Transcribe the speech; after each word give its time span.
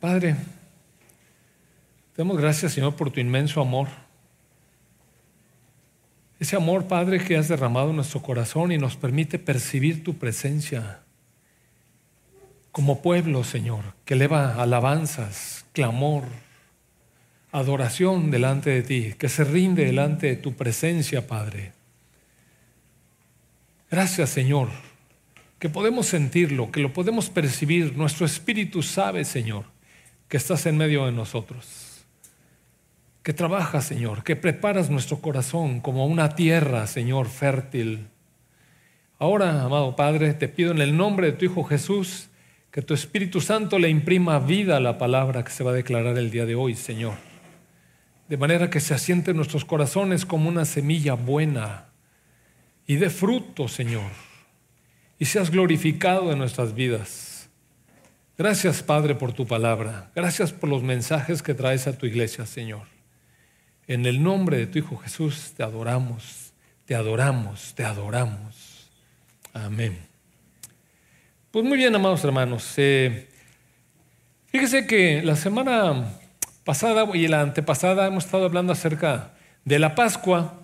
Padre, 0.00 0.34
te 2.14 2.22
damos 2.22 2.36
gracias, 2.36 2.72
Señor, 2.72 2.96
por 2.96 3.10
tu 3.10 3.20
inmenso 3.20 3.60
amor. 3.60 3.88
Ese 6.40 6.56
amor, 6.56 6.86
Padre, 6.86 7.22
que 7.22 7.36
has 7.36 7.48
derramado 7.48 7.90
en 7.90 7.96
nuestro 7.96 8.22
corazón 8.22 8.70
y 8.70 8.78
nos 8.78 8.96
permite 8.96 9.38
percibir 9.38 10.04
tu 10.04 10.18
presencia 10.18 11.00
como 12.70 13.02
pueblo, 13.02 13.42
Señor, 13.42 13.94
que 14.04 14.14
eleva 14.14 14.62
alabanzas, 14.62 15.64
clamor, 15.72 16.24
adoración 17.50 18.30
delante 18.30 18.70
de 18.70 18.82
ti, 18.82 19.14
que 19.18 19.28
se 19.28 19.42
rinde 19.42 19.84
delante 19.84 20.28
de 20.28 20.36
tu 20.36 20.54
presencia, 20.54 21.26
Padre. 21.26 21.72
Gracias, 23.90 24.30
Señor, 24.30 24.68
que 25.58 25.68
podemos 25.68 26.06
sentirlo, 26.06 26.70
que 26.70 26.80
lo 26.80 26.92
podemos 26.92 27.30
percibir. 27.30 27.96
Nuestro 27.96 28.26
espíritu 28.26 28.82
sabe, 28.82 29.24
Señor, 29.24 29.64
que 30.28 30.36
estás 30.36 30.66
en 30.66 30.76
medio 30.76 31.06
de 31.06 31.12
nosotros. 31.12 32.04
Que 33.22 33.32
trabajas, 33.32 33.84
Señor, 33.84 34.22
que 34.22 34.36
preparas 34.36 34.90
nuestro 34.90 35.20
corazón 35.20 35.80
como 35.80 36.06
una 36.06 36.34
tierra, 36.34 36.86
Señor, 36.86 37.28
fértil. 37.28 38.08
Ahora, 39.18 39.62
amado 39.62 39.96
Padre, 39.96 40.34
te 40.34 40.48
pido 40.48 40.70
en 40.70 40.80
el 40.80 40.96
nombre 40.96 41.28
de 41.28 41.32
tu 41.32 41.46
Hijo 41.46 41.64
Jesús 41.64 42.28
que 42.70 42.82
tu 42.82 42.94
Espíritu 42.94 43.40
Santo 43.40 43.78
le 43.78 43.88
imprima 43.88 44.38
vida 44.38 44.76
a 44.76 44.80
la 44.80 44.98
palabra 44.98 45.44
que 45.44 45.50
se 45.50 45.64
va 45.64 45.72
a 45.72 45.74
declarar 45.74 46.16
el 46.18 46.30
día 46.30 46.46
de 46.46 46.54
hoy, 46.54 46.74
Señor. 46.74 47.14
De 48.28 48.36
manera 48.36 48.70
que 48.70 48.80
se 48.80 48.94
asiente 48.94 49.30
en 49.30 49.38
nuestros 49.38 49.64
corazones 49.64 50.26
como 50.26 50.48
una 50.48 50.66
semilla 50.66 51.14
buena 51.14 51.86
y 52.86 52.96
de 52.96 53.10
fruto, 53.10 53.68
Señor, 53.68 54.10
y 55.18 55.24
seas 55.24 55.50
glorificado 55.50 56.30
en 56.30 56.38
nuestras 56.38 56.74
vidas. 56.74 57.27
Gracias, 58.38 58.84
Padre, 58.84 59.16
por 59.16 59.32
tu 59.32 59.48
palabra. 59.48 60.12
Gracias 60.14 60.52
por 60.52 60.70
los 60.70 60.80
mensajes 60.80 61.42
que 61.42 61.54
traes 61.54 61.88
a 61.88 61.98
tu 61.98 62.06
iglesia, 62.06 62.46
Señor. 62.46 62.86
En 63.88 64.06
el 64.06 64.22
nombre 64.22 64.58
de 64.58 64.68
tu 64.68 64.78
Hijo 64.78 64.96
Jesús 64.96 65.54
te 65.56 65.64
adoramos, 65.64 66.52
te 66.84 66.94
adoramos, 66.94 67.74
te 67.74 67.84
adoramos. 67.84 68.88
Amén. 69.52 69.98
Pues 71.50 71.64
muy 71.64 71.76
bien, 71.76 71.92
amados 71.96 72.22
hermanos. 72.22 72.74
Eh, 72.76 73.28
fíjese 74.46 74.86
que 74.86 75.20
la 75.20 75.34
semana 75.34 76.04
pasada 76.62 77.08
y 77.14 77.26
la 77.26 77.40
antepasada 77.40 78.06
hemos 78.06 78.26
estado 78.26 78.44
hablando 78.44 78.72
acerca 78.72 79.32
de 79.64 79.80
la 79.80 79.96
Pascua 79.96 80.62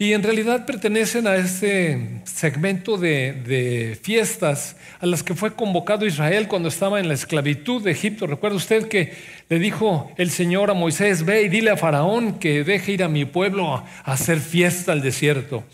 y 0.00 0.12
en 0.12 0.22
realidad 0.22 0.64
pertenecen 0.64 1.26
a 1.26 1.34
este 1.34 2.20
segmento 2.22 2.96
de, 2.96 3.98
fiestas 4.00 4.76
a 5.00 5.06
las 5.06 5.24
que 5.24 5.34
fue 5.34 5.54
convocado 5.54 6.06
Israel 6.06 6.46
cuando 6.46 6.68
estaba 6.68 7.00
en 7.00 7.08
la 7.08 7.14
esclavitud 7.14 7.82
de 7.82 7.90
Egipto. 7.90 8.28
Recuerda 8.28 8.56
usted 8.56 8.86
que 8.86 9.12
le 9.48 9.58
dijo 9.58 10.12
el 10.16 10.30
Señor 10.30 10.70
a 10.70 10.74
Moisés, 10.74 11.24
ve 11.24 11.42
y 11.42 11.48
dile 11.48 11.70
a 11.70 11.76
Faraón 11.76 12.38
que 12.38 12.62
deje 12.62 12.92
ir 12.92 13.02
a 13.02 13.08
mi 13.08 13.24
pueblo 13.24 13.74
a, 13.74 13.86
hacer 14.04 14.38
fiesta 14.38 14.92
al 14.92 15.02
desierto. 15.02 15.64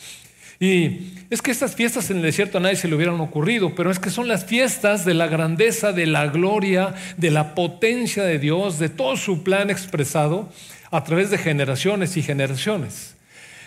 Y 0.58 1.12
es 1.28 1.42
que 1.42 1.50
estas 1.50 1.74
fiestas 1.74 2.08
en 2.08 2.18
el 2.18 2.22
desierto 2.22 2.56
a 2.56 2.60
nadie 2.62 2.76
se 2.76 2.88
le 2.88 2.94
hubieran 2.94 3.20
ocurrido, 3.20 3.74
pero 3.74 3.90
es 3.90 3.98
que 3.98 4.08
son 4.08 4.26
las 4.26 4.46
fiestas 4.46 5.04
de 5.04 5.12
la 5.12 5.26
grandeza, 5.26 5.92
de 5.92 6.06
la 6.06 6.28
gloria, 6.28 6.94
de 7.18 7.30
la 7.30 7.54
potencia 7.54 8.22
de 8.22 8.38
Dios, 8.38 8.78
de 8.78 8.88
todo 8.88 9.18
su 9.18 9.42
plan 9.42 9.68
expresado 9.68 10.48
a 10.90 11.04
través 11.04 11.28
de 11.28 11.36
generaciones 11.36 12.16
y 12.16 12.22
generaciones. 12.22 13.13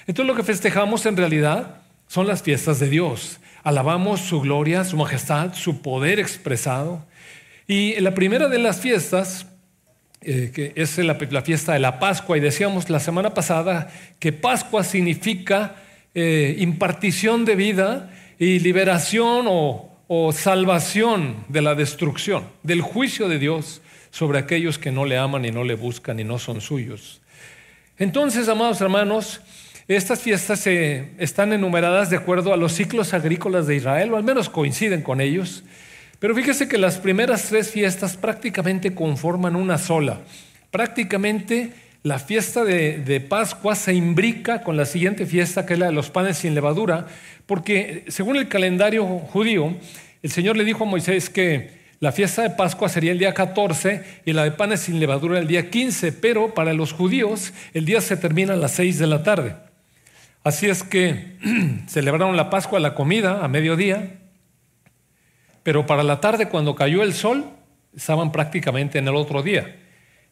Entonces 0.07 0.27
lo 0.27 0.35
que 0.35 0.43
festejamos 0.43 1.05
en 1.05 1.17
realidad 1.17 1.81
son 2.07 2.27
las 2.27 2.41
fiestas 2.41 2.79
de 2.79 2.89
Dios. 2.89 3.39
Alabamos 3.63 4.21
su 4.21 4.39
gloria, 4.39 4.85
su 4.85 4.95
majestad, 4.95 5.53
su 5.53 5.81
poder 5.81 6.19
expresado. 6.19 7.05
Y 7.67 7.99
la 7.99 8.13
primera 8.13 8.47
de 8.47 8.57
las 8.59 8.79
fiestas, 8.79 9.47
eh, 10.21 10.51
que 10.55 10.71
es 10.75 10.97
la, 10.97 11.15
fiesta 11.41 11.73
de 11.73 11.79
la 11.79 11.99
Pascua, 11.99 12.37
y 12.37 12.39
decíamos 12.39 12.89
la 12.89 13.01
semana 13.01 13.33
pasada 13.33 13.91
que 14.19 14.31
Pascua 14.31 14.85
significa 14.85 15.75
eh, 16.15 16.55
impartición 16.59 17.43
de 17.43 17.55
vida 17.55 18.09
y 18.39 18.59
liberación 18.59 19.45
o, 19.49 19.99
o 20.07 20.31
salvación 20.31 21.43
de 21.49 21.61
la 21.61 21.75
destrucción, 21.75 22.45
del 22.63 22.81
juicio 22.81 23.27
de 23.27 23.39
Dios 23.39 23.81
sobre 24.11 24.39
aquellos 24.39 24.79
que 24.79 24.91
no 24.91 25.03
le 25.03 25.17
aman 25.17 25.43
y 25.43 25.51
no 25.51 25.65
le 25.65 25.75
buscan 25.75 26.19
y 26.21 26.23
no 26.23 26.39
son 26.39 26.61
suyos. 26.61 27.21
Entonces, 27.97 28.47
amados 28.47 28.79
hermanos, 28.79 29.41
estas 29.95 30.19
fiestas 30.19 30.67
están 30.67 31.53
enumeradas 31.53 32.09
de 32.09 32.17
acuerdo 32.17 32.53
a 32.53 32.57
los 32.57 32.73
ciclos 32.73 33.13
agrícolas 33.13 33.67
de 33.67 33.77
Israel, 33.77 34.13
o 34.13 34.17
al 34.17 34.23
menos 34.23 34.49
coinciden 34.49 35.01
con 35.01 35.21
ellos. 35.21 35.63
Pero 36.19 36.35
fíjese 36.35 36.67
que 36.67 36.77
las 36.77 36.97
primeras 36.97 37.43
tres 37.43 37.71
fiestas 37.71 38.17
prácticamente 38.17 38.93
conforman 38.93 39.55
una 39.55 39.77
sola. 39.77 40.19
Prácticamente 40.71 41.71
la 42.03 42.19
fiesta 42.19 42.63
de, 42.63 42.97
de, 42.97 43.21
Pascua 43.21 43.75
se 43.75 43.93
imbrica 43.93 44.61
con 44.61 44.75
la 44.75 44.85
siguiente 44.85 45.25
fiesta, 45.25 45.65
que 45.65 45.73
es 45.73 45.79
la 45.79 45.87
de 45.87 45.91
los 45.93 46.09
panes 46.09 46.37
sin 46.39 46.53
levadura, 46.53 47.07
porque 47.45 48.03
según 48.07 48.35
el 48.35 48.47
calendario 48.47 49.05
judío, 49.05 49.75
el 50.21 50.31
Señor 50.31 50.57
le 50.57 50.65
dijo 50.65 50.83
a 50.83 50.87
Moisés 50.87 51.29
que 51.29 51.77
la 51.99 52.11
fiesta 52.11 52.43
de 52.43 52.49
Pascua 52.51 52.89
sería 52.89 53.11
el 53.11 53.19
día 53.19 53.33
14 53.33 54.03
y 54.25 54.33
la 54.33 54.43
de 54.43 54.51
panes 54.51 54.81
sin 54.81 54.99
levadura 54.99 55.39
el 55.39 55.47
día 55.47 55.69
15, 55.69 56.11
pero 56.11 56.53
para 56.53 56.73
los 56.73 56.93
judíos 56.93 57.53
el 57.73 57.85
día 57.85 58.01
se 58.01 58.17
termina 58.17 58.53
a 58.53 58.57
las 58.57 58.71
6 58.73 58.99
de 58.99 59.07
la 59.07 59.23
tarde. 59.23 59.66
Así 60.47 60.67
es 60.67 60.81
que 60.81 61.35
celebraron 61.87 62.37
la 62.37 62.49
Pascua, 62.49 62.79
la 62.79 62.95
comida, 62.95 63.43
a 63.43 63.49
mediodía, 63.49 64.17
pero 65.61 65.85
para 65.85 66.03
la 66.03 66.21
tarde, 66.21 66.47
cuando 66.47 66.73
cayó 66.73 67.03
el 67.03 67.13
sol, 67.13 67.47
estaban 67.93 68.31
prácticamente 68.31 68.97
en 68.97 69.09
el 69.09 69.15
otro 69.17 69.43
día. 69.43 69.75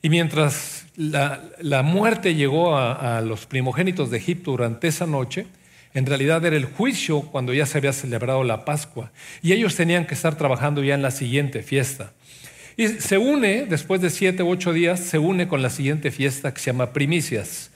Y 0.01 0.09
mientras 0.09 0.85
la, 0.95 1.83
muerte 1.83 2.33
llegó 2.33 2.77
a, 2.77 3.19
los 3.19 3.45
primogénitos 3.45 4.09
de 4.09 4.17
Egipto 4.19 4.51
durante 4.51 4.87
esa 4.87 5.05
noche, 5.05 5.47
en 5.93 6.05
realidad 6.05 6.45
era 6.45 6.55
el 6.55 6.65
juicio 6.65 7.19
cuando 7.19 7.53
ya 7.53 7.65
se 7.65 7.79
había 7.79 7.91
celebrado 7.91 8.45
la 8.45 8.63
Pascua. 8.63 9.11
Y 9.41 9.51
ellos 9.51 9.75
tenían 9.75 10.07
que 10.07 10.13
estar 10.13 10.37
trabajando 10.37 10.81
ya 10.81 10.93
en 10.93 11.01
la 11.01 11.11
siguiente 11.11 11.61
fiesta. 11.61 12.13
Y 12.77 12.87
se 12.87 13.17
une, 13.17 13.65
después 13.65 13.99
de 13.99 14.09
siete 14.09 14.43
u 14.43 14.49
ocho 14.49 14.71
días, 14.71 15.01
se 15.01 15.19
une 15.19 15.49
con 15.49 15.61
la 15.61 15.69
siguiente 15.69 16.09
fiesta 16.09 16.53
que 16.53 16.61
se 16.61 16.71
llama 16.71 16.93
primicias. 16.93 17.71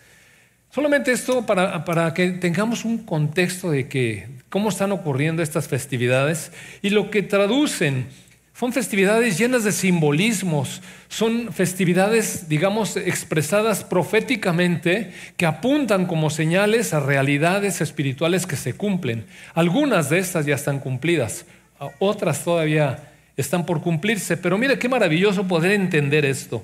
Solamente 0.72 1.12
esto 1.12 1.48
para, 1.48 1.84
para, 1.84 2.14
que 2.14 2.30
tengamos 2.30 2.86
un 2.86 3.00
contexto 3.00 3.72
de 3.72 3.88
que, 3.88 4.28
cómo 4.50 4.70
están 4.70 4.92
ocurriendo 4.92 5.42
estas 5.42 5.68
festividades 5.68 6.52
y 6.84 6.92
lo 6.92 7.10
que 7.10 7.24
traducen. 7.24 8.08
Son 8.54 8.72
festividades 8.74 9.38
llenas 9.38 9.64
de 9.64 9.72
simbolismos, 9.72 10.82
son 11.08 11.52
festividades, 11.54 12.50
digamos, 12.50 12.98
expresadas 12.98 13.84
proféticamente 13.86 15.14
que 15.38 15.46
apuntan 15.46 16.06
como 16.06 16.30
señales 16.30 16.94
a 16.94 17.00
realidades 17.00 17.80
espirituales 17.80 18.46
que 18.46 18.58
se 18.58 18.74
cumplen. 18.74 19.26
Algunas 19.56 20.10
de 20.10 20.20
estas 20.20 20.46
ya 20.46 20.56
están 20.56 20.80
cumplidas, 20.80 21.46
otras 22.00 22.44
todavía 22.44 23.12
están 23.38 23.66
por 23.66 23.82
cumplirse, 23.82 24.36
pero 24.36 24.58
mire 24.58 24.78
qué 24.78 24.90
maravilloso 24.90 25.48
poder 25.48 25.72
entender 25.72 26.26
esto. 26.26 26.64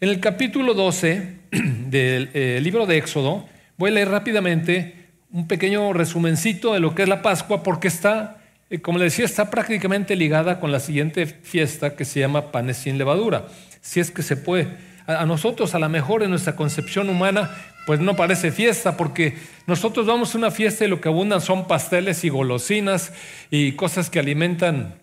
En 0.00 0.10
el 0.10 0.20
capítulo 0.20 0.74
12 0.74 1.38
del 1.50 2.30
eh, 2.32 2.60
libro 2.62 2.86
de 2.86 2.98
Éxodo, 2.98 3.48
voy 3.76 3.90
a 3.90 3.94
leer 3.94 4.08
rápidamente 4.08 4.94
un 5.32 5.48
pequeño 5.48 5.92
resumencito 5.92 6.72
de 6.72 6.78
lo 6.78 6.94
que 6.94 7.02
es 7.02 7.08
la 7.08 7.20
Pascua, 7.20 7.64
porque 7.64 7.88
está, 7.88 8.40
eh, 8.70 8.78
como 8.78 8.98
le 8.98 9.06
decía, 9.06 9.24
está 9.24 9.50
prácticamente 9.50 10.14
ligada 10.14 10.60
con 10.60 10.70
la 10.70 10.78
siguiente 10.78 11.26
fiesta 11.26 11.96
que 11.96 12.04
se 12.04 12.20
llama 12.20 12.52
panes 12.52 12.76
sin 12.76 12.96
levadura, 12.96 13.48
si 13.80 13.98
es 13.98 14.12
que 14.12 14.22
se 14.22 14.36
puede. 14.36 14.68
A, 15.08 15.26
nosotros, 15.26 15.74
a 15.74 15.80
lo 15.80 15.88
mejor 15.88 16.22
en 16.22 16.30
nuestra 16.30 16.54
concepción 16.54 17.08
humana, 17.08 17.50
pues 17.84 17.98
no 17.98 18.14
parece 18.14 18.52
fiesta, 18.52 18.96
porque 18.96 19.34
nosotros 19.66 20.06
vamos 20.06 20.32
a 20.32 20.38
una 20.38 20.52
fiesta 20.52 20.84
y 20.84 20.88
lo 20.88 21.00
que 21.00 21.08
abundan 21.08 21.40
son 21.40 21.66
pasteles 21.66 22.22
y 22.22 22.28
golosinas 22.28 23.12
y 23.50 23.72
cosas 23.72 24.10
que 24.10 24.20
alimentan, 24.20 24.94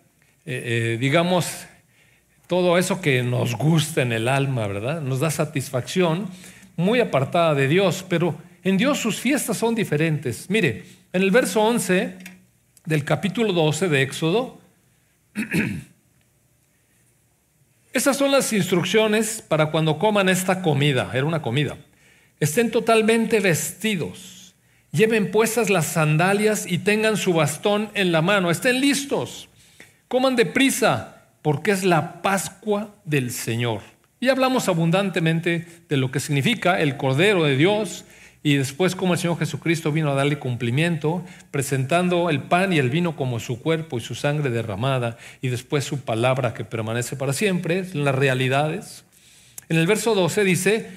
eh, 0.45 0.95
digamos, 1.01 1.67
todo 2.47 2.77
eso 2.77 3.01
que 3.01 3.23
nos 3.23 3.55
gusta 3.55 4.01
en 4.01 4.11
el 4.11 4.27
alma, 4.27 4.67
¿verdad? 4.67 5.01
Nos 5.01 5.19
da 5.19 5.31
satisfacción, 5.31 6.29
muy 6.75 6.99
apartada 6.99 7.55
de 7.55 7.67
Dios, 7.67 8.05
pero 8.07 8.35
en 8.63 8.77
Dios 8.77 8.99
sus 8.99 9.19
fiestas 9.19 9.57
son 9.57 9.73
diferentes. 9.73 10.49
Mire, 10.49 10.85
en 11.13 11.21
el 11.21 11.31
verso 11.31 11.61
11 11.61 12.17
del 12.85 13.03
capítulo 13.03 13.53
12 13.53 13.87
de 13.89 14.01
Éxodo, 14.01 14.59
esas 17.93 18.17
son 18.17 18.31
las 18.31 18.51
instrucciones 18.53 19.41
para 19.47 19.71
cuando 19.71 19.97
coman 19.97 20.29
esta 20.29 20.61
comida, 20.61 21.11
era 21.13 21.25
una 21.25 21.41
comida. 21.41 21.77
Estén 22.39 22.69
totalmente 22.69 23.39
vestidos, 23.39 24.53
lleven 24.91 25.31
puestas 25.31 25.69
las 25.69 25.85
sandalias 25.87 26.65
y 26.69 26.79
tengan 26.79 27.17
su 27.17 27.33
bastón 27.33 27.89
en 27.93 28.11
la 28.11 28.21
mano, 28.21 28.51
estén 28.51 28.81
listos, 28.81 29.49
coman 30.07 30.35
deprisa 30.35 31.14
porque 31.45 31.69
es 31.69 31.83
la 31.83 32.23
Pascua 32.23 32.95
del 33.05 33.29
Señor. 33.29 33.81
Y 34.19 34.29
hablamos 34.29 34.67
abundantemente 34.67 35.67
de 35.87 35.95
lo 35.95 36.09
que 36.09 36.19
significa 36.19 36.81
el 36.81 36.97
Cordero 36.97 37.43
de 37.43 37.55
Dios 37.55 38.03
y 38.41 38.55
después 38.55 38.95
como 38.95 39.13
el 39.13 39.19
Señor 39.19 39.37
Jesucristo 39.37 39.91
vino 39.91 40.09
a 40.09 40.15
darle 40.15 40.39
cumplimiento, 40.39 41.23
presentando 41.51 42.31
el 42.31 42.41
pan 42.41 42.73
y 42.73 42.79
el 42.79 42.89
vino 42.89 43.15
como 43.15 43.39
su 43.39 43.61
cuerpo 43.61 43.99
y 43.99 44.01
su 44.01 44.15
sangre 44.15 44.49
derramada, 44.49 45.17
y 45.39 45.49
después 45.49 45.83
su 45.83 45.99
palabra 45.99 46.55
que 46.55 46.65
permanece 46.65 47.15
para 47.15 47.31
siempre, 47.31 47.85
las 47.93 48.15
realidades. 48.15 49.05
En 49.69 49.77
el 49.77 49.85
verso 49.85 50.15
12 50.15 50.43
dice, 50.45 50.89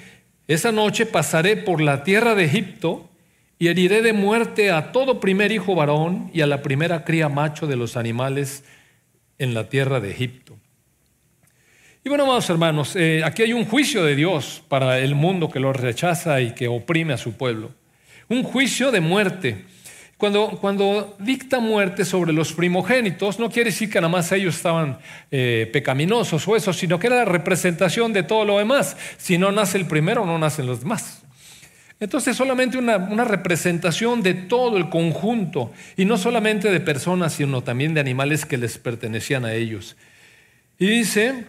esa 0.47 0.73
noche 0.73 1.05
pasaré 1.05 1.59
por 1.59 1.83
la 1.83 2.05
tierra 2.05 2.35
de 2.35 2.47
Egipto 2.47 3.11
y 3.59 3.69
heriré 3.69 4.01
de 4.01 4.15
muerte 4.15 4.71
a 4.71 4.93
todo 4.93 5.21
primer 5.21 5.53
hijo 5.53 5.75
varón 5.75 6.31
y 6.33 6.41
a 6.41 6.47
la 6.47 6.62
primera 6.62 7.05
cría 7.05 7.29
macho 7.29 7.67
de 7.67 7.77
los 7.77 7.99
animales 7.99 8.65
en 9.38 9.55
la 9.55 9.69
tierra 9.69 10.00
de 10.00 10.11
Egipto. 10.11 10.56
Y 12.05 12.08
bueno, 12.08 12.25
amados 12.25 12.49
hermanos, 12.49 12.96
eh, 12.96 13.23
aquí 13.25 13.43
hay 13.43 13.52
un 13.52 13.64
juicio 13.64 14.05
de 14.05 14.14
Dios 14.14 14.62
para 14.69 14.99
el 14.99 15.14
mundo 15.14 15.50
que 15.50 15.61
lo 15.61 15.73
rechaza 15.73 16.40
y 16.40 16.52
que 16.52 16.69
oprime 16.69 17.12
a 17.12 17.19
su 17.19 17.37
pueblo. 17.37 17.70
Un 18.29 18.43
juicio 18.44 18.90
de 18.90 19.00
muerte. 19.00 19.64
Cuando, 20.17 20.58
cuando 20.61 21.17
dicta 21.20 21.61
muerte 21.61 22.05
sobre 22.05 22.32
los 22.32 22.52
primogénitos, 22.52 23.38
no 23.38 23.50
quiere 23.50 23.70
decir 23.70 23.88
que 23.88 24.00
nada 24.00 24.08
más 24.08 24.32
ellos 24.32 24.56
estaban 24.56 24.99
eh, 25.31 25.69
pecaminosos 25.73 26.46
o 26.49 26.56
eso, 26.56 26.73
sino 26.73 26.99
que 26.99 27.06
era 27.06 27.17
la 27.17 27.25
representación 27.25 28.12
de 28.12 28.25
todo 28.25 28.44
lo 28.44 28.58
demás. 28.58 28.96
Si 29.17 29.38
no 29.38 29.52
nace 29.52 29.79
el 29.79 29.87
primero, 29.87 30.26
no 30.26 30.38
nacen 30.38 30.67
los 30.67 30.81
demás. 30.81 31.23
Entonces 32.00 32.37
solamente 32.37 32.79
una, 32.79 32.97
una, 32.97 33.25
representación 33.25 34.23
de 34.23 34.35
todo 34.35 34.77
el 34.77 34.89
conjunto, 34.89 35.73
y 35.97 36.05
no 36.05 36.17
solamente 36.17 36.71
de 36.71 36.81
personas, 36.81 37.33
sino 37.33 37.62
también 37.62 37.95
de 37.95 38.00
animales 38.00 38.47
que 38.47 38.56
les 38.56 38.79
pertenecían 38.79 39.45
a 39.45 39.55
ellos. 39.55 39.97
Y 40.79 40.87
dice, 40.87 41.47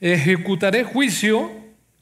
ejecutaré 0.00 0.82
juicio 0.82 1.50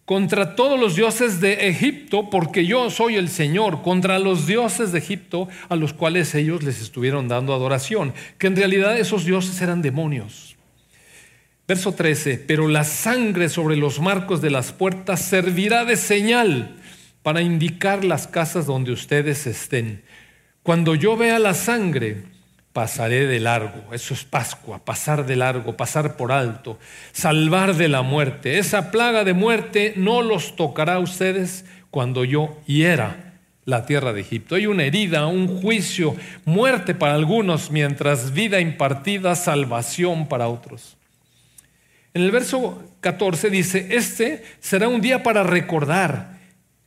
contra 0.04 0.56
todos 0.56 0.80
los 0.80 0.96
dioses 0.96 1.40
de 1.40 1.68
Egipto, 1.68 2.28
porque 2.30 2.66
yo 2.66 2.90
soy 2.90 3.16
el 3.16 3.28
Señor, 3.28 3.82
contra 3.82 4.18
los 4.18 4.46
dioses 4.46 4.92
de 4.92 4.98
Egipto 4.98 5.48
a 5.68 5.76
los 5.76 5.92
cuales 5.92 6.34
ellos 6.34 6.62
les 6.62 6.80
estuvieron 6.80 7.28
dando 7.28 7.54
adoración, 7.54 8.12
que 8.38 8.46
en 8.46 8.56
realidad 8.56 8.98
esos 8.98 9.24
dioses 9.24 9.60
eran 9.60 9.82
demonios. 9.82 10.56
Verso 11.68 11.92
13, 11.92 12.44
pero 12.46 12.68
la 12.68 12.84
sangre 12.84 13.48
sobre 13.48 13.76
los 13.76 14.00
marcos 14.00 14.42
de 14.42 14.50
las 14.50 14.72
puertas 14.72 15.22
servirá 15.22 15.84
de 15.84 15.96
señal 15.96 16.76
para 17.22 17.42
indicar 17.42 18.04
las 18.04 18.26
casas 18.26 18.66
donde 18.66 18.92
ustedes 18.92 19.46
estén. 19.46 20.02
Cuando 20.62 20.94
yo 20.94 21.16
vea 21.16 21.38
la 21.38 21.54
sangre, 21.54 22.24
pasaré 22.72 23.26
de 23.26 23.40
largo. 23.40 23.92
Eso 23.92 24.14
es 24.14 24.24
Pascua, 24.24 24.84
pasar 24.84 25.26
de 25.26 25.36
largo, 25.36 25.76
pasar 25.76 26.16
por 26.16 26.32
alto, 26.32 26.78
salvar 27.12 27.74
de 27.74 27.88
la 27.88 28.02
muerte. 28.02 28.58
Esa 28.58 28.90
plaga 28.90 29.24
de 29.24 29.34
muerte 29.34 29.94
no 29.96 30.22
los 30.22 30.56
tocará 30.56 30.94
a 30.94 31.00
ustedes 31.00 31.64
cuando 31.90 32.24
yo 32.24 32.58
hiera 32.66 33.34
la 33.64 33.86
tierra 33.86 34.12
de 34.12 34.22
Egipto. 34.22 34.54
Hay 34.54 34.66
una 34.66 34.84
herida, 34.84 35.26
un 35.26 35.60
juicio, 35.60 36.16
muerte 36.44 36.94
para 36.94 37.14
algunos, 37.14 37.70
mientras 37.70 38.32
vida 38.32 38.60
impartida, 38.60 39.34
salvación 39.36 40.26
para 40.28 40.48
otros. 40.48 40.96
En 42.14 42.22
el 42.22 42.30
verso 42.30 42.82
14 43.00 43.50
dice, 43.50 43.88
este 43.90 44.44
será 44.60 44.88
un 44.88 45.00
día 45.00 45.22
para 45.22 45.42
recordar 45.42 46.41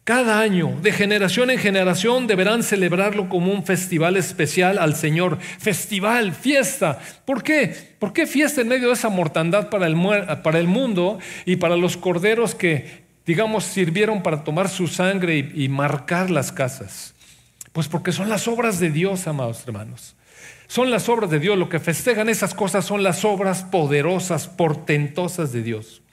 cada 0.06 0.40
año, 0.40 0.78
de 0.84 0.92
generación 0.92 1.50
en 1.50 1.58
generación, 1.58 2.28
deberán 2.28 2.62
celebrarlo 2.62 3.28
como 3.28 3.52
un 3.52 3.66
festival 3.66 4.18
especial 4.18 4.78
al 4.78 4.96
Señor. 4.96 5.40
Festival, 5.40 6.32
fiesta. 6.36 7.00
¿Por 7.26 7.42
qué? 7.42 7.76
¿Por 7.98 8.14
qué 8.14 8.28
fiesta 8.28 8.62
en 8.62 8.68
medio 8.68 8.90
de 8.90 8.94
esa 8.94 9.10
mortandad 9.10 9.72
para 9.72 9.88
el, 9.88 9.96
mundo 10.68 11.18
y 11.48 11.56
para 11.56 11.76
los 11.76 11.98
corderos 11.98 12.54
que, 12.54 13.04
digamos, 13.26 13.64
sirvieron 13.64 14.22
para 14.22 14.44
tomar 14.44 14.70
su 14.70 14.86
sangre 14.86 15.52
y, 15.56 15.64
y 15.64 15.70
marcar 15.70 16.30
las 16.30 16.52
casas? 16.52 17.16
Pues 17.74 17.88
porque 17.88 18.12
son 18.12 18.30
las 18.30 18.48
obras 18.48 18.80
de 18.80 18.92
Dios, 18.92 19.26
amados 19.26 19.64
hermanos. 19.66 20.16
Son 20.68 20.92
las 20.92 21.10
obras 21.10 21.32
de 21.32 21.40
Dios. 21.40 21.58
Lo 21.58 21.68
que 21.68 21.80
festejan 21.80 22.30
esas 22.30 22.54
cosas 22.54 22.86
son 22.86 23.02
las 23.02 23.26
obras 23.26 23.64
poderosas, 23.64 24.48
portentosas 24.48 25.52
de 25.52 25.64
Dios. 25.64 26.04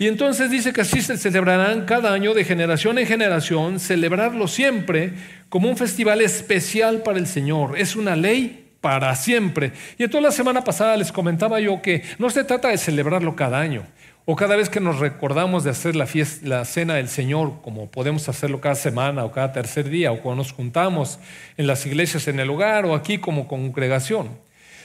Y 0.00 0.08
entonces 0.08 0.50
dice 0.50 0.72
que 0.72 0.80
así 0.80 1.02
se 1.02 1.18
celebrarán 1.18 1.84
cada 1.84 2.14
año 2.14 2.32
de 2.32 2.42
generación 2.42 2.98
en 2.98 3.06
generación, 3.06 3.78
celebrarlo 3.78 4.48
siempre 4.48 5.12
como 5.50 5.68
un 5.68 5.76
festival 5.76 6.22
especial 6.22 7.02
para 7.02 7.18
el 7.18 7.26
Señor. 7.26 7.78
Es 7.78 7.96
una 7.96 8.16
ley 8.16 8.70
para 8.80 9.14
siempre. 9.14 9.72
Y 9.98 10.04
entonces 10.04 10.22
la 10.22 10.34
semana 10.34 10.64
pasada 10.64 10.96
les 10.96 11.12
comentaba 11.12 11.60
yo 11.60 11.82
que 11.82 12.02
no 12.18 12.30
se 12.30 12.44
trata 12.44 12.68
de 12.68 12.78
celebrarlo 12.78 13.36
cada 13.36 13.60
año 13.60 13.82
o 14.24 14.36
cada 14.36 14.56
vez 14.56 14.70
que 14.70 14.80
nos 14.80 15.00
recordamos 15.00 15.64
de 15.64 15.70
hacer 15.70 15.94
la, 15.94 16.08
la 16.44 16.64
cena 16.64 16.94
del 16.94 17.08
Señor, 17.08 17.60
como 17.60 17.90
podemos 17.90 18.26
hacerlo 18.26 18.62
cada 18.62 18.76
semana 18.76 19.26
o 19.26 19.32
cada 19.32 19.52
tercer 19.52 19.90
día, 19.90 20.12
o 20.12 20.22
cuando 20.22 20.44
nos 20.44 20.52
juntamos 20.52 21.18
en 21.58 21.66
las 21.66 21.84
iglesias 21.84 22.26
en 22.26 22.40
el 22.40 22.48
hogar 22.48 22.86
o 22.86 22.94
aquí 22.94 23.18
como 23.18 23.46
congregación 23.46 24.30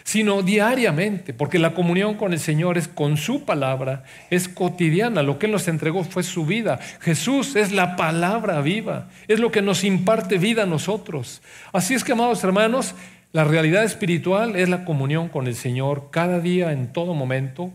sino 0.06 0.44
diariamente, 0.44 1.34
porque 1.34 1.58
la 1.58 1.74
comunión 1.74 2.14
con 2.14 2.32
el 2.32 2.40
Señor 2.40 2.78
es 2.78 2.88
con 2.88 3.18
su 3.18 3.44
palabra, 3.44 4.04
es 4.30 4.48
cotidiana. 4.48 5.24
Lo 5.24 5.40
que 5.40 5.48
Él 5.48 5.52
nos 5.52 5.68
entregó 5.68 6.04
fue 6.04 6.22
su 6.22 6.46
vida. 6.46 6.80
Jesús 7.02 7.56
es 7.56 7.72
la 7.72 7.96
palabra 7.96 8.62
viva, 8.62 9.10
es 9.28 9.40
lo 9.40 9.52
que 9.52 9.64
nos 9.64 9.84
imparte 9.84 10.38
vida 10.38 10.64
a 10.64 10.68
nosotros. 10.68 11.42
Así 11.74 11.96
es 11.96 12.04
que, 12.04 12.12
amados 12.12 12.44
hermanos, 12.44 12.94
la 13.32 13.46
realidad 13.46 13.84
espiritual 13.84 14.56
es 14.56 14.70
la 14.70 14.86
comunión 14.86 15.28
con 15.28 15.48
el 15.48 15.56
Señor 15.56 16.10
cada 16.12 16.40
día, 16.40 16.72
en 16.72 16.94
todo 16.94 17.16
momento, 17.16 17.74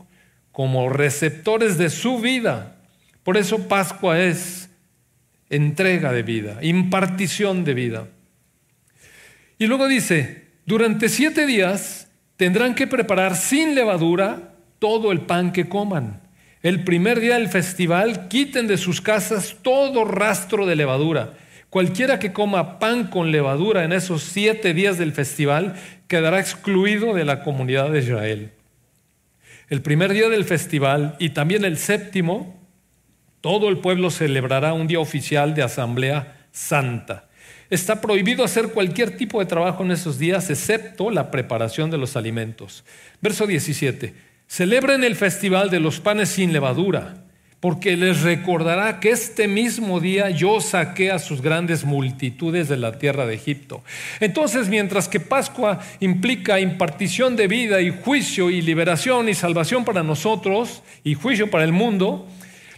como 0.53 0.89
receptores 0.89 1.79
de 1.79 1.91
su 1.91 2.21
vida. 2.21 2.77
Por 3.25 3.39
eso 3.39 3.67
Pascua 3.67 4.21
es 4.21 4.71
entrega 5.51 6.13
de 6.13 6.23
vida, 6.23 6.59
impartición 6.63 7.65
de 7.65 7.75
vida. 7.75 8.07
Y 9.59 9.67
luego 9.67 9.89
dice, 9.89 10.47
durante 10.65 11.09
siete 11.09 11.45
días 11.45 12.00
tendrán 12.41 12.75
que 12.75 12.87
preparar 12.87 13.37
sin 13.37 13.75
levadura 13.75 14.55
todo 14.79 15.13
el 15.13 15.21
pan 15.21 15.53
que 15.53 15.69
coman. 15.69 16.23
El 16.63 16.85
primer 16.85 17.21
día 17.21 17.35
del 17.35 17.51
festival 17.51 18.29
quiten 18.29 18.67
de 18.67 18.79
sus 18.79 19.03
casas 19.03 19.59
todo 19.61 20.07
rastro 20.07 20.65
de 20.65 20.75
levadura. 20.75 21.35
Cualquiera 21.69 22.19
que 22.19 22.33
coma 22.33 22.79
pan 22.79 23.09
con 23.09 23.31
levadura 23.31 23.85
en 23.85 23.93
esos 23.93 24.23
siete 24.23 24.73
días 24.73 24.97
del 24.97 25.13
festival 25.13 25.75
quedará 26.09 26.41
excluido 26.41 27.13
de 27.13 27.27
la 27.27 27.43
comunidad 27.43 27.91
de 27.91 27.99
Israel. 27.99 28.53
El 29.69 29.83
primer 29.83 30.11
día 30.11 30.31
del 30.31 30.47
festival 30.47 31.17
y 31.19 31.31
también 31.31 31.67
el 31.67 31.77
séptimo, 31.77 32.59
todo 33.43 33.69
el 33.69 33.81
pueblo 33.81 34.11
celebrará 34.11 34.73
un 34.73 34.87
día 34.87 35.01
oficial 35.01 35.55
de 35.55 35.63
asamblea 35.63 36.47
santa. 36.53 37.29
Está 37.71 38.01
prohibido 38.01 38.43
hacer 38.43 38.71
cualquier 38.71 39.17
tipo 39.17 39.39
de 39.39 39.47
trabajo 39.47 39.85
en 39.85 39.93
esos 39.93 40.19
días, 40.19 40.51
excepto 40.51 41.09
la 41.09 41.31
preparación 41.31 41.89
de 41.89 41.99
los 41.99 42.17
alimentos. 42.17 42.85
Verso 43.21 43.47
17. 43.47 44.13
Celebren 44.49 45.05
el 45.05 45.15
festival 45.15 45.71
de 45.71 45.79
los 45.79 46.01
panes 46.01 46.31
sin 46.31 46.53
levadura, 46.53 47.23
porque 47.61 47.97
les 47.97 48.23
recordará 48.23 48.99
que 48.99 49.11
este 49.11 49.47
mismo 49.47 50.01
día 50.01 50.31
yo 50.31 50.61
saqué 50.61 51.13
a 51.13 51.21
sus 51.21 51.43
grandes 51.43 51.85
multitudes 51.85 52.69
de 52.69 52.77
la 52.77 52.99
tierra 52.99 53.25
de 53.25 53.35
Egipto. 53.35 53.85
Entonces, 54.19 54.69
mientras 54.69 55.07
que 55.07 55.21
Pascua 55.21 55.79
implica 56.01 56.59
impartición 56.59 57.37
de 57.37 57.47
vida 57.47 57.81
y 57.81 57.91
juicio 57.91 58.51
y 58.51 58.63
liberación 58.63 59.29
y 59.29 59.35
salvación 59.35 59.85
para 59.85 60.03
nosotros 60.03 60.83
y 61.05 61.15
juicio 61.15 61.49
para 61.53 61.63
el 61.63 61.73
mundo, 61.73 62.27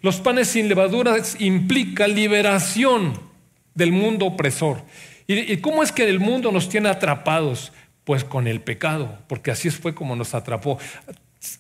los 0.03 0.21
panes 0.21 0.49
sin 0.49 0.69
levadura 0.69 1.17
implica 1.39 2.07
liberación 2.07 3.32
del 3.75 3.93
mundo 3.93 4.27
opresor. 4.27 4.83
¿Y, 5.27 5.57
cómo 5.59 5.83
es 5.83 5.93
que 5.93 6.09
el 6.09 6.21
mundo 6.21 6.53
nos 6.53 6.69
tiene 6.69 6.89
atrapados? 6.89 7.73
Pues 8.05 8.25
con 8.25 8.49
el 8.49 8.61
pecado, 8.61 9.19
porque 9.29 9.53
así 9.53 9.71
fue 9.71 9.95
como 9.95 10.17
nos 10.17 10.35
atrapó. 10.35 10.79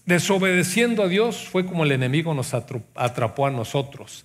Desobedeciendo 0.07 1.03
a 1.03 1.09
Dios 1.09 1.49
fue 1.49 1.67
como 1.67 1.85
el 1.85 1.93
enemigo 1.93 2.35
nos 2.35 2.55
atrapó 2.55 3.47
a 3.47 3.51
nosotros. 3.51 4.25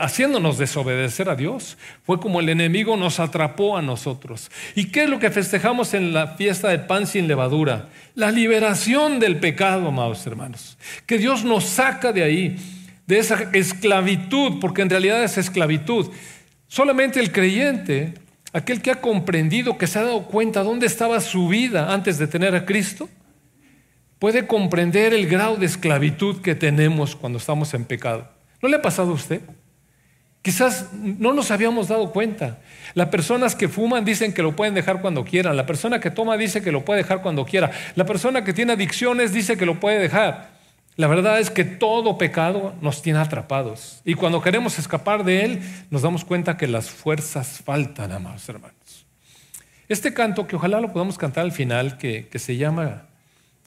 haciéndonos 0.00 0.58
desobedecer 0.58 1.28
a 1.28 1.34
Dios 1.34 1.76
fue 2.04 2.20
como 2.20 2.38
el 2.38 2.48
enemigo 2.48 2.96
nos 2.96 3.18
atrapó 3.18 3.76
a 3.76 3.82
nosotros. 3.82 4.50
¿Y 4.76 4.86
qué 4.86 5.04
es 5.04 5.10
lo 5.10 5.18
que 5.18 5.30
festejamos 5.30 5.94
en 5.94 6.12
la 6.12 6.36
fiesta 6.36 6.68
del 6.68 6.86
pan 6.86 7.06
sin 7.08 7.26
levadura? 7.26 7.88
La 8.14 8.30
liberación 8.30 9.18
del 9.18 9.38
pecado, 9.38 9.88
amados 9.88 10.24
hermanos. 10.26 10.78
Que 11.04 11.18
Dios 11.18 11.44
nos 11.44 11.64
saca 11.64 12.12
de 12.12 12.22
ahí, 12.22 12.56
de 13.06 13.18
esa 13.18 13.50
esclavitud, 13.52 14.60
porque 14.60 14.82
en 14.82 14.90
realidad 14.90 15.22
es 15.24 15.36
esclavitud. 15.36 16.10
Solamente 16.68 17.20
el 17.20 17.32
creyente, 17.32 18.14
aquel 18.52 18.82
que 18.82 18.90
ha 18.90 19.00
comprendido, 19.00 19.78
que 19.78 19.86
se 19.86 19.98
ha 19.98 20.02
dado 20.02 20.24
cuenta 20.24 20.62
dónde 20.62 20.86
estaba 20.86 21.20
su 21.20 21.48
vida 21.48 21.92
antes 21.92 22.18
de 22.18 22.26
tener 22.26 22.54
a 22.54 22.66
Cristo, 22.66 23.08
puede 24.18 24.46
comprender 24.46 25.14
el 25.14 25.26
grado 25.28 25.56
de 25.56 25.66
esclavitud 25.66 26.40
que 26.40 26.54
tenemos 26.54 27.14
cuando 27.14 27.38
estamos 27.38 27.72
en 27.74 27.84
pecado. 27.84 28.28
¿No 28.62 28.68
le 28.68 28.76
ha 28.76 28.82
pasado 28.82 29.10
a 29.10 29.14
usted? 29.14 29.42
Quizás 30.42 30.92
no 30.92 31.32
nos 31.32 31.50
habíamos 31.50 31.88
dado 31.88 32.12
cuenta. 32.12 32.60
Las 32.94 33.08
personas 33.08 33.56
que 33.56 33.68
fuman 33.68 34.04
dicen 34.04 34.32
que 34.32 34.42
lo 34.42 34.54
pueden 34.54 34.74
dejar 34.74 35.00
cuando 35.00 35.24
quieran. 35.24 35.56
La 35.56 35.66
persona 35.66 35.98
que 35.98 36.10
toma 36.10 36.36
dice 36.36 36.62
que 36.62 36.70
lo 36.70 36.84
puede 36.84 37.02
dejar 37.02 37.20
cuando 37.20 37.44
quiera. 37.44 37.72
La 37.96 38.06
persona 38.06 38.44
que 38.44 38.52
tiene 38.52 38.74
adicciones 38.74 39.32
dice 39.32 39.56
que 39.56 39.66
lo 39.66 39.80
puede 39.80 39.98
dejar. 39.98 40.55
La 40.96 41.08
verdad 41.08 41.38
es 41.38 41.50
que 41.50 41.64
todo 41.64 42.16
pecado 42.16 42.74
nos 42.80 43.02
tiene 43.02 43.18
atrapados. 43.18 44.00
Y 44.04 44.14
cuando 44.14 44.40
queremos 44.40 44.78
escapar 44.78 45.24
de 45.24 45.44
él, 45.44 45.60
nos 45.90 46.02
damos 46.02 46.24
cuenta 46.24 46.56
que 46.56 46.66
las 46.66 46.90
fuerzas 46.90 47.60
faltan, 47.62 48.12
amados 48.12 48.48
hermanos. 48.48 49.06
Este 49.88 50.14
canto, 50.14 50.46
que 50.46 50.56
ojalá 50.56 50.80
lo 50.80 50.92
podamos 50.92 51.18
cantar 51.18 51.44
al 51.44 51.52
final, 51.52 51.98
que, 51.98 52.28
se 52.36 52.56
llama 52.56 53.02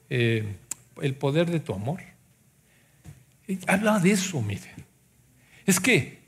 eh, 0.09 0.55
El 1.01 1.13
poder 1.15 1.49
de 1.51 1.59
tu 1.59 1.73
amor, 1.73 2.01
habla 3.67 3.99
de 3.99 4.11
eso, 4.11 4.41
miren. 4.41 4.85
Es 5.65 5.79
que, 5.79 6.19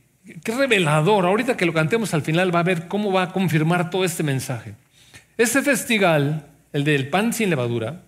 qué 0.43 0.55
revelador. 0.55 1.25
Ahorita 1.25 1.57
que 1.57 1.65
lo 1.65 1.73
cantemos 1.73 2.13
al 2.13 2.21
final 2.21 2.53
va 2.53 2.59
a 2.59 2.63
ver 2.63 2.87
cómo 2.87 3.11
va 3.11 3.23
a 3.23 3.33
confirmar 3.33 3.89
todo 3.89 4.05
este 4.05 4.23
mensaje. 4.23 4.75
Este 5.37 5.61
festival, 5.61 6.47
el 6.73 6.83
del 6.83 7.09
pan 7.09 7.33
sin 7.33 7.49
levadura, 7.49 8.03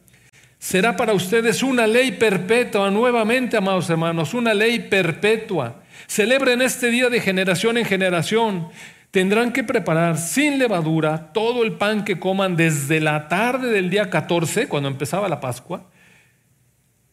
será 0.64 0.96
para 0.96 1.14
ustedes 1.14 1.62
una 1.62 1.86
ley 1.86 2.14
perpetua, 2.14 2.90
nuevamente, 2.90 3.58
amados 3.58 3.90
hermanos, 3.90 4.34
una 4.34 4.54
ley 4.54 4.80
perpetua. 4.80 5.84
Celebren 6.08 6.62
este 6.62 6.90
día 6.90 7.10
de 7.10 7.20
generación 7.20 7.78
en 7.78 7.84
generación. 7.84 8.70
Tendrán 9.12 9.52
que 9.52 9.66
preparar 9.66 10.18
sin 10.18 10.58
levadura 10.60 11.34
todo 11.34 11.66
el 11.66 11.74
pan 11.74 12.06
que 12.06 12.18
coman 12.18 12.56
desde 12.56 13.02
la 13.02 13.28
tarde 13.28 13.72
del 13.72 13.90
día 13.90 14.10
14, 14.10 14.70
cuando 14.70 14.88
empezaba 14.88 15.28
la 15.28 15.42
Pascua, 15.42 15.90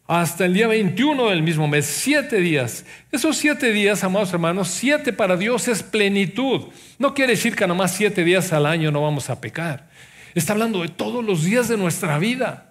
hasta 0.06 0.44
el 0.44 0.54
día 0.54 0.68
21 0.68 1.30
del 1.30 1.42
mismo 1.42 1.66
mes, 1.66 1.86
siete 1.86 2.36
días. 2.36 2.86
Esos 3.10 3.36
siete 3.36 3.72
días, 3.72 4.04
amados 4.04 4.32
hermanos, 4.32 4.68
siete 4.68 5.12
para 5.12 5.36
Dios 5.36 5.66
es 5.66 5.82
plenitud. 5.82 6.68
No 7.00 7.14
quiere 7.14 7.32
decir 7.32 7.56
que 7.56 7.66
nomás 7.66 7.96
siete 7.96 8.22
días 8.22 8.52
al 8.52 8.64
año 8.64 8.92
no 8.92 9.02
vamos 9.02 9.28
a 9.28 9.40
pecar. 9.40 9.90
Está 10.36 10.52
hablando 10.52 10.82
de 10.82 10.88
todos 10.88 11.24
los 11.24 11.42
días 11.42 11.66
de 11.66 11.76
nuestra 11.76 12.16
vida. 12.18 12.69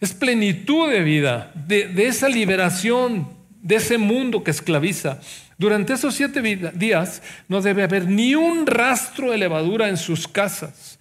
Es 0.00 0.12
plenitud 0.12 0.90
de 0.90 1.00
vida, 1.00 1.50
de, 1.54 2.06
esa 2.06 2.28
liberación, 2.28 3.30
de 3.62 3.76
ese 3.76 3.96
mundo 3.96 4.44
que 4.44 4.50
esclaviza. 4.50 5.20
Durante 5.56 5.94
esos 5.94 6.14
siete 6.14 6.42
días 6.74 7.22
no 7.48 7.62
debe 7.62 7.82
haber 7.82 8.06
ni 8.06 8.34
un 8.34 8.66
rastro 8.66 9.30
de 9.30 9.38
levadura 9.38 9.88
en 9.88 9.96
sus 9.96 10.28
casas. 10.28 10.98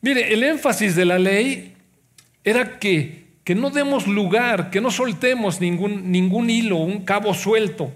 Mire, 0.00 0.32
el 0.32 0.42
énfasis 0.42 0.96
de 0.96 1.04
la 1.04 1.18
ley 1.18 1.74
era 2.44 2.78
que, 2.78 3.26
que 3.44 3.54
no 3.54 3.68
demos 3.68 4.06
lugar, 4.06 4.70
que 4.70 4.80
no 4.80 4.90
soltemos 4.90 5.60
ningún, 5.60 6.10
ningún 6.10 6.48
hilo, 6.48 6.78
un 6.78 7.04
cabo 7.04 7.34
suelto. 7.34 7.92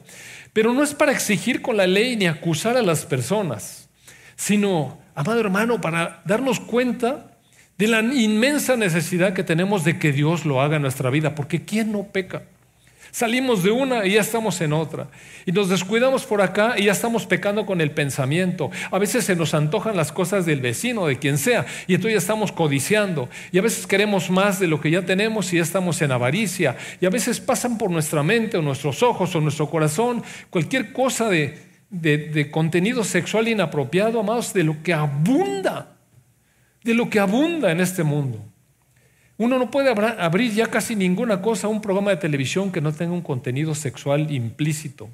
Pero 0.52 0.74
no 0.74 0.82
es 0.82 0.94
para 0.94 1.12
exigir 1.12 1.62
con 1.62 1.78
la 1.78 1.86
ley 1.86 2.16
ni 2.16 2.26
acusar 2.26 2.76
a 2.76 2.82
las 2.82 3.06
personas, 3.06 3.88
sino, 4.36 4.98
amado 5.14 5.40
hermano, 5.40 5.80
para 5.80 6.20
darnos 6.26 6.60
cuenta 6.60 7.37
de 7.78 7.86
la 7.86 8.00
inmensa 8.00 8.76
necesidad 8.76 9.32
que 9.32 9.44
tenemos 9.44 9.84
de 9.84 9.98
que 9.98 10.12
Dios 10.12 10.44
lo 10.44 10.60
haga 10.60 10.76
en 10.76 10.82
nuestra 10.82 11.10
vida, 11.10 11.36
porque 11.36 11.64
¿quién 11.64 11.92
no 11.92 12.02
peca? 12.02 12.42
Salimos 13.10 13.62
de 13.62 13.70
una 13.70 14.04
y 14.04 14.12
ya 14.12 14.20
estamos 14.20 14.60
en 14.60 14.72
otra. 14.72 15.08
Y 15.46 15.52
nos 15.52 15.68
descuidamos 15.68 16.26
por 16.26 16.42
acá 16.42 16.74
y 16.76 16.84
ya 16.84 16.92
estamos 16.92 17.24
pecando 17.24 17.64
con 17.64 17.80
el 17.80 17.90
pensamiento. 17.90 18.70
A 18.90 18.98
veces 18.98 19.24
se 19.24 19.34
nos 19.34 19.54
antojan 19.54 19.96
las 19.96 20.12
cosas 20.12 20.44
del 20.44 20.60
vecino, 20.60 21.06
de 21.06 21.18
quien 21.18 21.38
sea, 21.38 21.64
y 21.86 21.94
entonces 21.94 22.14
ya 22.14 22.18
estamos 22.18 22.52
codiciando. 22.52 23.28
Y 23.50 23.58
a 23.58 23.62
veces 23.62 23.86
queremos 23.86 24.28
más 24.28 24.60
de 24.60 24.66
lo 24.66 24.80
que 24.80 24.90
ya 24.90 25.02
tenemos 25.02 25.52
y 25.52 25.56
ya 25.56 25.62
estamos 25.62 26.02
en 26.02 26.12
avaricia. 26.12 26.76
Y 27.00 27.06
a 27.06 27.10
veces 27.10 27.40
pasan 27.40 27.78
por 27.78 27.90
nuestra 27.90 28.22
mente 28.22 28.58
o 28.58 28.62
nuestros 28.62 29.02
ojos 29.02 29.34
o 29.34 29.40
nuestro 29.40 29.70
corazón 29.70 30.22
cualquier 30.50 30.92
cosa 30.92 31.30
de, 31.30 31.58
de 31.90 32.50
contenido 32.50 33.04
sexual 33.04 33.48
inapropiado, 33.48 34.20
amados, 34.20 34.52
de 34.52 34.64
lo 34.64 34.82
que 34.82 34.92
abunda 34.92 35.97
de 36.82 36.94
lo 36.94 37.10
que 37.10 37.20
abunda 37.20 37.70
en 37.72 37.80
este 37.80 38.02
mundo. 38.02 38.44
Uno 39.36 39.58
no 39.58 39.70
puede 39.70 39.90
abrir 39.90 40.52
ya 40.52 40.66
casi 40.66 40.96
ninguna 40.96 41.40
cosa, 41.40 41.68
un 41.68 41.80
programa 41.80 42.10
de 42.10 42.16
televisión 42.16 42.72
que 42.72 42.80
no 42.80 42.92
tenga 42.92 43.12
un 43.12 43.22
contenido 43.22 43.74
sexual 43.74 44.32
implícito. 44.32 45.08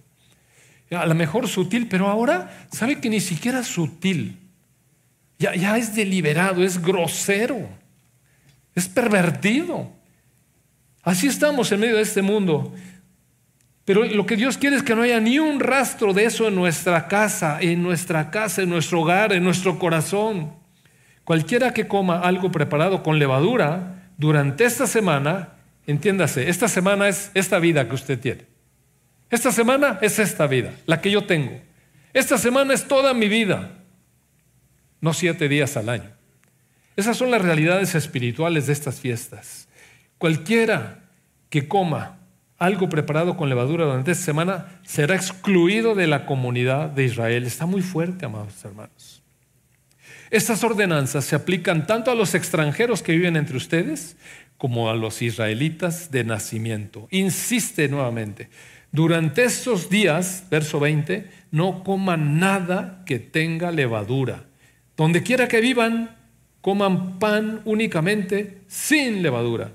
A 0.91 1.07
lo 1.07 1.15
mejor 1.15 1.47
sutil, 1.49 1.89
pero 1.89 2.09
ahora 2.09 2.67
sabe 2.73 3.01
que 3.01 3.11
ni 3.11 3.21
siquiera 3.21 3.63
sutil. 3.63 4.39
Ya, 5.39 5.55
ya 5.55 5.77
es 5.77 5.95
deliberado, 5.95 6.65
es 6.65 6.81
grosero, 6.81 7.69
es 8.75 8.89
pervertido. 8.89 9.91
Así 11.03 11.27
estamos 11.27 11.71
en 11.73 11.81
medio 11.81 11.97
de 11.97 12.03
este 12.03 12.23
mundo. 12.23 12.73
Pero 13.85 14.05
lo 14.05 14.25
que 14.25 14.37
Dios 14.37 14.57
quiere 14.57 14.77
es 14.77 14.83
que 14.83 14.95
no 14.95 15.03
haya 15.03 15.21
ni 15.21 15.39
un 15.39 15.61
rastro 15.61 16.15
de 16.15 16.25
eso 16.25 16.49
en 16.49 16.55
nuestra 16.55 17.07
casa, 17.09 17.59
en 17.61 17.83
nuestra 17.83 18.31
casa, 18.31 18.63
en 18.63 18.71
nuestro 18.71 19.03
hogar, 19.03 19.35
en 19.35 19.45
nuestro 19.45 19.79
corazón. 19.79 20.64
Cualquiera 21.25 21.73
que 21.73 21.89
coma 21.89 22.21
algo 22.21 22.51
preparado 22.51 23.03
con 23.03 23.19
levadura 23.19 24.11
durante 24.19 24.65
esta 24.65 24.87
semana, 24.87 25.55
entiéndase, 25.87 26.49
esta 26.51 26.69
semana 26.69 27.09
es 27.09 27.31
esta 27.35 27.59
vida 27.59 27.89
que 27.89 27.95
usted 27.95 28.21
tiene. 28.21 28.47
Esta 29.31 29.51
semana 29.51 29.99
es 30.03 30.19
esta 30.19 30.47
vida, 30.47 30.73
la 30.87 31.01
que 31.01 31.11
yo 31.11 31.25
tengo. 31.25 31.61
Esta 32.13 32.39
semana 32.39 32.75
es 32.75 32.87
toda 32.87 33.15
mi 33.15 33.29
vida, 33.29 33.71
no 35.01 35.13
siete 35.13 35.49
días 35.49 35.77
al 35.77 35.89
año. 35.89 36.11
Esas 36.97 37.17
son 37.17 37.31
las 37.31 37.43
realidades 37.43 37.95
espirituales 37.95 38.67
de 38.67 38.73
estas 38.73 39.01
fiestas. 39.01 39.67
Cualquiera 40.19 41.01
que 41.51 41.67
coma 41.67 42.19
algo 42.59 42.89
preparado 42.89 43.37
con 43.37 43.49
levadura 43.49 43.85
durante 43.85 44.13
esta 44.13 44.25
semana 44.25 44.81
será 44.85 45.17
excluido 45.17 45.95
de 45.95 46.07
la 46.07 46.27
comunidad 46.27 46.89
de 46.89 47.05
Israel. 47.05 47.45
Está 47.45 47.67
muy 47.67 47.83
fuerte, 47.83 48.27
amados 48.27 48.65
hermanos. 48.65 49.14
Estas 50.35 50.65
ordenanzas 50.65 51.27
se 51.27 51.37
aplican 51.37 51.87
tanto 51.87 52.11
a 52.11 52.17
los 52.17 52.35
extranjeros 52.35 53.05
que 53.05 53.13
viven 53.13 53.37
entre 53.37 53.57
ustedes 53.57 54.17
como 54.59 54.91
a 54.91 54.97
los 54.97 55.23
israelitas 55.23 56.11
de 56.11 56.25
nacimiento. 56.25 57.07
Insiste 57.13 57.89
nuevamente, 57.89 58.49
durante 58.91 59.45
estos 59.45 59.89
días, 59.89 60.43
verso 60.51 60.81
20, 60.81 61.31
no 61.53 61.85
coman 61.85 62.41
nada 62.41 63.05
que 63.07 63.21
tenga 63.21 63.71
levadura. 63.71 64.47
Donde 64.97 65.23
quiera 65.23 65.47
que 65.47 65.61
vivan, 65.61 66.17
coman 66.61 67.21
pan 67.21 67.61
únicamente 67.65 68.59
sin 68.67 69.23
levadura. 69.23 69.71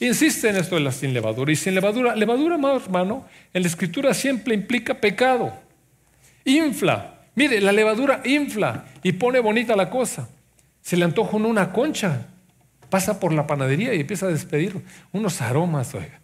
Insiste 0.00 0.48
en 0.48 0.56
esto 0.56 0.76
de 0.76 0.80
la 0.80 0.92
sin 0.92 1.12
levadura. 1.12 1.52
Y 1.52 1.56
sin 1.56 1.74
levadura, 1.74 2.16
levadura, 2.16 2.54
hermano, 2.54 3.26
en 3.52 3.60
la 3.60 3.68
escritura 3.68 4.14
siempre 4.14 4.54
implica 4.54 4.98
pecado. 4.98 5.52
Infla, 6.46 7.13
Mire, 7.34 7.60
la 7.60 7.72
levadura 7.72 8.22
infla 8.24 8.84
y 9.02 9.12
pone 9.12 9.40
bonita 9.40 9.74
la 9.76 9.90
cosa. 9.90 10.28
Se 10.80 10.96
le 10.96 11.04
antoja 11.04 11.36
una 11.36 11.72
concha, 11.72 12.26
pasa 12.90 13.18
por 13.18 13.32
la 13.32 13.46
panadería 13.46 13.94
y 13.94 14.00
empieza 14.00 14.26
a 14.26 14.30
despedir 14.30 14.84
unos 15.12 15.40
aromas, 15.40 15.94
oiga. 15.94 16.20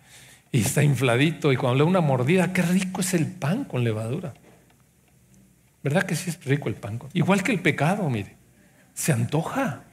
Y 0.52 0.61
está 0.61 0.83
infladito 0.83 1.52
y 1.52 1.57
cuando 1.57 1.79
le 1.79 1.85
da 1.85 1.90
una 1.90 2.00
mordida, 2.00 2.52
qué 2.52 2.62
rico 2.62 3.00
es 3.00 3.14
el 3.14 3.26
pan 3.26 3.64
con 3.64 3.85
levadura. 3.85 4.35
¿Verdad 5.83 6.02
que 6.02 6.14
sí 6.14 6.31
es 6.31 6.45
rico 6.45 6.69
el 6.69 6.75
pan? 6.75 7.00
Igual 7.12 7.43
que 7.43 7.52
el 7.52 7.61
pecado, 7.61 8.09
mire. 8.11 8.37
Se 8.95 9.12
antoja, 9.12 9.85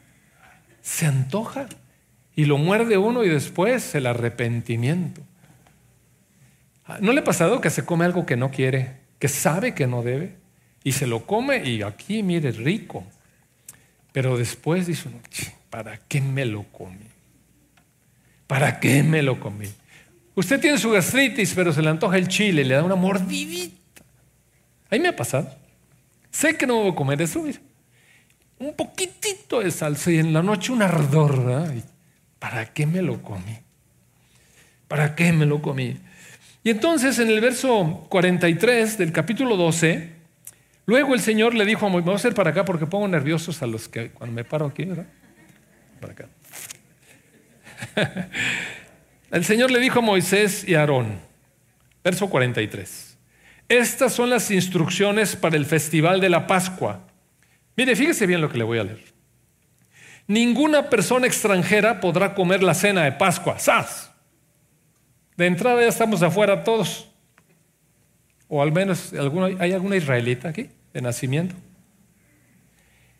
se 0.81 1.05
antoja. 1.05 1.67
Y 2.35 2.45
lo 2.45 2.57
muerde 2.57 2.97
uno 2.97 3.23
y 3.23 3.29
después 3.29 3.95
el 3.95 4.05
arrepentimiento. 4.05 5.21
¿No 6.99 7.11
le 7.11 7.21
ha 7.21 7.23
pasado 7.23 7.61
que 7.61 7.69
se 7.69 7.85
come 7.85 8.05
algo 8.05 8.25
que 8.25 8.37
no 8.37 8.51
quiere, 8.51 8.97
que 9.19 9.27
sabe 9.27 9.73
que 9.73 9.87
no 9.87 10.03
debe? 10.03 10.35
Y 10.83 10.91
se 10.91 11.07
lo 11.07 11.25
come 11.25 11.63
y 11.67 11.81
aquí, 11.81 12.23
mire, 12.23 12.51
rico. 12.51 13.03
Pero 14.11 14.37
después 14.37 14.87
dice 14.87 15.09
uno, 15.09 15.19
¿para 15.69 15.97
qué 16.07 16.21
me 16.21 16.45
lo 16.45 16.63
comí? 16.63 17.07
¿Para 18.47 18.79
qué 18.79 19.03
me 19.03 19.21
lo 19.21 19.39
comí? 19.39 19.67
Usted 20.35 20.59
tiene 20.59 20.77
su 20.77 20.91
gastritis, 20.91 21.53
pero 21.53 21.73
se 21.73 21.81
le 21.81 21.89
antoja 21.89 22.17
el 22.17 22.27
chile, 22.27 22.63
le 22.63 22.75
da 22.75 22.83
una 22.83 22.95
mordidita. 22.95 24.03
Ahí 24.89 24.99
me 24.99 25.09
ha 25.09 25.15
pasado. 25.15 25.53
Sé 26.31 26.55
que 26.55 26.67
no 26.67 26.81
voy 26.81 26.91
a 26.91 26.95
comer 26.95 27.21
eso. 27.21 27.43
Un 28.59 28.75
poquitito 28.75 29.59
de 29.59 29.71
salsa 29.71 30.11
y 30.11 30.19
en 30.19 30.33
la 30.33 30.41
noche 30.41 30.71
un 30.71 30.81
ardor. 30.81 31.73
¿Para 32.39 32.71
qué 32.73 32.85
me 32.85 33.01
lo 33.01 33.21
comí? 33.21 33.57
¿Para 34.87 35.15
qué 35.15 35.33
me 35.33 35.45
lo 35.45 35.61
comí? 35.61 35.97
Y 36.63 36.69
entonces 36.69 37.19
en 37.19 37.29
el 37.29 37.41
verso 37.41 38.05
43 38.09 38.97
del 38.97 39.11
capítulo 39.11 39.57
12, 39.57 40.16
Luego 40.87 41.13
el 41.13 41.19
Señor 41.19 41.53
le 41.53 41.65
dijo 41.65 41.85
a 41.85 41.89
Moisés, 41.89 42.05
vamos 42.05 42.23
a 42.23 42.27
ir 42.29 42.33
para 42.33 42.51
acá 42.51 42.63
porque 42.63 42.85
pongo 42.85 43.09
nerviosos 43.09 43.61
a 43.61 43.67
los 43.67 43.89
que 43.89 44.09
cuando 44.09 44.33
me 44.33 44.45
paro 44.45 44.65
aquí, 44.65 44.85
¿verdad? 44.85 45.05
Para 45.99 46.13
acá. 46.13 46.29
El 49.31 49.43
Señor 49.43 49.69
le 49.69 49.81
dijo 49.81 49.99
a 49.99 50.01
Moisés 50.01 50.63
y 50.65 50.75
a 50.75 50.79
Aarón, 50.79 51.19
verso 52.01 52.29
43, 52.29 53.17
estas 53.67 54.13
son 54.13 54.29
las 54.29 54.49
instrucciones 54.49 55.35
para 55.35 55.57
el 55.57 55.65
festival 55.65 56.21
de 56.21 56.29
la 56.29 56.47
Pascua. 56.47 57.01
Mire, 57.75 57.93
fíjese 57.97 58.25
bien 58.25 58.39
lo 58.39 58.49
que 58.49 58.57
le 58.57 58.63
voy 58.63 58.79
a 58.79 58.85
leer. 58.85 59.03
Ninguna 60.25 60.89
persona 60.89 61.27
extranjera 61.27 61.99
podrá 61.99 62.33
comer 62.33 62.63
la 62.63 62.73
cena 62.73 63.03
de 63.03 63.11
Pascua. 63.11 63.59
¡Sas! 63.59 64.09
De 65.35 65.45
entrada 65.45 65.81
ya 65.81 65.89
estamos 65.89 66.23
afuera 66.23 66.63
todos. 66.63 67.09
O 68.47 68.61
al 68.61 68.71
menos, 68.71 69.11
¿hay 69.59 69.73
alguna 69.73 69.97
israelita 69.97 70.47
aquí? 70.47 70.69
De 70.97 71.03
nacimiento. 71.03 71.53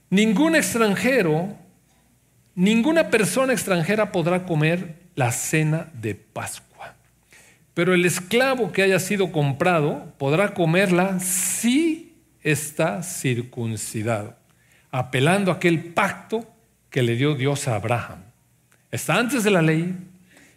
Ningún 0.09 0.55
extranjero, 0.55 1.55
ninguna 2.55 3.11
persona 3.11 3.53
extranjera 3.53 4.11
podrá 4.11 4.47
comer 4.47 4.95
la 5.13 5.31
cena 5.31 5.87
de 5.93 6.15
Pascua. 6.15 6.95
pero 7.75 7.93
el 7.93 8.05
esclavo 8.05 8.71
que 8.71 8.81
haya 8.81 8.97
sido 8.97 9.31
comprado 9.31 10.11
podrá 10.17 10.55
comerla 10.55 11.19
si 11.19 12.15
está 12.41 13.03
circuncidado, 13.03 14.35
apelando 14.89 15.51
a 15.51 15.55
aquel 15.55 15.83
pacto 15.93 16.51
que 16.89 17.03
le 17.03 17.15
dio 17.15 17.35
Dios 17.35 17.67
a 17.67 17.75
Abraham. 17.75 18.23
Está 18.89 19.19
antes 19.19 19.43
de 19.43 19.51
la 19.51 19.61
ley, 19.61 19.95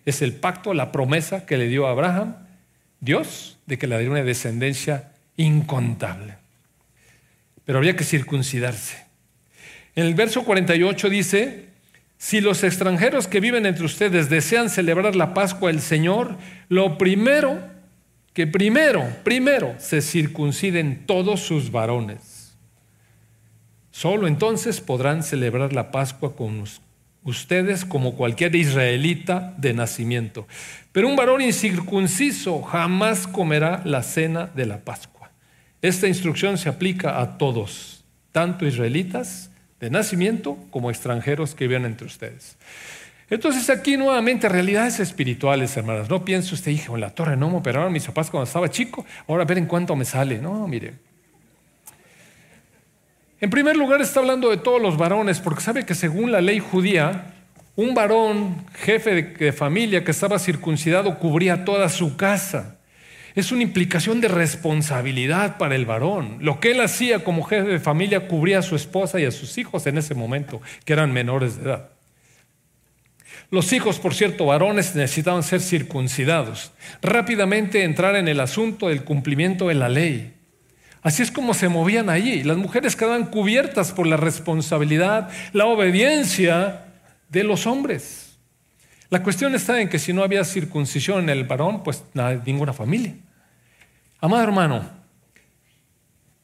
es 0.07 0.23
el 0.23 0.33
pacto, 0.33 0.73
la 0.73 0.91
promesa 0.91 1.45
que 1.45 1.59
le 1.59 1.69
dio 1.69 1.87
a 1.87 1.91
Abraham, 1.91 2.37
Dios, 3.00 3.59
de 3.67 3.77
que 3.77 3.87
le 3.87 3.97
daría 3.97 4.11
una 4.11 4.23
descendencia 4.23 5.12
incontable. 5.37 6.40
Pero 7.71 7.79
habría 7.79 7.95
que 7.95 8.03
circuncidarse. 8.03 8.97
En 9.95 10.05
el 10.05 10.15
verso 10.17 10.43
48 10.43 11.09
dice, 11.09 11.69
si 12.19 12.41
los 12.41 12.65
extranjeros 12.65 13.29
que 13.29 13.39
viven 13.39 13.65
entre 13.65 13.85
ustedes 13.85 14.29
desean 14.29 14.69
celebrar 14.69 15.15
la 15.15 15.35
Pascua 15.35 15.71
del 15.71 15.81
Señor, 15.81 16.37
lo 16.69 16.99
primero, 16.99 17.62
que 18.33 18.49
primero, 18.49 19.09
primero 19.23 19.77
se 19.79 20.03
circunciden 20.03 21.07
todos 21.07 21.43
sus 21.43 21.71
varones. 21.71 22.57
Solo 23.93 24.27
entonces 24.27 24.81
podrán 24.81 25.23
celebrar 25.23 25.73
la 25.73 25.93
Pascua 25.93 26.35
con 26.35 26.65
ustedes 27.23 27.85
como 27.85 28.17
cualquier 28.17 28.57
israelita 28.57 29.55
de 29.59 29.75
nacimiento. 29.75 30.49
Pero 30.91 31.07
un 31.07 31.15
varón 31.15 31.41
incircunciso 31.41 32.62
jamás 32.62 33.29
comerá 33.29 33.81
la 33.85 34.03
cena 34.03 34.47
de 34.57 34.67
la 34.67 34.81
Pascua. 34.81 35.20
Esta 35.83 36.09
instrucción 36.09 36.59
se 36.59 36.69
aplica 36.69 37.21
a 37.21 37.39
todos, 37.39 38.05
tanto 38.33 38.67
israelitas 38.67 39.51
de 39.81 39.91
nacimiento 39.91 40.59
como 40.71 40.91
extranjeros 40.91 41.55
que 41.55 41.67
viven 41.67 41.87
entre 41.87 42.07
ustedes. 42.07 42.57
Entonces 43.31 43.71
aquí 43.71 43.97
nuevamente 43.97 44.49
realidades 44.49 44.99
espirituales, 44.99 45.77
hermanas. 45.77 46.11
No 46.11 46.25
piense 46.25 46.55
usted, 46.55 46.73
hijo, 46.73 46.97
en 46.97 47.01
la 47.01 47.11
torre 47.11 47.37
no 47.37 47.49
me 47.49 47.59
operaron 47.59 47.93
mis 47.93 48.05
papás 48.05 48.29
cuando 48.29 48.45
estaba 48.45 48.69
chico, 48.69 49.07
ahora 49.29 49.45
a 49.45 49.47
ver 49.47 49.59
en 49.59 49.67
cuánto 49.67 49.95
me 49.95 50.05
sale. 50.05 50.39
No, 50.39 50.67
mire. 50.67 50.95
En 53.41 53.49
primer 53.49 53.77
lugar 53.77 54.03
está 54.03 54.21
hablando 54.21 54.51
de 54.51 54.59
todos 54.59 54.83
los 54.83 54.99
varones, 54.99 55.41
porque 55.41 55.63
sabe 55.63 55.87
que 55.87 55.95
según 55.95 56.31
la 56.31 56.43
ley 56.43 56.59
judía, 56.59 57.35
un 57.75 57.95
varón, 57.95 58.67
jefe 58.75 59.23
de, 59.23 59.53
familia 59.53 60.05
que 60.05 60.11
estaba 60.11 60.39
circuncidado, 60.39 61.19
cubría 61.19 61.65
toda 61.65 61.89
su 61.89 62.17
casa. 62.17 62.80
Es 63.35 63.53
una 63.53 63.63
implicación 63.63 64.21
de 64.21 64.29
responsabilidad 64.29 65.57
para 65.59 65.77
el 65.77 65.87
varón. 65.87 66.39
Lo 66.41 66.61
que 66.61 66.73
él 66.73 66.81
hacía 66.81 67.23
como 67.23 67.45
jefe 67.45 67.69
de 67.69 67.81
familia 67.81 68.27
cubría 68.27 68.59
a 68.59 68.63
su 68.63 68.77
esposa 68.77 69.21
y 69.21 69.25
a 69.25 69.31
sus 69.31 69.57
hijos 69.59 69.87
en 69.87 69.99
ese 69.99 70.15
momento, 70.15 70.61
que 70.85 70.93
eran 70.93 71.13
menores 71.13 71.57
de 71.57 71.65
edad. 71.65 71.91
Los 73.51 73.73
hijos, 73.73 73.99
por 73.99 74.15
cierto, 74.15 74.47
varones, 74.47 74.95
necesitaban 74.95 75.43
ser 75.43 75.61
circuncidados. 75.61 76.71
Rápidamente 77.03 77.83
entrar 77.83 78.15
en 78.17 78.29
el 78.29 78.41
asunto 78.41 78.89
del 78.89 79.03
cumplimiento 79.03 79.69
de 79.69 79.75
la 79.75 79.89
ley. 79.89 80.35
Así 81.03 81.23
es 81.23 81.31
como 81.31 81.55
se 81.55 81.69
movían 81.69 82.11
allí. 82.11 82.43
Las 82.43 82.59
mujeres 82.59 82.95
quedaban 82.95 83.27
cubiertas 83.27 83.93
por 83.93 84.07
la 84.07 84.17
responsabilidad, 84.17 85.31
la 85.53 85.67
obediencia 85.67 86.85
de 87.29 87.45
los 87.45 87.67
hombres. 87.67 88.30
La 89.11 89.23
cuestión 89.23 89.55
está 89.57 89.81
en 89.81 89.88
que 89.88 89.99
si 89.99 90.12
no 90.12 90.23
había 90.23 90.45
circuncisión 90.45 91.25
en 91.25 91.31
el 91.31 91.45
varón, 91.45 91.83
pues 91.83 92.05
nada, 92.14 92.40
ninguna 92.47 92.73
familia. 92.73 93.14
Amado 94.21 94.45
hermano, 94.45 94.88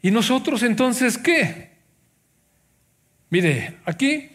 ¿y 0.02 0.10
nosotros 0.10 0.62
entonces 0.64 1.16
qué? 1.16 1.70
Mire, 3.30 3.76
aquí 3.84 4.30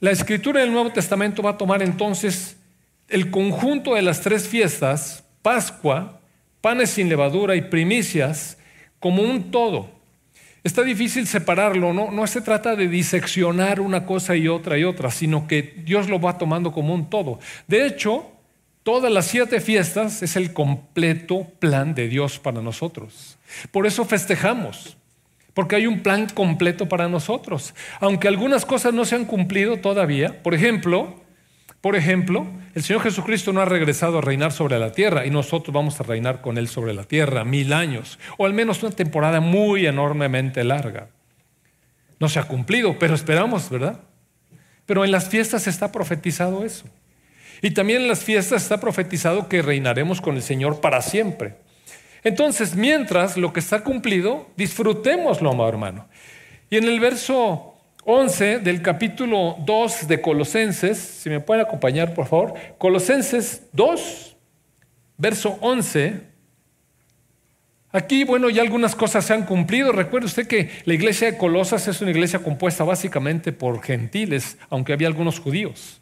la 0.00 0.10
escritura 0.10 0.60
del 0.60 0.72
Nuevo 0.72 0.90
Testamento 0.90 1.42
va 1.42 1.50
a 1.50 1.56
tomar 1.56 1.82
entonces 1.82 2.56
el 3.08 3.30
conjunto 3.30 3.94
de 3.94 4.02
las 4.02 4.20
tres 4.20 4.48
fiestas, 4.48 5.24
Pascua, 5.42 6.20
panes 6.60 6.90
sin 6.90 7.08
levadura 7.08 7.54
y 7.54 7.62
primicias, 7.62 8.58
como 8.98 9.22
un 9.22 9.50
todo. 9.52 10.01
Está 10.64 10.82
difícil 10.82 11.26
separarlo, 11.26 11.92
¿no? 11.92 12.12
no 12.12 12.26
se 12.28 12.40
trata 12.40 12.76
de 12.76 12.86
diseccionar 12.86 13.80
una 13.80 14.06
cosa 14.06 14.36
y 14.36 14.46
otra 14.46 14.78
y 14.78 14.84
otra, 14.84 15.10
sino 15.10 15.48
que 15.48 15.74
Dios 15.84 16.08
lo 16.08 16.20
va 16.20 16.38
tomando 16.38 16.70
como 16.70 16.94
un 16.94 17.10
todo. 17.10 17.40
De 17.66 17.84
hecho, 17.84 18.30
todas 18.84 19.10
las 19.10 19.26
siete 19.26 19.60
fiestas 19.60 20.22
es 20.22 20.36
el 20.36 20.52
completo 20.52 21.48
plan 21.58 21.94
de 21.94 22.06
Dios 22.06 22.38
para 22.38 22.62
nosotros. 22.62 23.38
Por 23.72 23.88
eso 23.88 24.04
festejamos, 24.04 24.96
porque 25.52 25.74
hay 25.74 25.88
un 25.88 26.00
plan 26.00 26.28
completo 26.28 26.88
para 26.88 27.08
nosotros. 27.08 27.74
Aunque 27.98 28.28
algunas 28.28 28.64
cosas 28.64 28.94
no 28.94 29.04
se 29.04 29.16
han 29.16 29.24
cumplido 29.24 29.78
todavía, 29.78 30.44
por 30.44 30.54
ejemplo, 30.54 31.21
por 31.82 31.96
ejemplo, 31.96 32.46
el 32.76 32.84
Señor 32.84 33.02
Jesucristo 33.02 33.52
no 33.52 33.60
ha 33.60 33.64
regresado 33.64 34.18
a 34.18 34.20
reinar 34.20 34.52
sobre 34.52 34.78
la 34.78 34.92
tierra 34.92 35.26
y 35.26 35.30
nosotros 35.30 35.74
vamos 35.74 35.98
a 35.98 36.04
reinar 36.04 36.40
con 36.40 36.56
Él 36.56 36.68
sobre 36.68 36.94
la 36.94 37.02
tierra 37.02 37.44
mil 37.44 37.72
años, 37.72 38.20
o 38.38 38.46
al 38.46 38.54
menos 38.54 38.84
una 38.84 38.92
temporada 38.92 39.40
muy 39.40 39.84
enormemente 39.84 40.62
larga. 40.62 41.08
No 42.20 42.28
se 42.28 42.38
ha 42.38 42.44
cumplido, 42.44 43.00
pero 43.00 43.16
esperamos, 43.16 43.68
¿verdad? 43.68 43.98
Pero 44.86 45.04
en 45.04 45.10
las 45.10 45.28
fiestas 45.28 45.66
está 45.66 45.90
profetizado 45.90 46.64
eso. 46.64 46.84
Y 47.62 47.72
también 47.72 48.02
en 48.02 48.08
las 48.08 48.22
fiestas 48.22 48.62
está 48.62 48.78
profetizado 48.78 49.48
que 49.48 49.60
reinaremos 49.60 50.20
con 50.20 50.36
el 50.36 50.42
Señor 50.42 50.80
para 50.80 51.02
siempre. 51.02 51.56
Entonces, 52.22 52.76
mientras 52.76 53.36
lo 53.36 53.52
que 53.52 53.58
está 53.58 53.82
cumplido, 53.82 54.48
disfrutémoslo, 54.56 55.50
amado 55.50 55.68
hermano. 55.68 56.08
Y 56.70 56.76
en 56.76 56.84
el 56.84 57.00
verso 57.00 57.71
11 58.04 58.58
del 58.58 58.82
capítulo 58.82 59.56
2 59.64 60.08
de 60.08 60.20
Colosenses, 60.20 60.98
si 60.98 61.30
me 61.30 61.38
pueden 61.38 61.64
acompañar 61.64 62.14
por 62.14 62.26
favor, 62.26 62.54
Colosenses 62.76 63.68
2, 63.72 64.36
verso 65.16 65.56
11. 65.60 66.20
Aquí, 67.92 68.24
bueno, 68.24 68.50
ya 68.50 68.62
algunas 68.62 68.96
cosas 68.96 69.24
se 69.24 69.34
han 69.34 69.44
cumplido. 69.44 69.92
Recuerde 69.92 70.26
usted 70.26 70.48
que 70.48 70.70
la 70.84 70.94
iglesia 70.94 71.30
de 71.30 71.38
Colosas 71.38 71.86
es 71.86 72.00
una 72.00 72.10
iglesia 72.10 72.40
compuesta 72.40 72.82
básicamente 72.82 73.52
por 73.52 73.80
gentiles, 73.82 74.58
aunque 74.68 74.94
había 74.94 75.06
algunos 75.06 75.38
judíos. 75.38 76.00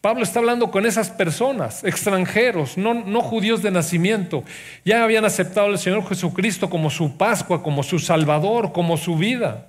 Pablo 0.00 0.22
está 0.22 0.38
hablando 0.38 0.70
con 0.70 0.86
esas 0.86 1.10
personas, 1.10 1.84
extranjeros, 1.84 2.78
no, 2.78 2.94
no 2.94 3.20
judíos 3.20 3.60
de 3.62 3.72
nacimiento. 3.72 4.42
Ya 4.86 5.04
habían 5.04 5.26
aceptado 5.26 5.66
al 5.66 5.78
Señor 5.78 6.08
Jesucristo 6.08 6.70
como 6.70 6.88
su 6.88 7.18
Pascua, 7.18 7.62
como 7.62 7.82
su 7.82 7.98
Salvador, 7.98 8.72
como 8.72 8.96
su 8.96 9.16
vida. 9.16 9.68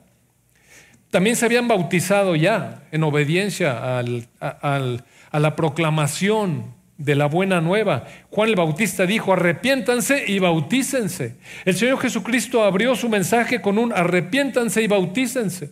También 1.10 1.36
se 1.36 1.46
habían 1.46 1.68
bautizado 1.68 2.36
ya 2.36 2.84
en 2.92 3.04
obediencia 3.04 4.00
a 4.00 5.40
la 5.40 5.56
proclamación 5.56 6.76
de 6.98 7.16
la 7.16 7.28
buena 7.28 7.62
nueva. 7.62 8.06
Juan 8.32 8.50
el 8.50 8.56
Bautista 8.56 9.06
dijo, 9.06 9.34
arrepiéntanse 9.34 10.26
y 10.28 10.40
bautícense. 10.40 11.36
El 11.64 11.76
Señor 11.76 12.00
Jesucristo 12.00 12.64
abrió 12.64 12.96
su 12.96 13.08
mensaje 13.08 13.62
con 13.62 13.78
un 13.78 13.94
arrepiéntanse 13.94 14.82
y 14.82 14.88
bautícense. 14.88 15.72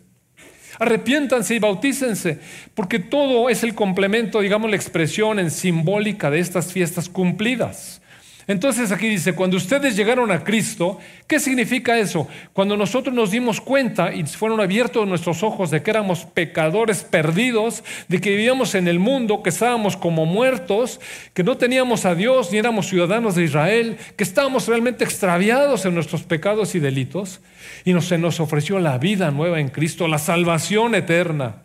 Arrepiéntanse 0.77 1.55
y 1.55 1.59
bautícense, 1.59 2.39
porque 2.73 2.99
todo 2.99 3.49
es 3.49 3.63
el 3.63 3.73
complemento, 3.75 4.41
digamos, 4.41 4.69
la 4.69 4.75
expresión 4.75 5.39
en 5.39 5.49
simbólica 5.49 6.29
de 6.29 6.39
estas 6.39 6.73
fiestas 6.73 7.07
cumplidas. 7.07 8.01
Entonces 8.47 8.91
aquí 8.91 9.09
dice, 9.09 9.33
cuando 9.33 9.57
ustedes 9.57 9.95
llegaron 9.95 10.29
a 10.31 10.43
Cristo, 10.43 10.99
¿qué 11.25 11.39
significa 11.39 11.97
eso? 11.97 12.27
Cuando 12.53 12.77
nosotros 12.77 13.13
nos 13.15 13.31
dimos 13.31 13.59
cuenta 13.59 14.13
y 14.13 14.23
fueron 14.25 14.61
abiertos 14.61 15.07
nuestros 15.07 15.41
ojos 15.41 15.71
de 15.71 15.81
que 15.81 15.89
éramos 15.89 16.25
pecadores 16.25 17.03
perdidos, 17.03 17.83
de 18.07 18.21
que 18.21 18.29
vivíamos 18.29 18.75
en 18.75 18.87
el 18.87 18.99
mundo, 18.99 19.41
que 19.41 19.49
estábamos 19.49 19.97
como 19.97 20.27
muertos, 20.27 20.99
que 21.33 21.43
no 21.43 21.57
teníamos 21.57 22.05
a 22.05 22.13
Dios 22.13 22.51
ni 22.51 22.59
éramos 22.59 22.87
ciudadanos 22.87 23.33
de 23.33 23.45
Israel, 23.45 23.97
que 24.15 24.23
estábamos 24.23 24.67
realmente 24.67 25.03
extraviados 25.03 25.85
en 25.85 25.95
nuestros 25.95 26.21
pecados 26.21 26.75
y 26.75 26.79
delitos, 26.79 27.41
y 27.83 27.93
nos, 27.93 28.05
se 28.05 28.19
nos 28.19 28.39
ofreció 28.39 28.79
la 28.79 28.99
vida 28.99 29.31
nueva 29.31 29.59
en 29.59 29.69
Cristo, 29.69 30.07
la 30.07 30.19
salvación 30.19 30.93
eterna. 30.93 31.63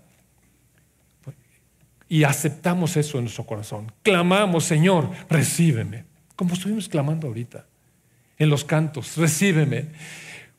Y 2.09 2.25
aceptamos 2.25 2.97
eso 2.97 3.19
en 3.19 3.25
nuestro 3.25 3.45
corazón. 3.45 3.93
Clamamos, 4.03 4.65
Señor, 4.65 5.11
recíbeme 5.29 6.10
como 6.41 6.55
estuvimos 6.55 6.89
clamando 6.89 7.27
ahorita, 7.27 7.67
en 8.39 8.49
los 8.49 8.65
cantos, 8.65 9.15
recíbeme. 9.19 9.89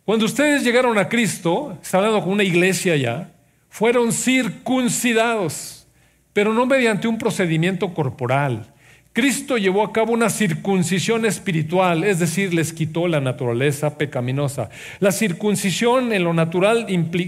Cuando 0.05 0.25
ustedes 0.25 0.63
llegaron 0.63 0.99
a 0.99 1.09
Cristo, 1.09 1.75
está 1.81 1.97
hablando 1.97 2.21
con 2.21 2.33
una 2.33 2.43
iglesia 2.43 2.95
ya, 2.97 3.33
fueron 3.67 4.11
circuncidados, 4.11 5.87
pero 6.33 6.53
no 6.53 6.67
mediante 6.67 7.07
un 7.07 7.17
procedimiento 7.17 7.95
corporal. 7.95 8.71
Cristo 9.11 9.57
llevó 9.57 9.83
a 9.83 9.91
cabo 9.91 10.13
una 10.13 10.29
circuncisión 10.29 11.25
espiritual, 11.25 12.03
es 12.03 12.19
decir, 12.19 12.53
les 12.53 12.73
quitó 12.73 13.07
la 13.07 13.19
naturaleza 13.19 13.97
pecaminosa. 13.97 14.69
La 14.99 15.11
circuncisión 15.11 16.13
en 16.13 16.25
lo 16.25 16.35
natural 16.35 16.85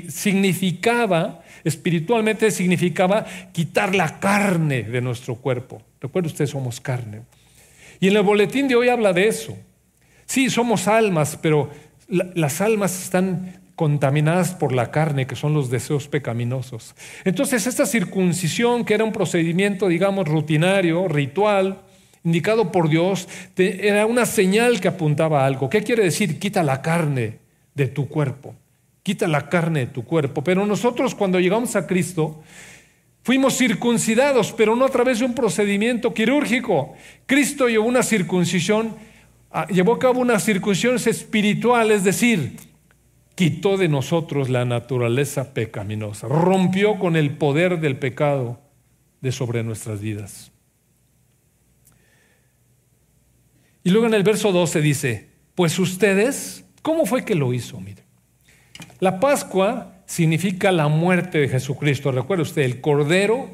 significaba, 0.10 1.42
espiritualmente 1.64 2.52
significaba 2.52 3.26
quitar 3.52 3.96
la 3.96 4.20
carne 4.20 4.84
de 4.84 5.02
nuestro 5.02 5.38
cuerpo. 5.38 5.82
Recuerden 6.00 6.32
ustedes, 6.32 6.52
somos 6.52 6.80
carne. 6.80 7.24
Y 8.04 8.10
en 8.10 8.18
el 8.18 8.24
boletín 8.24 8.68
de 8.68 8.76
hoy 8.76 8.90
habla 8.90 9.14
de 9.14 9.30
eso. 9.30 9.58
Sí, 10.26 10.50
somos 10.50 10.90
almas, 10.90 11.40
pero 11.42 11.70
las 12.10 12.60
almas 12.60 13.02
están 13.02 13.62
contaminadas 13.78 14.54
por 14.56 14.74
la 14.74 14.92
carne, 14.92 15.26
que 15.26 15.38
son 15.38 15.54
los 15.54 15.70
deseos 15.70 16.10
pecaminosos. 16.10 16.96
Entonces, 17.24 17.66
esta 17.66 17.86
circuncisión, 17.86 18.84
que 18.84 18.94
era 18.94 19.06
un 19.06 19.14
procedimiento, 19.14 19.88
digamos, 19.88 20.28
rutinario, 20.28 21.08
ritual, 21.08 21.80
indicado 22.26 22.74
por 22.74 22.90
Dios, 22.90 23.30
era 23.56 24.06
una 24.06 24.26
señal 24.26 24.82
que 24.82 24.90
apuntaba 24.90 25.44
a 25.44 25.46
algo. 25.46 25.70
¿Qué 25.70 25.82
quiere 25.82 26.04
decir? 26.04 26.40
Quita 26.40 26.62
la 26.62 26.82
carne 26.82 27.40
de 27.74 27.88
tu 27.88 28.10
cuerpo. 28.10 28.54
Quita 29.02 29.30
la 29.30 29.48
carne 29.48 29.80
de 29.80 29.88
tu 29.88 30.04
cuerpo. 30.04 30.44
Pero 30.44 30.66
nosotros 30.66 31.16
cuando 31.16 31.40
llegamos 31.40 31.78
a 31.78 31.88
Cristo, 31.88 32.44
fuimos 33.24 33.58
circuncidados, 33.58 34.52
pero 34.52 34.76
no 34.76 34.86
a 34.86 34.90
través 34.90 35.20
de 35.20 35.26
un 35.26 35.34
procedimiento 35.34 36.14
quirúrgico. 36.14 36.94
Cristo 37.26 37.68
llevó 37.68 37.88
una 37.88 38.04
circuncisión, 38.04 38.96
ah, 39.52 39.68
llevó 39.68 39.94
a 39.94 40.00
cabo 40.00 40.20
una 40.20 40.40
circuncisión 40.40 40.96
espiritual, 40.96 41.92
es 41.92 42.04
decir, 42.04 42.58
quitó 43.36 43.78
de 43.78 43.88
nosotros 43.88 44.50
la 44.50 44.66
naturaleza 44.66 45.54
pecaminosa, 45.54 46.28
rompió 46.28 47.00
con 47.00 47.16
el 47.16 47.32
poder 47.32 47.80
del 47.80 47.98
pecado 47.98 48.60
de 49.22 49.32
sobre 49.32 49.64
nuestras 49.64 50.02
vidas. 50.02 50.52
Y 53.84 53.90
luego 53.90 54.08
en 54.08 54.14
el 54.14 54.24
verso 54.24 54.52
12 54.52 54.82
dice, 54.82 55.30
pues 55.56 55.80
ustedes, 55.80 56.66
¿cómo 56.82 57.06
fue 57.06 57.26
que 57.26 57.36
lo 57.36 57.54
hizo? 57.54 57.82
La 59.00 59.20
Pascua 59.20 59.94
significa 60.06 60.72
la 60.72 60.88
muerte 60.88 61.40
de 61.40 61.50
Jesucristo. 61.50 62.12
Recuerde 62.12 62.44
usted, 62.44 62.62
el 62.64 62.82
Cordero 62.82 63.50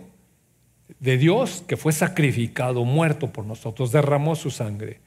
de 0.99 1.17
Dios 1.17 1.63
que 1.67 1.77
fue 1.77 1.91
sacrificado, 1.91 2.83
muerto 2.85 3.31
por 3.31 3.45
nosotros, 3.45 3.91
derramó 3.91 4.35
su 4.35 4.49
sangre. 4.49 4.99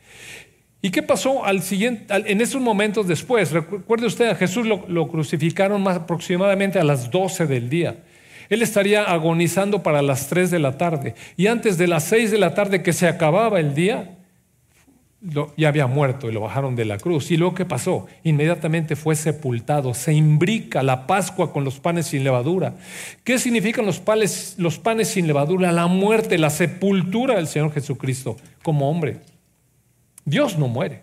¿Y 0.81 0.91
qué 0.91 1.03
pasó 1.03 1.45
al 1.45 1.63
siguiente, 1.63 2.13
en 2.13 2.41
esos 2.41 2.61
momentos 2.61 3.07
después? 3.07 3.53
Recuerde 3.53 4.07
usted, 4.07 4.31
a 4.31 4.35
Jesús 4.35 4.67
lo, 4.67 5.09
crucificaron 5.09 5.81
más 5.81 5.97
aproximadamente 5.97 6.81
a 6.81 6.85
las 6.85 7.11
12 7.11 7.47
del 7.47 7.69
día. 7.69 8.03
Él 8.49 8.63
estaría 8.63 9.05
agonizando 9.05 9.83
para 9.83 10.03
las 10.03 10.27
3 10.27 10.51
de 10.51 10.59
la 10.59 10.77
tarde. 10.77 11.15
Y 11.37 11.47
antes 11.47 11.79
de 11.79 11.87
las 11.87 12.05
6 12.05 12.33
de 12.33 12.39
la 12.39 12.55
tarde 12.55 12.83
que 12.83 12.93
se 12.93 13.07
acababa 13.07 13.61
el 13.61 13.75
día, 13.75 14.19
ya 15.57 15.69
había 15.69 15.87
muerto 15.87 16.29
y 16.29 16.33
lo 16.33 16.41
bajaron 16.41 16.75
de 16.75 16.85
la 16.85 16.99
cruz. 16.99 17.31
¿Y 17.31 17.37
luego 17.37 17.55
qué 17.55 17.65
pasó? 17.65 18.07
Inmediatamente 18.25 18.97
fue 18.97 19.15
sepultado. 19.15 19.95
Se 19.95 20.13
imbrica 20.13 20.83
la 20.83 21.07
Pascua 21.07 21.53
con 21.53 21.65
los 21.65 21.79
panes 21.79 22.07
sin 22.07 22.25
levadura. 22.25 22.75
¿Qué 23.23 23.39
significan 23.39 23.87
los 23.87 24.01
panes, 24.01 24.57
los 24.59 24.79
panes 24.79 25.09
sin 25.09 25.27
levadura? 25.27 25.71
La 25.71 25.87
muerte, 25.87 26.39
la 26.39 26.51
sepultura 26.51 27.37
del 27.37 27.47
Señor 27.47 27.73
Jesucristo 27.73 28.37
como 28.63 28.91
hombre. 28.91 29.21
Dios 30.25 30.59
no 30.59 30.69
muere, 30.69 31.03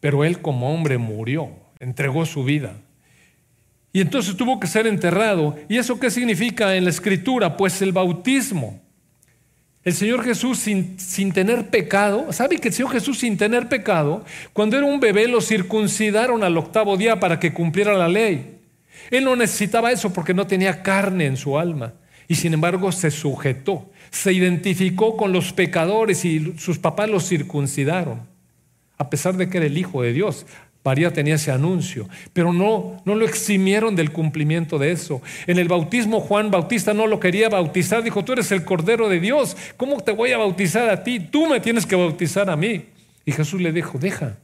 pero 0.00 0.24
Él 0.24 0.40
como 0.40 0.72
hombre 0.72 0.98
murió, 0.98 1.50
entregó 1.80 2.26
su 2.26 2.44
vida. 2.44 2.76
Y 3.92 4.00
entonces 4.00 4.36
tuvo 4.36 4.60
que 4.60 4.66
ser 4.66 4.86
enterrado. 4.86 5.56
¿Y 5.68 5.78
eso 5.78 5.98
qué 5.98 6.10
significa 6.10 6.76
en 6.76 6.84
la 6.84 6.90
escritura? 6.90 7.56
Pues 7.56 7.80
el 7.82 7.92
bautismo. 7.92 8.85
El 9.86 9.94
Señor 9.94 10.22
Jesús 10.22 10.58
sin, 10.58 11.00
sin, 11.00 11.32
tener 11.32 11.70
pecado, 11.70 12.30
¿sabe 12.32 12.58
que 12.58 12.68
el 12.68 12.74
Señor 12.74 12.92
Jesús 12.92 13.20
sin 13.20 13.38
tener 13.38 13.70
pecado, 13.70 14.22
cuando 14.52 14.76
era 14.76 14.84
un 14.84 15.00
bebé 15.00 15.28
lo 15.28 15.40
circuncidaron 15.40 16.44
al 16.44 16.58
octavo 16.58 16.98
día 16.98 17.18
para 17.18 17.40
que 17.40 17.54
cumpliera 17.54 17.94
la 17.94 18.08
ley? 18.08 18.58
Él 19.10 19.24
no 19.24 19.34
necesitaba 19.34 19.92
eso 19.92 20.12
porque 20.12 20.34
no 20.34 20.46
tenía 20.46 20.82
carne 20.82 21.24
en 21.24 21.38
su 21.38 21.58
alma 21.58 21.94
y 22.28 22.34
sin 22.34 22.52
embargo 22.52 22.92
se 22.92 23.10
sujetó 23.10 23.88
se 24.10 24.32
identificó 24.32 25.16
con 25.16 25.32
los 25.32 25.52
pecadores 25.52 26.24
y 26.24 26.54
sus 26.58 26.78
papás 26.78 27.10
los 27.10 27.28
circuncidaron, 27.28 28.20
a 28.98 29.10
pesar 29.10 29.36
de 29.36 29.48
que 29.48 29.58
era 29.58 29.66
el 29.66 29.76
Hijo 29.76 30.02
de 30.02 30.12
Dios. 30.12 30.46
María 30.86 31.12
tenía 31.12 31.34
ese 31.34 31.50
anuncio, 31.50 32.08
pero 32.32 32.52
no, 32.52 33.02
no 33.04 33.16
lo 33.16 33.26
eximieron 33.26 33.96
del 33.96 34.12
cumplimiento 34.12 34.78
de 34.78 34.92
eso. 34.92 35.20
En 35.48 35.58
el 35.58 35.66
bautismo 35.66 36.20
Juan 36.20 36.52
Bautista 36.52 36.94
no 36.94 37.08
lo 37.08 37.18
quería 37.18 37.48
bautizar, 37.48 38.04
dijo, 38.04 38.24
tú 38.24 38.34
eres 38.34 38.52
el 38.52 38.64
Cordero 38.64 39.08
de 39.08 39.18
Dios, 39.18 39.56
¿cómo 39.76 40.00
te 40.00 40.12
voy 40.12 40.30
a 40.30 40.38
bautizar 40.38 40.88
a 40.88 41.02
ti? 41.02 41.18
Tú 41.18 41.48
me 41.48 41.58
tienes 41.58 41.84
que 41.86 41.96
bautizar 41.96 42.48
a 42.48 42.54
mí. 42.54 42.86
Y 43.24 43.32
Jesús 43.32 43.60
le 43.60 43.72
dijo, 43.72 43.98
deja 43.98 44.38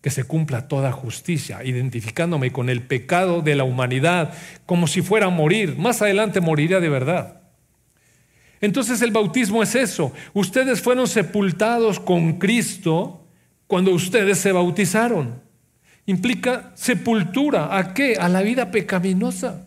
que 0.00 0.10
se 0.10 0.22
cumpla 0.22 0.68
toda 0.68 0.92
justicia, 0.92 1.64
identificándome 1.64 2.52
con 2.52 2.70
el 2.70 2.82
pecado 2.82 3.42
de 3.42 3.56
la 3.56 3.64
humanidad, 3.64 4.34
como 4.66 4.86
si 4.86 5.02
fuera 5.02 5.26
a 5.26 5.30
morir. 5.30 5.76
Más 5.76 6.00
adelante 6.00 6.40
moriría 6.40 6.78
de 6.78 6.88
verdad. 6.90 7.42
Entonces 8.60 9.02
el 9.02 9.10
bautismo 9.10 9.64
es 9.64 9.74
eso. 9.74 10.12
Ustedes 10.32 10.80
fueron 10.80 11.08
sepultados 11.08 11.98
con 11.98 12.34
Cristo 12.38 13.26
cuando 13.66 13.90
ustedes 13.90 14.38
se 14.38 14.52
bautizaron. 14.52 15.41
Implica 16.06 16.72
sepultura. 16.74 17.76
¿A 17.76 17.94
qué? 17.94 18.16
A 18.16 18.28
la 18.28 18.42
vida 18.42 18.70
pecaminosa. 18.70 19.66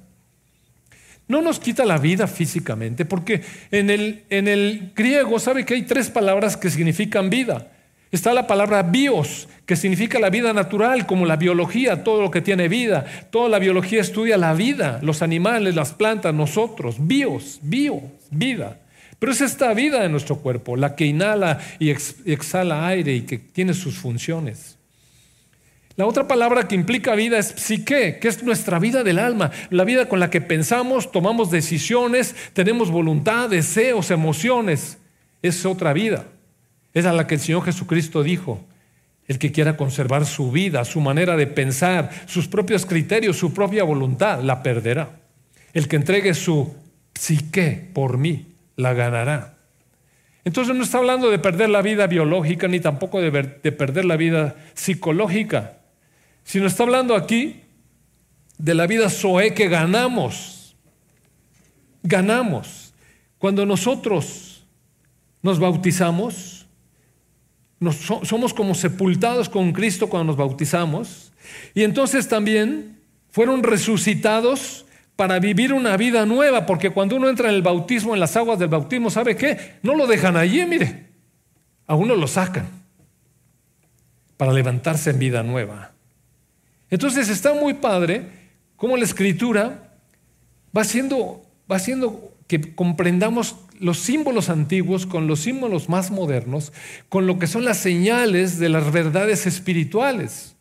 No 1.28 1.42
nos 1.42 1.60
quita 1.60 1.86
la 1.86 1.98
vida 1.98 2.28
físicamente, 2.28 3.04
porque 3.04 3.42
en 3.72 3.90
el, 3.90 4.24
en 4.30 4.48
el 4.48 4.92
griego 4.96 5.40
sabe 5.40 5.66
que 5.66 5.74
hay 5.74 5.84
tres 5.84 6.12
palabras 6.12 6.56
que 6.56 6.70
significan 6.70 7.30
vida. 7.30 7.72
Está 8.12 8.34
la 8.34 8.46
palabra 8.46 8.84
bios, 8.84 9.48
que 9.66 9.76
significa 9.76 10.20
la 10.20 10.30
vida 10.30 10.54
natural, 10.54 11.08
como 11.08 11.26
la 11.26 11.36
biología, 11.36 12.04
todo 12.04 12.22
lo 12.22 12.30
que 12.30 12.42
tiene 12.42 12.68
vida. 12.68 13.06
Toda 13.32 13.50
la 13.50 13.60
biología 13.60 14.02
estudia 14.02 14.38
la 14.38 14.54
vida, 14.54 15.00
los 15.02 15.24
animales, 15.24 15.76
las 15.76 15.94
plantas, 15.94 16.34
nosotros. 16.34 16.96
Bios, 17.00 17.60
bio, 17.64 18.02
vida. 18.30 18.80
Pero 19.18 19.32
es 19.32 19.42
esta 19.42 19.74
vida 19.74 20.02
de 20.02 20.10
nuestro 20.10 20.38
cuerpo, 20.38 20.76
la 20.76 20.96
que 20.96 21.06
inhala 21.06 21.60
y 21.80 21.90
exhala 21.90 22.88
aire 22.88 23.16
y 23.16 23.22
que 23.22 23.40
tiene 23.40 23.74
sus 23.74 23.96
funciones. 23.96 24.75
La 25.98 26.06
otra 26.06 26.28
palabra 26.28 26.68
que 26.68 26.76
implica 26.76 27.16
vida 27.16 27.38
es 27.38 27.54
psique, 27.56 28.20
que 28.20 28.28
es 28.28 28.44
nuestra 28.44 28.80
vida 28.80 29.04
del 29.04 29.18
alma, 29.18 29.52
la 29.70 29.86
vida 29.86 30.10
con 30.10 30.20
la 30.20 30.30
que 30.30 30.42
pensamos, 30.42 31.12
tomamos 31.12 31.52
decisiones, 31.52 32.36
tenemos 32.54 32.92
voluntad, 32.92 33.50
deseos, 33.50 34.12
emociones. 34.12 34.98
Es 35.42 35.66
otra 35.66 35.94
vida. 35.94 36.26
Es 36.94 37.06
a 37.06 37.14
la 37.14 37.28
que 37.28 37.36
el 37.36 37.42
Señor 37.42 37.64
Jesucristo 37.64 38.24
dijo, 38.24 38.66
el 39.28 39.40
que 39.40 39.52
quiera 39.52 39.78
conservar 39.78 40.26
su 40.26 40.52
vida, 40.52 40.86
su 40.86 41.02
manera 41.02 41.36
de 41.36 41.48
pensar, 41.48 42.12
sus 42.26 42.48
propios 42.48 42.86
criterios, 42.86 43.38
su 43.38 43.54
propia 43.54 43.84
voluntad, 43.84 44.42
la 44.42 44.62
perderá. 44.64 45.20
El 45.74 45.88
que 45.88 45.96
entregue 45.96 46.34
su 46.34 46.76
psique 47.14 47.90
por 47.94 48.18
mí, 48.18 48.54
la 48.76 48.94
ganará. 48.94 49.56
Entonces 50.44 50.76
no 50.76 50.84
está 50.84 51.00
hablando 51.00 51.32
de 51.32 51.40
perder 51.40 51.70
la 51.70 51.82
vida 51.82 52.06
biológica 52.06 52.68
ni 52.68 52.80
tampoco 52.80 53.20
de, 53.20 53.32
perder 53.32 54.06
la 54.06 54.16
vida 54.16 54.56
psicológica, 54.76 55.78
sino 56.46 56.68
está 56.68 56.84
hablando 56.84 57.16
aquí 57.16 57.64
de 58.58 58.74
la 58.74 58.88
vida 58.88 59.10
Zoe 59.10 59.54
que 59.54 59.68
ganamos. 59.68 60.78
Ganamos. 62.04 62.94
Cuando 63.38 63.66
nosotros 63.66 64.64
nos 65.42 65.60
bautizamos, 65.60 66.68
somos 68.24 68.54
como 68.54 68.74
sepultados 68.76 69.50
con 69.50 69.74
Cristo 69.74 70.08
cuando 70.08 70.28
nos 70.28 70.38
bautizamos, 70.38 71.34
y 71.74 71.84
entonces 71.84 72.28
también 72.28 73.00
fueron 73.32 73.62
resucitados 73.64 74.86
para 75.16 75.40
vivir 75.40 75.74
una 75.74 75.98
vida 75.98 76.26
nueva, 76.26 76.66
porque 76.66 76.92
cuando 76.92 77.16
uno 77.16 77.28
entra 77.28 77.50
en 77.50 77.56
el 77.56 77.62
bautismo, 77.62 78.14
en 78.14 78.20
las 78.20 78.38
aguas 78.38 78.60
del 78.60 78.70
bautismo, 78.70 79.10
¿sabe 79.10 79.36
qué? 79.36 79.78
No 79.82 79.96
lo 79.96 80.08
dejan 80.08 80.38
allí, 80.38 80.66
mire, 80.66 81.08
a 81.88 81.96
uno 81.96 82.16
lo 82.16 82.28
sacan 82.28 82.68
para 84.38 84.54
levantarse 84.54 85.12
en 85.12 85.20
vida 85.20 85.44
nueva. 85.44 85.95
Entonces 86.96 87.28
está 87.28 87.54
muy 87.54 87.74
padre 87.74 88.24
cómo 88.78 88.96
la 88.96 89.04
escritura 89.04 89.92
va 90.76 90.84
haciendo, 90.84 91.42
va 91.70 91.76
haciendo 91.76 92.32
que 92.48 92.74
comprendamos 92.74 93.58
los 93.82 94.00
símbolos 94.00 94.48
antiguos 94.48 95.06
con 95.06 95.28
los 95.28 95.42
símbolos 95.42 95.90
más 95.90 96.10
modernos, 96.10 96.72
con 97.10 97.28
lo 97.28 97.38
que 97.38 97.48
son 97.48 97.66
las 97.66 97.80
señales 97.80 98.60
de 98.60 98.70
las 98.70 98.94
verdades 98.94 99.46
espirituales. 99.46 100.56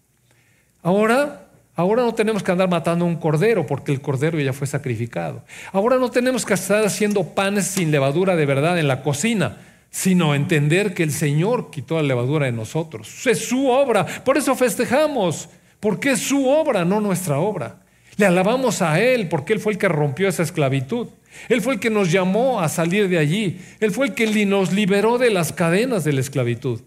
Ahora 0.82 1.40
Ahora 1.76 2.02
no 2.02 2.14
tenemos 2.14 2.44
que 2.44 2.52
andar 2.52 2.68
matando 2.68 3.04
un 3.04 3.16
cordero 3.16 3.66
porque 3.66 3.90
el 3.90 4.00
cordero 4.00 4.38
ya 4.38 4.52
fue 4.52 4.66
sacrificado. 4.66 5.44
Ahora 5.72 5.98
no 5.98 6.08
tenemos 6.08 6.44
que 6.44 6.54
estar 6.54 6.84
haciendo 6.84 7.34
panes 7.34 7.66
sin 7.66 7.90
levadura 7.90 8.36
de 8.36 8.46
verdad 8.46 8.78
en 8.78 8.86
la 8.86 9.02
cocina, 9.02 9.58
sino 9.90 10.36
entender 10.36 10.94
que 10.94 11.02
el 11.02 11.10
Señor 11.10 11.72
quitó 11.72 11.96
la 11.96 12.04
levadura 12.04 12.46
de 12.46 12.52
nosotros. 12.52 13.26
Es 13.26 13.46
su 13.48 13.68
obra. 13.68 14.06
Por 14.24 14.36
eso 14.36 14.54
festejamos, 14.54 15.48
porque 15.84 16.12
es 16.12 16.20
su 16.20 16.48
obra, 16.48 16.86
no 16.86 17.02
nuestra 17.02 17.38
obra. 17.38 17.82
Le 18.16 18.24
alabamos 18.24 18.80
a 18.80 18.98
Él 19.00 19.28
porque 19.28 19.52
Él 19.52 19.60
fue 19.60 19.74
el 19.74 19.78
que 19.78 19.86
rompió 19.86 20.26
esa 20.26 20.42
esclavitud. 20.42 21.08
Él 21.50 21.60
fue 21.60 21.74
el 21.74 21.80
que 21.80 21.90
nos 21.90 22.10
llamó 22.10 22.62
a 22.62 22.70
salir 22.70 23.06
de 23.06 23.18
allí. 23.18 23.60
Él 23.80 23.90
fue 23.90 24.06
el 24.06 24.14
que 24.14 24.46
nos 24.46 24.72
liberó 24.72 25.18
de 25.18 25.30
las 25.30 25.52
cadenas 25.52 26.02
de 26.02 26.14
la 26.14 26.22
esclavitud. 26.22 26.80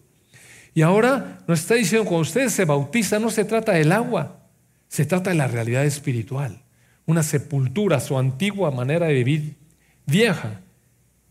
Y 0.74 0.82
ahora 0.82 1.44
nos 1.48 1.60
está 1.60 1.76
diciendo, 1.76 2.10
cuando 2.10 2.24
ustedes 2.24 2.54
se 2.54 2.66
bautizan, 2.66 3.22
no 3.22 3.30
se 3.30 3.46
trata 3.46 3.74
del 3.74 3.92
agua, 3.92 4.40
se 4.88 5.06
trata 5.06 5.30
de 5.30 5.36
la 5.36 5.48
realidad 5.48 5.86
espiritual, 5.86 6.64
una 7.06 7.22
sepultura, 7.22 8.00
su 8.00 8.18
antigua 8.18 8.72
manera 8.72 9.06
de 9.06 9.14
vivir 9.14 9.58
vieja, 10.08 10.62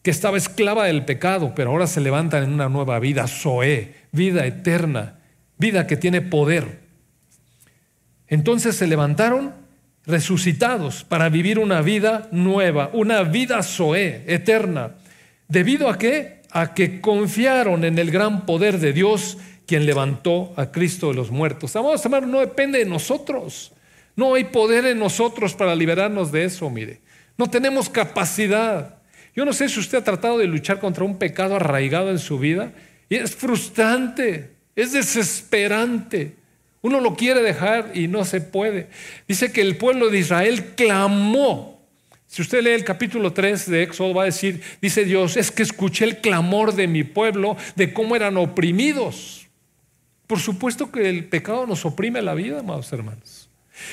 que 0.03 0.13
estaba 0.13 0.37
esclava 0.37 0.85
del 0.85 1.05
pecado, 1.05 1.53
pero 1.57 1.73
ahora 1.73 1.89
se 1.89 2.01
levantan 2.01 2.45
en 2.45 2.53
una 2.53 2.69
nueva 2.69 3.01
vida, 3.01 3.27
Zoé, 3.27 3.93
vida 4.13 4.47
eterna, 4.47 5.19
vida 5.59 5.89
que 5.89 5.97
tiene 5.97 6.23
poder. 6.23 6.86
Entonces 8.29 8.77
se 8.77 8.87
levantaron 8.87 9.55
resucitados 10.05 11.05
para 11.05 11.29
vivir 11.29 11.59
una 11.59 11.83
vida 11.83 12.29
nueva, 12.31 12.91
una 12.93 13.23
vida 13.23 13.63
Zoé, 13.63 14.25
eterna. 14.27 14.93
¿Debido 15.49 15.89
a 15.89 15.99
qué? 15.99 16.37
a 16.57 16.73
que 16.73 17.03
confiaron 17.03 17.85
en 17.85 17.99
el 17.99 18.11
gran 18.11 18.47
poder 18.47 18.79
de 18.79 18.95
Dios, 18.95 19.37
quien 19.67 19.85
levantó 19.85 20.55
a 20.57 20.73
Cristo 20.73 21.09
de 21.09 21.15
los 21.15 21.31
muertos. 21.31 21.77
Amados 21.77 22.03
hermanos, 22.03 22.31
no 22.31 22.41
depende 22.41 22.79
de 22.79 22.87
nosotros. 22.87 23.73
No 24.15 24.35
hay 24.35 24.45
poder 24.45 24.87
en 24.87 24.99
nosotros 24.99 25.55
para 25.55 25.75
liberarnos 25.75 26.33
de 26.33 26.45
eso, 26.45 26.71
mire. 26.71 27.01
No 27.37 27.51
tenemos 27.51 27.91
capacidad. 27.91 28.95
Yo 29.35 29.45
no 29.45 29.53
sé 29.53 29.69
si 29.69 29.81
usted 29.81 29.99
ha 29.99 30.05
tratado 30.05 30.39
de 30.39 30.47
luchar 30.47 30.81
contra 30.81 31.05
un 31.05 31.19
pecado 31.19 31.57
arraigado 31.57 32.11
en 32.11 32.19
su 32.19 32.39
vida 32.39 32.73
y 33.11 33.17
es 33.17 33.35
frustrante, 33.35 34.53
es 34.75 34.93
desesperante. 34.93 36.37
Uno 36.87 37.01
lo 37.01 37.17
quiere 37.17 37.43
dejar 37.43 37.91
y 37.95 38.07
no 38.07 38.25
se 38.25 38.41
puede. 38.41 38.87
Dice 39.27 39.51
que 39.51 39.61
el 39.61 39.77
pueblo 39.77 40.09
de 40.09 40.21
Israel 40.21 40.75
clamó. 40.77 41.85
Si 42.29 42.43
usted 42.43 42.63
lee 42.63 42.71
el 42.71 42.85
capítulo 42.85 43.33
3 43.33 43.69
de 43.69 43.83
Éxodo, 43.83 44.15
va 44.15 44.23
a 44.23 44.27
decir, 44.27 44.63
dice 44.81 45.05
Dios, 45.05 45.37
es 45.37 45.51
que 45.51 45.65
escuché 45.65 46.05
el 46.05 46.19
clamor 46.19 46.77
de 46.77 46.87
mi 46.87 47.03
pueblo, 47.03 47.57
de 47.75 47.93
cómo 47.93 48.15
eran 48.15 48.37
oprimidos. 48.37 49.49
Por 50.29 50.39
supuesto 50.39 50.93
que 50.93 51.09
el 51.09 51.25
pecado 51.25 51.67
nos 51.67 51.85
oprime 51.85 52.23
la 52.23 52.35
vida, 52.35 52.61
amados 52.61 52.93
hermanos. 52.93 53.49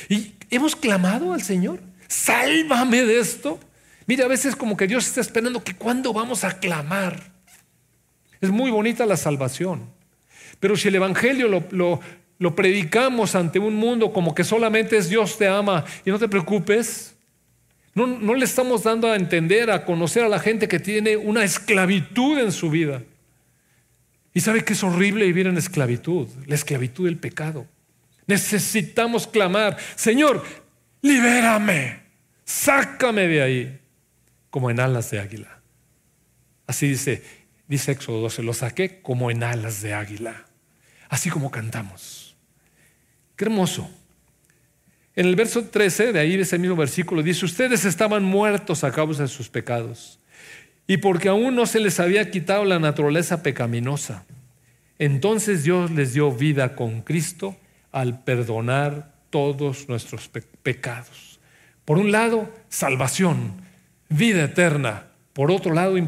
Y 0.08 0.34
hemos 0.52 0.76
clamado 0.76 1.34
al 1.34 1.42
Señor, 1.42 1.80
sálvame 2.08 3.06
de 3.06 3.20
esto. 3.20 3.60
Mire, 4.06 4.24
a 4.24 4.28
veces 4.28 4.56
como 4.56 4.78
que 4.78 4.86
Dios 4.86 5.08
está 5.08 5.20
esperando 5.20 5.64
que 5.64 5.74
cuando 5.74 6.14
vamos 6.14 6.44
a 6.44 6.60
clamar. 6.60 7.32
Es 8.40 8.52
muy 8.52 8.70
bonita 8.70 9.08
la 9.08 9.18
salvación. 9.18 9.90
Pero 10.60 10.78
si 10.78 10.90
el 10.90 10.96
Evangelio 10.96 11.48
lo 11.72 12.00
predicamos 12.52 13.36
ante 13.36 13.60
un 13.60 13.76
mundo 13.76 14.12
como 14.12 14.36
que 14.36 14.44
solamente 14.44 14.98
es 14.98 15.10
Dios 15.10 15.38
te 15.38 15.48
ama 15.48 15.86
y 16.06 16.10
no 16.10 16.20
te 16.20 16.28
preocupes, 16.28 17.16
no, 17.96 18.08
no, 18.08 18.34
le 18.34 18.46
estamos 18.46 18.84
dando 18.84 19.12
a 19.12 19.16
entender, 19.16 19.70
a 19.70 19.86
conocer 19.86 20.24
a 20.24 20.30
la 20.30 20.40
gente 20.40 20.68
que 20.68 20.80
tiene 20.80 21.16
una 21.16 21.44
esclavitud 21.44 22.40
en 22.40 22.52
su 22.52 22.70
vida. 22.70 23.04
Y 24.34 24.42
sabe 24.42 24.64
que 24.66 24.74
es 24.74 24.84
horrible 24.84 25.26
vivir 25.26 25.48
en 25.48 25.58
esclavitud, 25.58 26.28
la 26.48 26.56
esclavitud 26.56 27.06
del 27.06 27.18
pecado. 27.18 27.68
Necesitamos 28.26 29.28
clamar, 29.28 29.78
Señor, 29.96 30.44
libérame, 31.02 32.02
sácame 32.46 33.28
de 33.28 33.42
ahí, 33.44 33.80
como 34.50 34.72
en 34.72 34.80
alas 34.80 35.12
de 35.12 35.20
águila. 35.20 35.62
Así 36.66 36.88
dice, 36.88 37.24
dice 37.68 37.92
Éxodo 37.92 38.22
12, 38.22 38.44
lo 38.44 38.54
saqué 38.54 39.02
como 39.02 39.30
en 39.30 39.44
alas 39.44 39.82
de 39.82 39.94
águila, 39.94 40.46
así 41.10 41.30
como 41.30 41.52
cantamos. 41.52 42.13
Qué 43.36 43.46
hermoso. 43.46 43.90
En 45.16 45.28
el 45.28 45.36
verso 45.36 45.66
13, 45.66 46.12
de 46.12 46.20
ahí 46.20 46.34
ese 46.36 46.58
mismo 46.58 46.76
versículo, 46.76 47.22
dice, 47.22 47.46
ustedes 47.46 47.86
estaban 47.86 48.24
muertos 48.24 48.84
a 48.84 48.92
causa 48.92 49.24
de 49.24 49.28
sus 49.28 49.50
pecados 49.50 50.20
y 50.88 50.98
porque 50.98 51.30
aún 51.30 51.56
no 51.56 51.66
se 51.66 51.80
les 51.80 52.00
había 52.00 52.32
quitado 52.32 52.66
la 52.66 52.80
naturaleza 52.80 53.44
pecaminosa. 53.44 54.26
Entonces 55.00 55.64
Dios 55.64 55.92
les 55.92 56.14
dio 56.14 56.32
vida 56.32 56.76
con 56.76 57.02
Cristo 57.02 57.56
al 57.92 58.24
perdonar 58.24 59.14
todos 59.30 59.88
nuestros 59.88 60.30
pecados. 60.62 61.40
Por 61.86 61.98
un 61.98 62.12
lado, 62.12 62.52
salvación, 62.70 63.54
vida 64.10 64.44
eterna. 64.46 65.08
Por 65.34 65.52
otro 65.52 65.74
lado, 65.74 65.98
e 65.98 66.00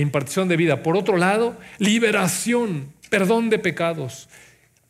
impartición 0.00 0.48
de 0.48 0.56
vida. 0.56 0.82
Por 0.82 0.96
otro 0.96 1.16
lado, 1.16 1.56
liberación, 1.78 2.92
perdón 3.10 3.50
de 3.50 3.58
pecados, 3.58 4.28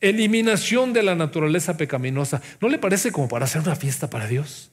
eliminación 0.01 0.93
de 0.93 1.03
la 1.03 1.15
naturaleza 1.15 1.77
pecaminosa. 1.77 2.43
¿No 2.61 2.69
le 2.69 2.79
parece 2.79 3.13
como 3.13 3.29
para 3.29 3.45
hacer 3.45 3.63
una 3.63 3.77
fiesta 3.77 4.11
para 4.11 4.27
Dios? 4.27 4.71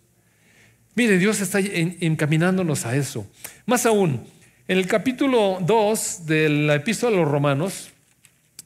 Mire, 0.95 1.17
Dios 1.17 1.41
está 1.41 1.59
encaminándonos 1.59 2.85
a 2.85 2.95
eso. 2.95 3.27
Más 3.65 3.85
aún, 3.85 4.25
en 4.67 4.77
el 4.77 4.87
capítulo 4.87 5.57
2 5.61 6.25
de 6.25 6.49
la 6.49 6.75
epístola 6.75 7.17
a 7.17 7.19
los 7.19 7.29
romanos, 7.29 7.89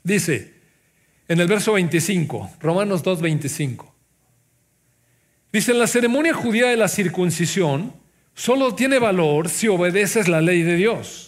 dice, 0.04 0.54
en 1.28 1.40
el 1.40 1.48
verso 1.48 1.74
25, 1.74 2.52
Romanos 2.60 3.04
2, 3.04 3.22
25, 3.22 3.94
dice, 5.52 5.74
la 5.74 5.88
ceremonia 5.88 6.34
judía 6.34 6.68
de 6.68 6.78
la 6.78 6.88
circuncisión 6.88 7.94
solo 8.34 8.76
tiene 8.76 9.00
valor 9.00 9.50
si 9.50 9.68
obedeces 9.68 10.28
la 10.28 10.42
ley 10.42 10.62
de 10.62 10.76
Dios. 10.76 11.27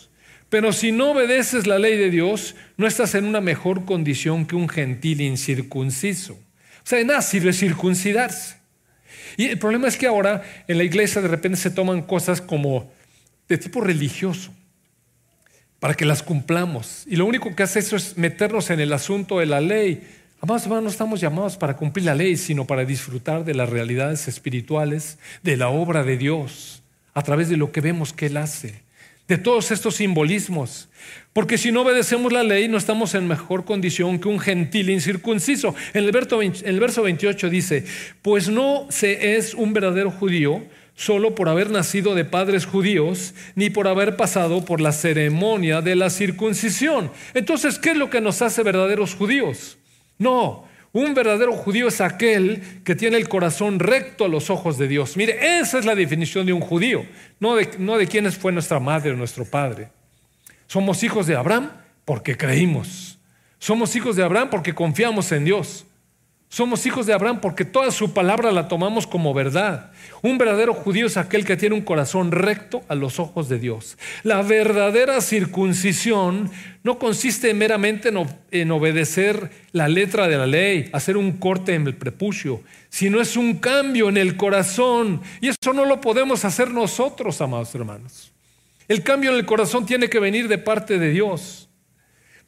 Pero 0.49 0.73
si 0.73 0.91
no 0.91 1.12
obedeces 1.12 1.67
la 1.67 1.77
ley 1.77 1.95
de 1.95 2.09
Dios, 2.09 2.55
no 2.75 2.88
estás 2.88 3.13
en 3.13 3.25
una 3.25 3.39
mejor 3.39 3.85
condición 3.85 4.45
que 4.45 4.55
un 4.55 4.67
gentil 4.67 5.21
incircunciso. 5.21 6.33
O 6.33 6.85
sea, 6.89 6.97
de 6.97 7.05
nada 7.05 7.21
sirve 7.21 7.53
circuncidarse. 7.53 8.57
Y 9.38 9.45
el 9.45 9.59
problema 9.59 9.88
es 9.88 9.95
que 9.95 10.07
ahora 10.07 10.43
en 10.67 10.79
la 10.79 10.83
iglesia 10.83 11.21
de 11.21 11.27
repente 11.27 11.57
se 11.57 11.69
toman 11.69 12.01
cosas 12.01 12.41
como 12.41 12.91
de 13.47 13.57
tipo 13.59 13.79
religioso 13.79 14.51
para 15.79 15.93
que 15.93 16.05
las 16.05 16.23
cumplamos. 16.23 17.03
Y 17.05 17.15
lo 17.15 17.27
único 17.27 17.55
que 17.55 17.63
hace 17.63 17.79
eso 17.79 17.95
es 17.95 18.17
meternos 18.17 18.71
en 18.71 18.79
el 18.79 18.91
asunto 18.91 19.39
de 19.39 19.45
la 19.45 19.62
ley. 19.62 20.01
Amados 20.41 20.63
hermanos, 20.63 20.83
no 20.83 20.89
estamos 20.89 21.21
llamados 21.21 21.57
para 21.57 21.77
cumplir 21.77 22.05
la 22.05 22.15
ley, 22.15 22.38
sino 22.38 22.65
para 22.65 22.85
disfrutar 22.85 23.45
de 23.45 23.53
las 23.53 23.69
realidades 23.69 24.27
espirituales, 24.27 25.19
de 25.43 25.57
la 25.57 25.69
obra 25.69 26.03
de 26.03 26.17
Dios, 26.17 26.81
a 27.13 27.21
través 27.21 27.49
de 27.49 27.57
lo 27.57 27.71
que 27.71 27.81
vemos 27.81 28.13
que 28.13 28.25
Él 28.27 28.38
hace 28.38 28.88
de 29.29 29.37
todos 29.37 29.71
estos 29.71 29.95
simbolismos. 29.95 30.89
Porque 31.31 31.57
si 31.57 31.71
no 31.71 31.83
obedecemos 31.83 32.33
la 32.33 32.43
ley, 32.43 32.67
no 32.67 32.77
estamos 32.77 33.13
en 33.13 33.27
mejor 33.27 33.63
condición 33.63 34.19
que 34.19 34.27
un 34.27 34.39
gentil 34.39 34.89
incircunciso. 34.89 35.75
En 35.93 36.03
el, 36.03 36.11
verso, 36.11 36.41
en 36.41 36.53
el 36.65 36.79
verso 36.79 37.03
28 37.03 37.49
dice, 37.49 37.85
pues 38.21 38.49
no 38.49 38.87
se 38.89 39.37
es 39.37 39.53
un 39.53 39.71
verdadero 39.71 40.11
judío 40.11 40.63
solo 40.95 41.33
por 41.33 41.47
haber 41.47 41.69
nacido 41.69 42.13
de 42.13 42.25
padres 42.25 42.65
judíos, 42.65 43.33
ni 43.55 43.69
por 43.69 43.87
haber 43.87 44.17
pasado 44.17 44.65
por 44.65 44.81
la 44.81 44.91
ceremonia 44.91 45.81
de 45.81 45.95
la 45.95 46.09
circuncisión. 46.09 47.09
Entonces, 47.33 47.79
¿qué 47.79 47.91
es 47.91 47.97
lo 47.97 48.09
que 48.09 48.19
nos 48.19 48.41
hace 48.41 48.63
verdaderos 48.63 49.15
judíos? 49.15 49.77
No, 50.17 50.67
un 50.91 51.13
verdadero 51.13 51.54
judío 51.54 51.88
es 51.88 52.02
aquel 52.02 52.82
que 52.84 52.95
tiene 52.95 53.17
el 53.17 53.30
corazón 53.30 53.80
recto 53.80 54.25
a 54.25 54.30
los 54.30 54.49
ojos 54.49 54.78
de 54.78 54.88
Dios. 54.88 55.17
Mire, 55.17 55.60
esa 55.60 55.78
es 55.78 55.86
la 55.86 55.95
definición 55.95 56.45
de 56.45 56.54
un 56.54 56.62
judío, 56.62 57.06
no 57.39 57.56
de, 57.56 57.69
no 57.78 57.97
de 57.97 58.08
quiénes 58.08 58.38
fue 58.38 58.52
nuestra 58.52 58.80
madre 58.80 59.12
o 59.12 59.15
nuestro 59.15 59.45
padre. 59.45 59.89
Somos 60.67 61.04
hijos 61.04 61.28
de 61.28 61.36
Abraham 61.36 61.71
porque 62.06 62.36
creímos. 62.36 63.19
Somos 63.60 63.95
hijos 63.95 64.15
de 64.15 64.23
Abraham 64.23 64.49
porque 64.49 64.73
confiamos 64.73 65.32
en 65.32 65.45
Dios. 65.45 65.86
Somos 66.51 66.83
hijos 66.88 67.05
de 67.05 67.13
Abraham 67.13 67.41
porque 67.41 67.63
toda 67.63 67.91
su 67.91 68.12
palabra 68.12 68.51
la 68.51 68.67
tomamos 68.67 69.05
como 69.05 69.35
verdad. 69.35 69.91
Un 70.23 70.39
verdadero 70.39 70.73
judío 70.73 71.05
es 71.05 71.15
aquel 71.15 71.45
que 71.45 71.55
tiene 71.55 71.75
un 71.75 71.83
corazón 71.83 72.31
recto 72.31 72.81
a 72.88 72.95
los 72.95 73.19
ojos 73.19 73.49
de 73.49 73.59
Dios. 73.59 73.99
La 74.23 74.41
verdadera 74.41 75.21
circuncisión 75.21 76.49
no 76.83 76.97
consiste 76.97 77.53
meramente 77.53 78.12
en, 78.49 78.71
obedecer 78.71 79.51
la 79.73 79.88
letra 79.88 80.27
de 80.27 80.39
la 80.39 80.47
ley, 80.47 80.89
hacer 80.91 81.17
un 81.17 81.33
corte 81.33 81.75
en 81.75 81.85
el 81.85 81.95
prepucio, 81.95 82.63
sino 82.89 83.21
es 83.21 83.38
un 83.38 83.59
cambio 83.59 84.09
en 84.09 84.17
el 84.17 84.35
corazón. 84.35 85.21
Y 85.41 85.49
eso 85.49 85.71
no 85.71 85.85
lo 85.85 86.01
podemos 86.01 86.45
hacer 86.45 86.71
nosotros, 86.71 87.41
amados 87.41 87.75
hermanos. 87.75 88.31
El 88.88 89.03
cambio 89.03 89.29
en 89.29 89.35
el 89.38 89.45
corazón 89.45 89.85
tiene 89.85 90.09
que 90.09 90.19
venir 90.19 90.47
de 90.47 90.57
parte 90.57 90.97
de 90.97 91.12
Dios, 91.12 91.69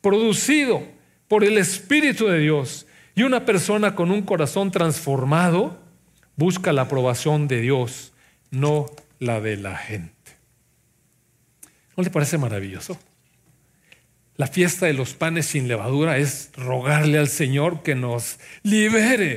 producido 0.01 0.81
por 1.27 1.43
el 1.43 1.59
Espíritu 1.59 2.25
de 2.25 2.39
Dios 2.39 2.87
y 3.21 3.23
una 3.23 3.45
persona 3.45 3.93
con 3.93 4.09
un 4.09 4.23
corazón 4.23 4.71
transformado 4.71 5.79
busca 6.35 6.73
la 6.73 6.81
aprobación 6.81 7.47
de 7.47 7.61
Dios, 7.61 8.13
no 8.49 8.87
la 9.19 9.39
de 9.39 9.57
la 9.57 9.77
gente. 9.77 10.11
¿No 11.95 12.01
le 12.01 12.09
parece 12.09 12.39
maravilloso? 12.39 12.97
La 14.37 14.47
fiesta 14.47 14.87
de 14.87 14.93
los 14.93 15.13
panes 15.13 15.45
sin 15.45 15.67
levadura 15.67 16.17
es 16.17 16.49
rogarle 16.55 17.19
al 17.19 17.27
Señor 17.27 17.83
que 17.83 17.93
nos 17.93 18.39
libere 18.63 19.27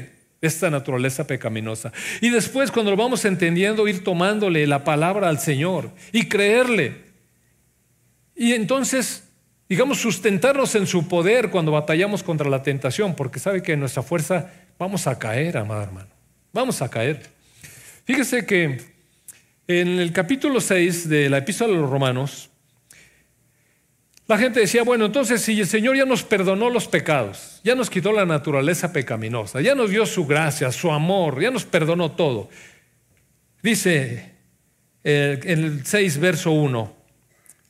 de 0.40 0.48
esta 0.48 0.70
naturaleza 0.70 1.26
pecaminosa. 1.26 1.92
Y 2.22 2.30
después, 2.30 2.70
cuando 2.70 2.90
lo 2.90 2.96
vamos 2.96 3.26
entendiendo, 3.26 3.86
ir 3.86 4.02
tomándole 4.02 4.66
la 4.66 4.82
palabra 4.82 5.28
al 5.28 5.40
Señor 5.40 5.90
y 6.10 6.26
creerle. 6.26 7.02
Y 8.34 8.54
entonces 8.54 9.24
digamos, 9.68 9.98
sustentarnos 9.98 10.74
en 10.74 10.86
su 10.86 11.08
poder 11.08 11.50
cuando 11.50 11.72
batallamos 11.72 12.22
contra 12.22 12.48
la 12.48 12.62
tentación, 12.62 13.14
porque 13.14 13.38
sabe 13.38 13.62
que 13.62 13.72
en 13.72 13.80
nuestra 13.80 14.02
fuerza 14.02 14.52
vamos 14.78 15.06
a 15.06 15.18
caer, 15.18 15.56
amado 15.56 15.82
hermano. 15.82 16.10
Vamos 16.52 16.82
a 16.82 16.88
caer. 16.88 17.22
Fíjese 18.04 18.44
que 18.44 18.80
en 19.66 19.98
el 19.98 20.12
capítulo 20.12 20.60
6 20.60 21.08
de 21.08 21.30
la 21.30 21.38
epístola 21.38 21.72
de 21.72 21.80
los 21.80 21.90
romanos, 21.90 22.50
la 24.26 24.38
gente 24.38 24.60
decía, 24.60 24.84
bueno, 24.84 25.06
entonces 25.06 25.42
si 25.42 25.58
el 25.60 25.66
Señor 25.66 25.96
ya 25.96 26.04
nos 26.04 26.22
perdonó 26.22 26.70
los 26.70 26.88
pecados, 26.88 27.60
ya 27.62 27.74
nos 27.74 27.90
quitó 27.90 28.12
la 28.12 28.24
naturaleza 28.24 28.92
pecaminosa, 28.92 29.60
ya 29.60 29.74
nos 29.74 29.90
dio 29.90 30.06
su 30.06 30.26
gracia, 30.26 30.70
su 30.72 30.90
amor, 30.90 31.40
ya 31.42 31.50
nos 31.50 31.64
perdonó 31.64 32.12
todo. 32.12 32.48
Dice 33.62 34.32
eh, 35.02 35.40
en 35.44 35.64
el 35.64 35.86
6, 35.86 36.18
verso 36.18 36.52
1, 36.52 36.96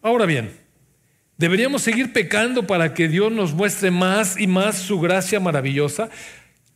ahora 0.03 0.27
bien, 0.27 0.64
¿Deberíamos 1.37 1.83
seguir 1.83 2.13
pecando 2.13 2.67
para 2.67 2.95
que 2.95 3.09
Dios 3.09 3.33
nos 3.33 3.53
muestre 3.53 3.91
más 3.91 4.39
y 4.39 4.47
más 4.47 4.79
su 4.79 5.01
gracia 5.01 5.41
maravillosa? 5.41 6.09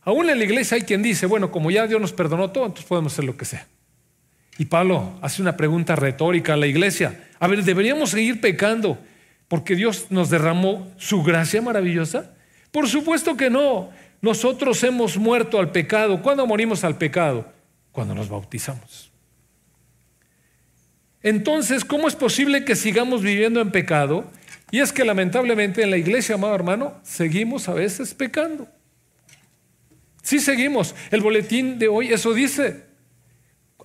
Aún 0.01 0.29
en 0.29 0.37
la 0.37 0.43
iglesia 0.43 0.75
hay 0.75 0.83
quien 0.83 1.01
dice, 1.01 1.25
bueno, 1.25 1.51
como 1.51 1.71
ya 1.71 1.87
Dios 1.87 2.01
nos 2.01 2.11
perdonó 2.11 2.51
todo, 2.51 2.65
entonces 2.65 2.85
podemos 2.85 3.13
hacer 3.13 3.25
lo 3.25 3.37
que 3.37 3.45
sea. 3.45 3.67
Y 4.57 4.65
Pablo 4.65 5.17
hace 5.21 5.41
una 5.41 5.55
pregunta 5.55 5.95
retórica 5.95 6.53
a 6.53 6.57
la 6.57 6.67
iglesia. 6.67 7.29
A 7.39 7.47
ver, 7.47 7.63
¿deberíamos 7.63 8.09
seguir 8.09 8.41
pecando 8.41 8.97
porque 9.47 9.75
Dios 9.75 10.07
nos 10.09 10.29
derramó 10.29 10.91
su 10.97 11.23
gracia 11.23 11.61
maravillosa? 11.61 12.33
Por 12.71 12.89
supuesto 12.89 13.37
que 13.37 13.49
no. 13.49 13.89
Nosotros 14.21 14.83
hemos 14.83 15.17
muerto 15.17 15.59
al 15.59 15.71
pecado. 15.71 16.21
¿Cuándo 16.21 16.45
morimos 16.45 16.83
al 16.83 16.97
pecado? 16.97 17.49
Cuando 17.93 18.13
nos 18.13 18.27
bautizamos. 18.27 19.09
Entonces, 21.23 21.85
¿cómo 21.85 22.09
es 22.09 22.15
posible 22.15 22.65
que 22.65 22.75
sigamos 22.75 23.21
viviendo 23.21 23.61
en 23.61 23.71
pecado? 23.71 24.29
Y 24.71 24.79
es 24.79 24.93
que 24.93 25.03
lamentablemente 25.03 25.81
en 25.81 25.91
la 25.91 25.97
iglesia, 25.97 26.35
amado 26.35 26.53
hermano, 26.55 26.99
seguimos 27.03 27.67
a 27.69 27.73
veces 27.73 28.13
pecando. 28.13 28.67
Sí 30.21 30.39
seguimos. 30.39 30.93
El 31.09 31.21
boletín 31.21 31.79
de 31.79 31.87
hoy 31.87 32.13
eso 32.13 32.33
dice. 32.33 32.85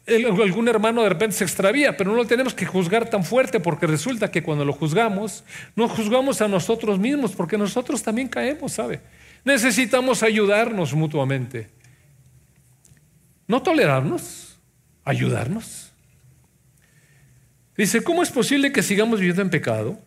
algún 0.07 0.69
hermano 0.69 1.03
de 1.03 1.09
repente 1.09 1.37
se 1.37 1.45
extravía, 1.45 1.97
pero 1.97 2.11
no 2.11 2.17
lo 2.17 2.27
tenemos 2.27 2.53
que 2.53 2.67
juzgar 2.67 3.09
tan 3.09 3.25
fuerte 3.25 3.61
porque 3.61 3.87
resulta 3.87 4.31
que 4.31 4.43
cuando 4.43 4.65
lo 4.65 4.75
juzgamos, 4.75 5.45
nos 5.75 5.91
juzgamos 5.93 6.43
a 6.43 6.49
nosotros 6.49 6.99
mismos 6.99 7.33
porque 7.33 7.57
nosotros 7.57 8.03
también 8.03 8.29
caemos, 8.29 8.73
¿sabe? 8.73 9.01
Necesitamos 9.45 10.23
ayudarnos 10.23 10.93
mutuamente. 10.93 11.71
No 13.47 13.63
tolerarnos, 13.63 14.59
ayudarnos. 15.05 15.93
Dice, 17.77 18.03
¿cómo 18.05 18.23
es 18.23 18.31
posible 18.31 18.73
que 18.73 18.83
sigamos 18.83 19.19
viviendo 19.19 19.43
en 19.43 19.51
pecado? 19.51 19.99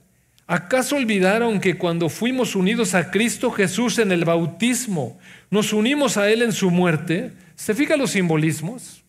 ¿Acaso 0.47 0.95
olvidaron 0.95 1.60
que 1.60 1.77
cuando 1.77 2.07
fuimos 2.07 2.55
unidos 2.55 2.93
a 2.93 3.12
Cristo 3.12 3.51
Jesús 3.51 3.99
en 3.99 4.13
el 4.13 4.23
bautismo, 4.23 5.19
nos 5.49 5.73
unimos 5.73 6.15
a 6.15 6.29
Él 6.29 6.41
en 6.41 6.53
su 6.53 6.71
muerte? 6.71 7.33
¿Se 7.55 7.75
fijan 7.75 7.99
los 7.99 8.12
simbolismos? 8.12 9.03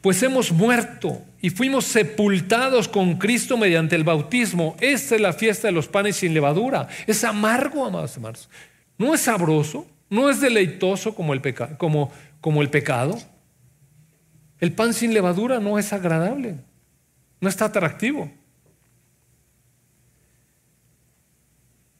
Pues 0.00 0.22
hemos 0.22 0.52
muerto 0.52 1.24
y 1.40 1.50
fuimos 1.50 1.86
sepultados 1.86 2.86
con 2.86 3.16
Cristo 3.18 3.56
mediante 3.56 3.96
el 3.96 4.04
bautismo. 4.04 4.76
Esta 4.80 5.16
es 5.16 5.20
la 5.20 5.32
fiesta 5.32 5.66
de 5.66 5.72
los 5.72 5.88
panes 5.88 6.16
sin 6.16 6.34
levadura. 6.34 6.86
Es 7.08 7.24
amargo, 7.24 7.84
amados 7.84 8.14
hermanos. 8.14 8.48
No 8.96 9.12
es 9.12 9.22
sabroso, 9.22 9.86
no 10.08 10.30
es 10.30 10.40
deleitoso 10.40 11.16
como 11.16 11.32
el, 11.32 11.42
como, 11.78 12.12
como 12.40 12.62
el 12.62 12.70
pecado. 12.70 13.18
El 14.60 14.72
pan 14.72 14.94
sin 14.94 15.12
levadura 15.12 15.58
no 15.58 15.80
es 15.80 15.92
agradable, 15.92 16.56
no 17.40 17.48
está 17.48 17.64
atractivo. 17.64 18.30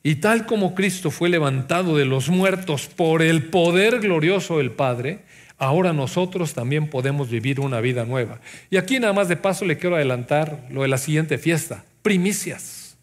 Y 0.02 0.16
tal 0.16 0.46
como 0.46 0.74
Cristo 0.74 1.10
fue 1.10 1.28
levantado 1.28 1.96
de 1.96 2.04
los 2.04 2.28
muertos 2.28 2.88
por 2.88 3.22
el 3.22 3.44
poder 3.44 4.00
glorioso 4.00 4.58
del 4.58 4.72
Padre, 4.72 5.20
ahora 5.58 5.92
nosotros 5.92 6.54
también 6.54 6.90
podemos 6.90 7.30
vivir 7.30 7.60
una 7.60 7.80
vida 7.80 8.04
nueva. 8.04 8.40
Y 8.68 8.78
aquí 8.78 8.98
nada 8.98 9.12
más 9.12 9.28
de 9.28 9.36
paso 9.36 9.64
le 9.64 9.78
quiero 9.78 9.94
adelantar 9.94 10.66
lo 10.70 10.82
de 10.82 10.88
la 10.88 10.98
siguiente 10.98 11.38
fiesta, 11.38 11.84
primicias. 12.02 12.96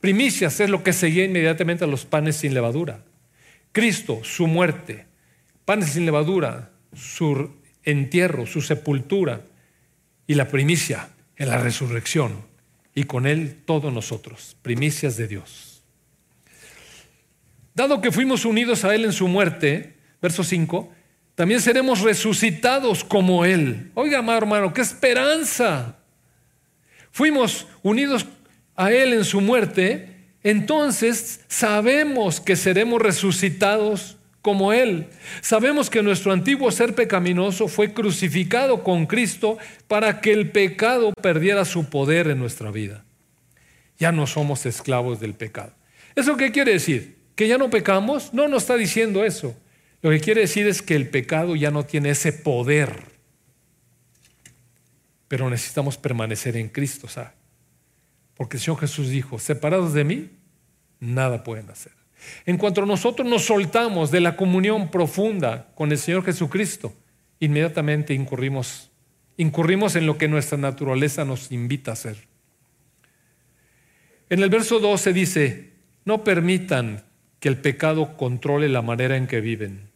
Primicias 0.00 0.58
es 0.60 0.70
lo 0.70 0.82
que 0.82 0.94
seguía 0.94 1.24
inmediatamente 1.24 1.84
a 1.84 1.86
los 1.86 2.06
panes 2.06 2.36
sin 2.36 2.54
levadura. 2.54 3.04
Cristo, 3.72 4.20
su 4.24 4.46
muerte, 4.46 5.06
panes 5.66 5.90
sin 5.90 6.06
levadura, 6.06 6.70
su 6.94 7.50
entierro, 7.84 8.46
su 8.46 8.62
sepultura 8.62 9.42
y 10.26 10.34
la 10.34 10.48
primicia 10.48 11.10
en 11.36 11.48
la 11.48 11.58
resurrección. 11.58 12.48
Y 12.94 13.04
con 13.04 13.26
él 13.26 13.58
todos 13.66 13.92
nosotros, 13.92 14.56
primicias 14.62 15.18
de 15.18 15.28
Dios. 15.28 15.69
Dado 17.74 18.00
que 18.00 18.12
fuimos 18.12 18.44
unidos 18.44 18.84
a 18.84 18.94
Él 18.94 19.04
en 19.04 19.12
su 19.12 19.28
muerte, 19.28 19.94
verso 20.20 20.44
5, 20.44 20.90
también 21.34 21.60
seremos 21.60 22.00
resucitados 22.00 23.04
como 23.04 23.44
Él. 23.44 23.90
Oiga, 23.94 24.18
amado 24.18 24.38
hermano, 24.38 24.74
qué 24.74 24.82
esperanza. 24.82 25.96
Fuimos 27.10 27.66
unidos 27.82 28.26
a 28.76 28.92
Él 28.92 29.12
en 29.12 29.24
su 29.24 29.40
muerte, 29.40 30.16
entonces 30.42 31.40
sabemos 31.48 32.40
que 32.40 32.56
seremos 32.56 33.00
resucitados 33.00 34.16
como 34.42 34.72
Él. 34.72 35.08
Sabemos 35.40 35.90
que 35.90 36.02
nuestro 36.02 36.32
antiguo 36.32 36.70
ser 36.70 36.94
pecaminoso 36.94 37.68
fue 37.68 37.92
crucificado 37.92 38.82
con 38.82 39.06
Cristo 39.06 39.58
para 39.86 40.20
que 40.20 40.32
el 40.32 40.50
pecado 40.50 41.12
perdiera 41.20 41.64
su 41.64 41.88
poder 41.88 42.28
en 42.28 42.38
nuestra 42.38 42.70
vida. 42.70 43.04
Ya 43.98 44.12
no 44.12 44.26
somos 44.26 44.64
esclavos 44.66 45.20
del 45.20 45.34
pecado. 45.34 45.74
¿Eso 46.16 46.36
qué 46.36 46.50
quiere 46.52 46.72
decir? 46.72 47.19
¿Que 47.34 47.48
ya 47.48 47.58
no 47.58 47.70
pecamos? 47.70 48.34
No, 48.34 48.48
no 48.48 48.56
está 48.56 48.76
diciendo 48.76 49.24
eso. 49.24 49.56
Lo 50.02 50.10
que 50.10 50.20
quiere 50.20 50.42
decir 50.42 50.66
es 50.66 50.82
que 50.82 50.94
el 50.94 51.08
pecado 51.08 51.56
ya 51.56 51.70
no 51.70 51.84
tiene 51.84 52.10
ese 52.10 52.32
poder. 52.32 53.02
Pero 55.28 55.48
necesitamos 55.48 55.96
permanecer 55.96 56.56
en 56.56 56.68
Cristo, 56.68 57.08
¿sabe? 57.08 57.30
Porque 58.34 58.56
el 58.56 58.62
Señor 58.62 58.80
Jesús 58.80 59.10
dijo, 59.10 59.38
separados 59.38 59.92
de 59.92 60.04
mí, 60.04 60.30
nada 60.98 61.44
pueden 61.44 61.68
hacer. 61.70 61.92
En 62.46 62.56
cuanto 62.56 62.84
nosotros 62.86 63.28
nos 63.28 63.44
soltamos 63.44 64.10
de 64.10 64.20
la 64.20 64.36
comunión 64.36 64.90
profunda 64.90 65.70
con 65.74 65.92
el 65.92 65.98
Señor 65.98 66.24
Jesucristo, 66.24 66.94
inmediatamente 67.38 68.14
incurrimos, 68.14 68.90
incurrimos 69.36 69.96
en 69.96 70.06
lo 70.06 70.18
que 70.18 70.28
nuestra 70.28 70.58
naturaleza 70.58 71.24
nos 71.24 71.52
invita 71.52 71.90
a 71.90 71.94
hacer. 71.94 72.16
En 74.28 74.42
el 74.42 74.48
verso 74.48 74.78
12 74.78 75.12
dice, 75.12 75.72
no 76.04 76.24
permitan 76.24 77.04
que 77.40 77.48
el 77.48 77.56
pecado 77.56 78.16
controle 78.16 78.68
la 78.68 78.82
manera 78.82 79.16
en 79.16 79.26
que 79.26 79.40
viven. 79.40 79.88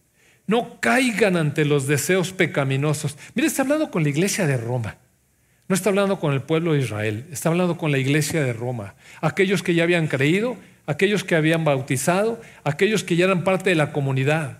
No 0.47 0.81
caigan 0.81 1.37
ante 1.37 1.65
los 1.65 1.87
deseos 1.87 2.33
pecaminosos. 2.33 3.17
Mire, 3.35 3.47
está 3.49 3.63
hablando 3.63 3.91
con 3.91 4.03
la 4.03 4.09
iglesia 4.09 4.47
de 4.47 4.57
Roma. 4.57 4.97
No 5.69 5.75
está 5.75 5.89
hablando 5.89 6.19
con 6.21 6.35
el 6.35 6.43
pueblo 6.43 6.75
de 6.75 6.81
Israel, 6.81 7.27
está 7.33 7.49
hablando 7.49 7.79
con 7.79 7.91
la 7.91 7.99
iglesia 7.99 8.43
de 8.45 8.53
Roma. 8.53 8.95
Aquellos 9.23 9.63
que 9.63 9.75
ya 9.75 9.85
habían 9.85 10.09
creído, 10.09 10.57
aquellos 10.87 11.25
que 11.25 11.37
habían 11.37 11.65
bautizado, 11.65 12.41
aquellos 12.65 13.03
que 13.03 13.17
ya 13.17 13.25
eran 13.25 13.45
parte 13.45 13.71
de 13.71 13.77
la 13.77 13.93
comunidad. 13.93 14.59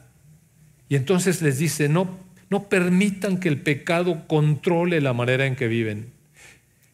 Y 0.89 0.97
entonces 0.97 1.43
les 1.43 1.59
dice, 1.59 1.91
no, 1.91 2.19
no 2.49 2.69
permitan 2.71 3.39
que 3.39 3.51
el 3.51 3.61
pecado 3.61 4.27
controle 4.27 5.03
la 5.03 5.13
manera 5.13 5.45
en 5.45 5.57
que 5.57 5.69
viven. 5.69 6.13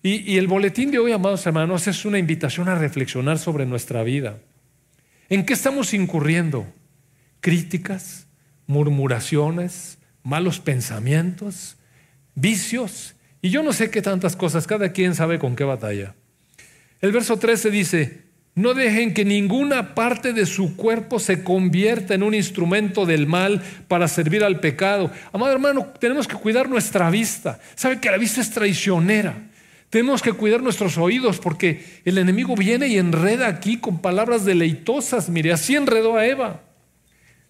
Y, 0.03 0.33
y 0.33 0.39
el 0.39 0.49
boletín 0.49 0.91
de 0.91 0.99
hoy, 0.99 1.13
amados 1.13 1.47
hermanos, 1.47 1.87
es 1.87 2.05
una 2.05 2.19
invitación 2.19 2.69
a 2.69 2.75
reflexionar 2.75 3.39
sobre 3.39 3.65
nuestra 3.65 4.03
vida. 4.03 4.39
¿En 5.31 5.47
qué 5.47 5.53
estamos 5.53 5.95
incurriendo? 5.95 6.67
Críticas, 7.41 8.27
murmuraciones, 8.67 9.99
malos 10.25 10.59
pensamientos, 10.59 11.77
vicios 12.35 13.15
y 13.41 13.51
yo 13.51 13.63
no 13.63 13.73
sé 13.73 13.91
qué 13.91 14.03
tantas 14.03 14.35
cosas, 14.35 14.67
cada 14.67 14.91
quien 14.91 15.15
sabe 15.15 15.39
con 15.39 15.55
qué 15.55 15.63
batalla. 15.63 16.17
El 17.01 17.13
verso 17.13 17.39
13 17.39 17.71
dice, 17.71 18.23
no 18.57 18.75
dejen 18.75 19.15
que 19.15 19.25
ninguna 19.25 19.95
parte 19.95 20.33
de 20.33 20.47
su 20.47 20.77
cuerpo 20.77 21.21
se 21.21 21.45
convierta 21.45 22.15
en 22.15 22.25
un 22.25 22.35
instrumento 22.35 23.07
del 23.07 23.29
mal 23.29 23.63
para 23.87 24.09
servir 24.09 24.43
al 24.43 24.59
pecado. 24.59 25.13
Amado 25.33 25.53
hermano, 25.53 25.93
tenemos 26.01 26.27
que 26.27 26.35
cuidar 26.35 26.69
nuestra 26.69 27.09
vista. 27.09 27.61
Sabe 27.77 28.01
que 28.01 28.11
la 28.11 28.19
vista 28.19 28.41
es 28.41 28.51
traicionera. 28.51 29.50
Tenemos 29.91 30.23
que 30.23 30.33
cuidar 30.33 30.63
nuestros 30.63 30.97
oídos 30.99 31.41
porque 31.41 31.85
el 32.05 32.17
enemigo 32.17 32.55
viene 32.55 32.87
y 32.87 32.97
enreda 32.97 33.49
aquí 33.49 33.79
con 33.79 34.01
palabras 34.01 34.45
deleitosas. 34.45 35.29
Mire, 35.29 35.53
así 35.53 35.75
enredó 35.75 36.17
a 36.17 36.27
Eva, 36.27 36.63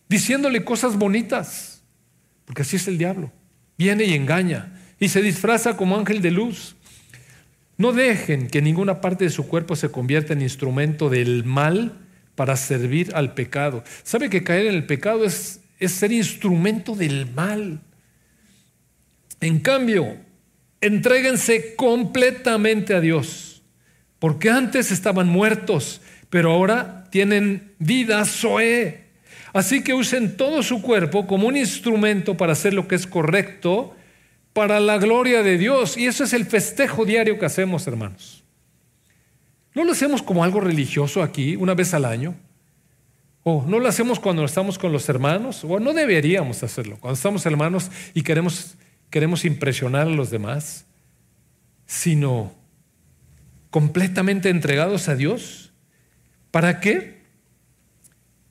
diciéndole 0.08 0.64
cosas 0.64 0.96
bonitas, 0.96 1.82
porque 2.46 2.62
así 2.62 2.76
es 2.76 2.88
el 2.88 2.96
diablo. 2.96 3.30
Viene 3.76 4.04
y 4.04 4.14
engaña 4.14 4.72
y 4.98 5.08
se 5.08 5.20
disfraza 5.20 5.76
como 5.76 5.98
ángel 5.98 6.22
de 6.22 6.30
luz. 6.30 6.76
No 7.76 7.92
dejen 7.92 8.48
que 8.48 8.62
ninguna 8.62 9.02
parte 9.02 9.24
de 9.24 9.30
su 9.30 9.46
cuerpo 9.46 9.76
se 9.76 9.90
convierta 9.90 10.32
en 10.32 10.40
instrumento 10.40 11.10
del 11.10 11.44
mal 11.44 11.98
para 12.36 12.56
servir 12.56 13.12
al 13.14 13.34
pecado. 13.34 13.84
¿Sabe 14.02 14.30
que 14.30 14.42
caer 14.42 14.66
en 14.66 14.74
el 14.74 14.86
pecado 14.86 15.26
es, 15.26 15.60
es 15.78 15.92
ser 15.92 16.10
instrumento 16.10 16.94
del 16.96 17.30
mal? 17.30 17.80
En 19.40 19.60
cambio, 19.60 20.16
Entréguense 20.80 21.74
completamente 21.76 22.94
a 22.94 23.00
Dios, 23.00 23.62
porque 24.18 24.50
antes 24.50 24.90
estaban 24.90 25.28
muertos, 25.28 26.00
pero 26.30 26.52
ahora 26.52 27.04
tienen 27.10 27.72
vida 27.78 28.24
Zoe. 28.24 29.04
Así 29.52 29.82
que 29.82 29.94
usen 29.94 30.36
todo 30.36 30.62
su 30.62 30.80
cuerpo 30.80 31.26
como 31.26 31.48
un 31.48 31.56
instrumento 31.56 32.36
para 32.36 32.52
hacer 32.52 32.72
lo 32.72 32.86
que 32.86 32.94
es 32.94 33.06
correcto, 33.06 33.94
para 34.52 34.80
la 34.80 34.98
gloria 34.98 35.42
de 35.42 35.58
Dios. 35.58 35.96
Y 35.96 36.06
eso 36.06 36.24
es 36.24 36.32
el 36.32 36.46
festejo 36.46 37.04
diario 37.04 37.38
que 37.38 37.46
hacemos, 37.46 37.86
hermanos. 37.86 38.44
No 39.74 39.84
lo 39.84 39.92
hacemos 39.92 40.22
como 40.22 40.44
algo 40.44 40.60
religioso 40.60 41.22
aquí, 41.22 41.56
una 41.56 41.74
vez 41.74 41.94
al 41.94 42.04
año. 42.04 42.34
O 43.42 43.64
no 43.66 43.78
lo 43.78 43.88
hacemos 43.88 44.20
cuando 44.20 44.44
estamos 44.44 44.78
con 44.78 44.92
los 44.92 45.08
hermanos, 45.08 45.64
o 45.64 45.80
no 45.80 45.92
deberíamos 45.92 46.62
hacerlo. 46.62 46.98
Cuando 47.00 47.14
estamos 47.14 47.44
hermanos 47.46 47.90
y 48.14 48.22
queremos 48.22 48.76
queremos 49.10 49.44
impresionar 49.44 50.06
a 50.06 50.10
los 50.10 50.30
demás, 50.30 50.86
sino 51.86 52.54
completamente 53.70 54.48
entregados 54.48 55.08
a 55.08 55.16
Dios. 55.16 55.72
¿Para 56.50 56.80
qué? 56.80 57.20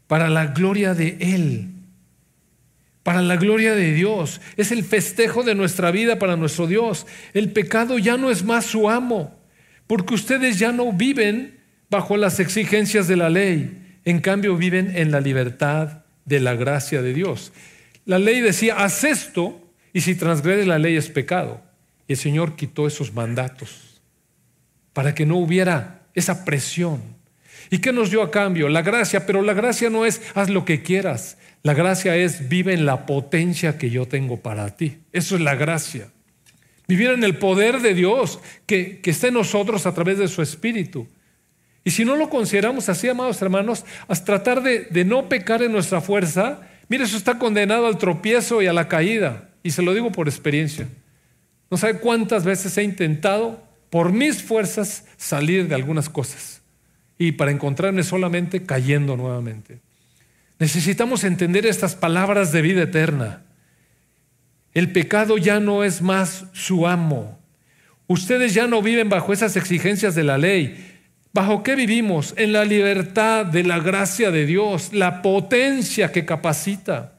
Para 0.07 0.30
la 0.30 0.47
gloria 0.47 0.93
de 0.93 1.18
Él, 1.20 1.70
para 3.03 3.22
la 3.22 3.38
gloria 3.38 3.74
de 3.74 3.93
Dios. 3.93 4.41
Es 4.57 4.72
el 4.72 4.84
festejo 4.84 5.43
de 5.43 5.55
nuestra 5.55 5.91
vida 5.91 6.20
para 6.20 6.36
nuestro 6.36 6.68
Dios. 6.68 7.07
El 7.34 7.51
pecado 7.51 7.97
ya 7.97 8.18
no 8.18 8.30
es 8.30 8.43
más 8.43 8.66
su 8.66 8.89
amo. 8.89 9.38
porque 9.88 10.14
ustedes 10.14 10.60
ya 10.60 10.72
no 10.72 10.93
viven 10.93 11.62
bajo 11.89 12.16
las 12.16 12.39
exigencias 12.39 13.07
de 13.07 13.16
la 13.16 13.28
ley, 13.28 13.99
en 14.05 14.20
cambio 14.20 14.55
viven 14.55 14.95
en 14.95 15.10
la 15.10 15.20
libertad 15.20 16.03
de 16.26 16.39
la 16.39 16.53
gracia 16.53 17.01
de 17.01 17.12
Dios. 17.12 17.51
La 18.05 18.20
ley 18.20 18.39
decía, 18.41 18.76
haz 18.76 19.03
esto 19.03 19.69
y 19.94 20.02
si 20.02 20.16
transgredes 20.16 20.68
la 20.68 20.80
ley 20.80 20.96
es 20.96 21.10
pecado. 21.10 21.62
Y 22.08 22.14
el 22.14 22.18
Señor 22.18 22.56
quitó 22.56 22.88
esos 22.88 23.14
mandatos 23.14 24.02
para 24.94 25.14
que 25.14 25.26
no 25.26 25.38
hubiera 25.38 26.02
esa 26.14 26.44
presión. 26.46 27.02
¿Y 27.70 27.80
qué 27.80 27.94
nos 27.94 28.10
dio 28.10 28.22
a 28.22 28.32
cambio? 28.32 28.68
La 28.68 28.82
gracia, 28.82 29.26
pero 29.26 29.42
la 29.42 29.54
gracia 29.54 29.90
no 29.90 30.06
es 30.06 30.22
haz 30.34 30.50
lo 30.50 30.66
que 30.66 30.82
quieras. 30.82 31.38
La 31.62 31.74
gracia 31.74 32.16
es 32.16 32.50
vive 32.50 32.74
en 32.74 32.86
la 32.86 33.06
potencia 33.06 33.78
que 33.78 33.90
yo 33.90 34.08
tengo 34.08 34.38
para 34.38 34.76
ti. 34.76 35.00
Eso 35.12 35.36
es 35.36 35.42
la 35.42 35.56
gracia. 35.56 36.10
Vivir 36.88 37.12
en 37.12 37.24
el 37.24 37.38
poder 37.38 37.82
de 37.82 37.94
Dios 37.94 38.40
que, 38.66 39.02
que 39.02 39.12
está 39.12 39.28
en 39.28 39.36
nosotros 39.36 39.86
a 39.86 39.94
través 39.94 40.18
de 40.18 40.28
su 40.28 40.42
Espíritu. 40.42 41.08
Y 41.84 41.92
si 41.92 42.06
no 42.06 42.16
lo 42.16 42.30
consideramos 42.30 42.90
así, 42.90 43.08
amados 43.08 43.42
hermanos, 43.42 43.86
hasta 44.08 44.26
tratar 44.26 44.64
de, 44.64 44.86
de 44.86 45.06
no 45.06 45.30
pecar 45.30 45.62
en 45.62 45.72
nuestra 45.72 46.02
fuerza, 46.02 46.62
mire, 46.88 47.04
eso 47.04 47.18
está 47.18 47.38
condenado 47.38 47.86
al 47.86 47.98
tropiezo 47.98 48.62
y 48.62 48.68
a 48.68 48.74
la 48.74 48.88
caída. 48.88 49.49
Y 49.64 49.72
se 49.72 49.82
lo 49.82 49.93
digo 49.93 50.12
por 50.12 50.28
experiencia. 50.28 50.88
No 51.70 51.78
sabe 51.78 51.99
cuántas 51.99 52.43
veces 52.43 52.78
he 52.78 52.84
intentado, 52.84 53.64
por 53.89 54.12
mis 54.12 54.41
fuerzas, 54.41 55.05
salir 55.18 55.68
de 55.68 55.76
algunas 55.76 56.10
cosas. 56.10 56.62
Y 57.18 57.34
para 57.34 57.51
encontrarme 57.51 58.03
solamente 58.03 58.64
cayendo 58.64 59.18
nuevamente. 59.18 59.80
Necesitamos 60.60 61.24
entender 61.24 61.66
estas 61.66 61.95
palabras 61.95 62.51
de 62.51 62.62
vida 62.62 62.84
eterna. 62.84 63.43
El 64.74 64.91
pecado 64.91 65.38
ya 65.38 65.60
no 65.60 65.84
es 65.84 66.01
más 66.01 66.45
su 66.53 66.88
amo. 66.88 67.39
Ustedes 68.07 68.53
ya 68.53 68.68
no 68.68 68.82
viven 68.82 69.10
bajo 69.10 69.34
esas 69.34 69.55
exigencias 69.55 70.16
de 70.16 70.24
la 70.24 70.38
ley. 70.38 70.97
¿Bajo 71.34 71.64
qué 71.64 71.76
vivimos? 71.76 72.34
En 72.38 72.53
la 72.53 72.66
libertad 72.66 73.45
de 73.45 73.64
la 73.64 73.80
gracia 73.80 74.32
de 74.32 74.45
Dios, 74.45 74.93
la 74.93 75.22
potencia 75.22 76.12
que 76.12 76.26
capacita. 76.26 77.19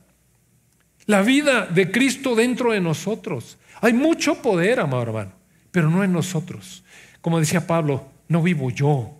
La 1.10 1.22
vida 1.22 1.66
de 1.66 1.90
Cristo 1.90 2.36
dentro 2.36 2.70
de 2.70 2.80
nosotros. 2.80 3.58
Hay 3.80 3.92
mucho 3.92 4.40
poder, 4.40 4.78
amado 4.78 5.02
hermano, 5.02 5.32
pero 5.72 5.90
no 5.90 6.04
en 6.04 6.12
nosotros. 6.12 6.84
Como 7.20 7.40
decía 7.40 7.66
Pablo, 7.66 8.06
no 8.28 8.40
vivo 8.40 8.70
yo, 8.70 9.18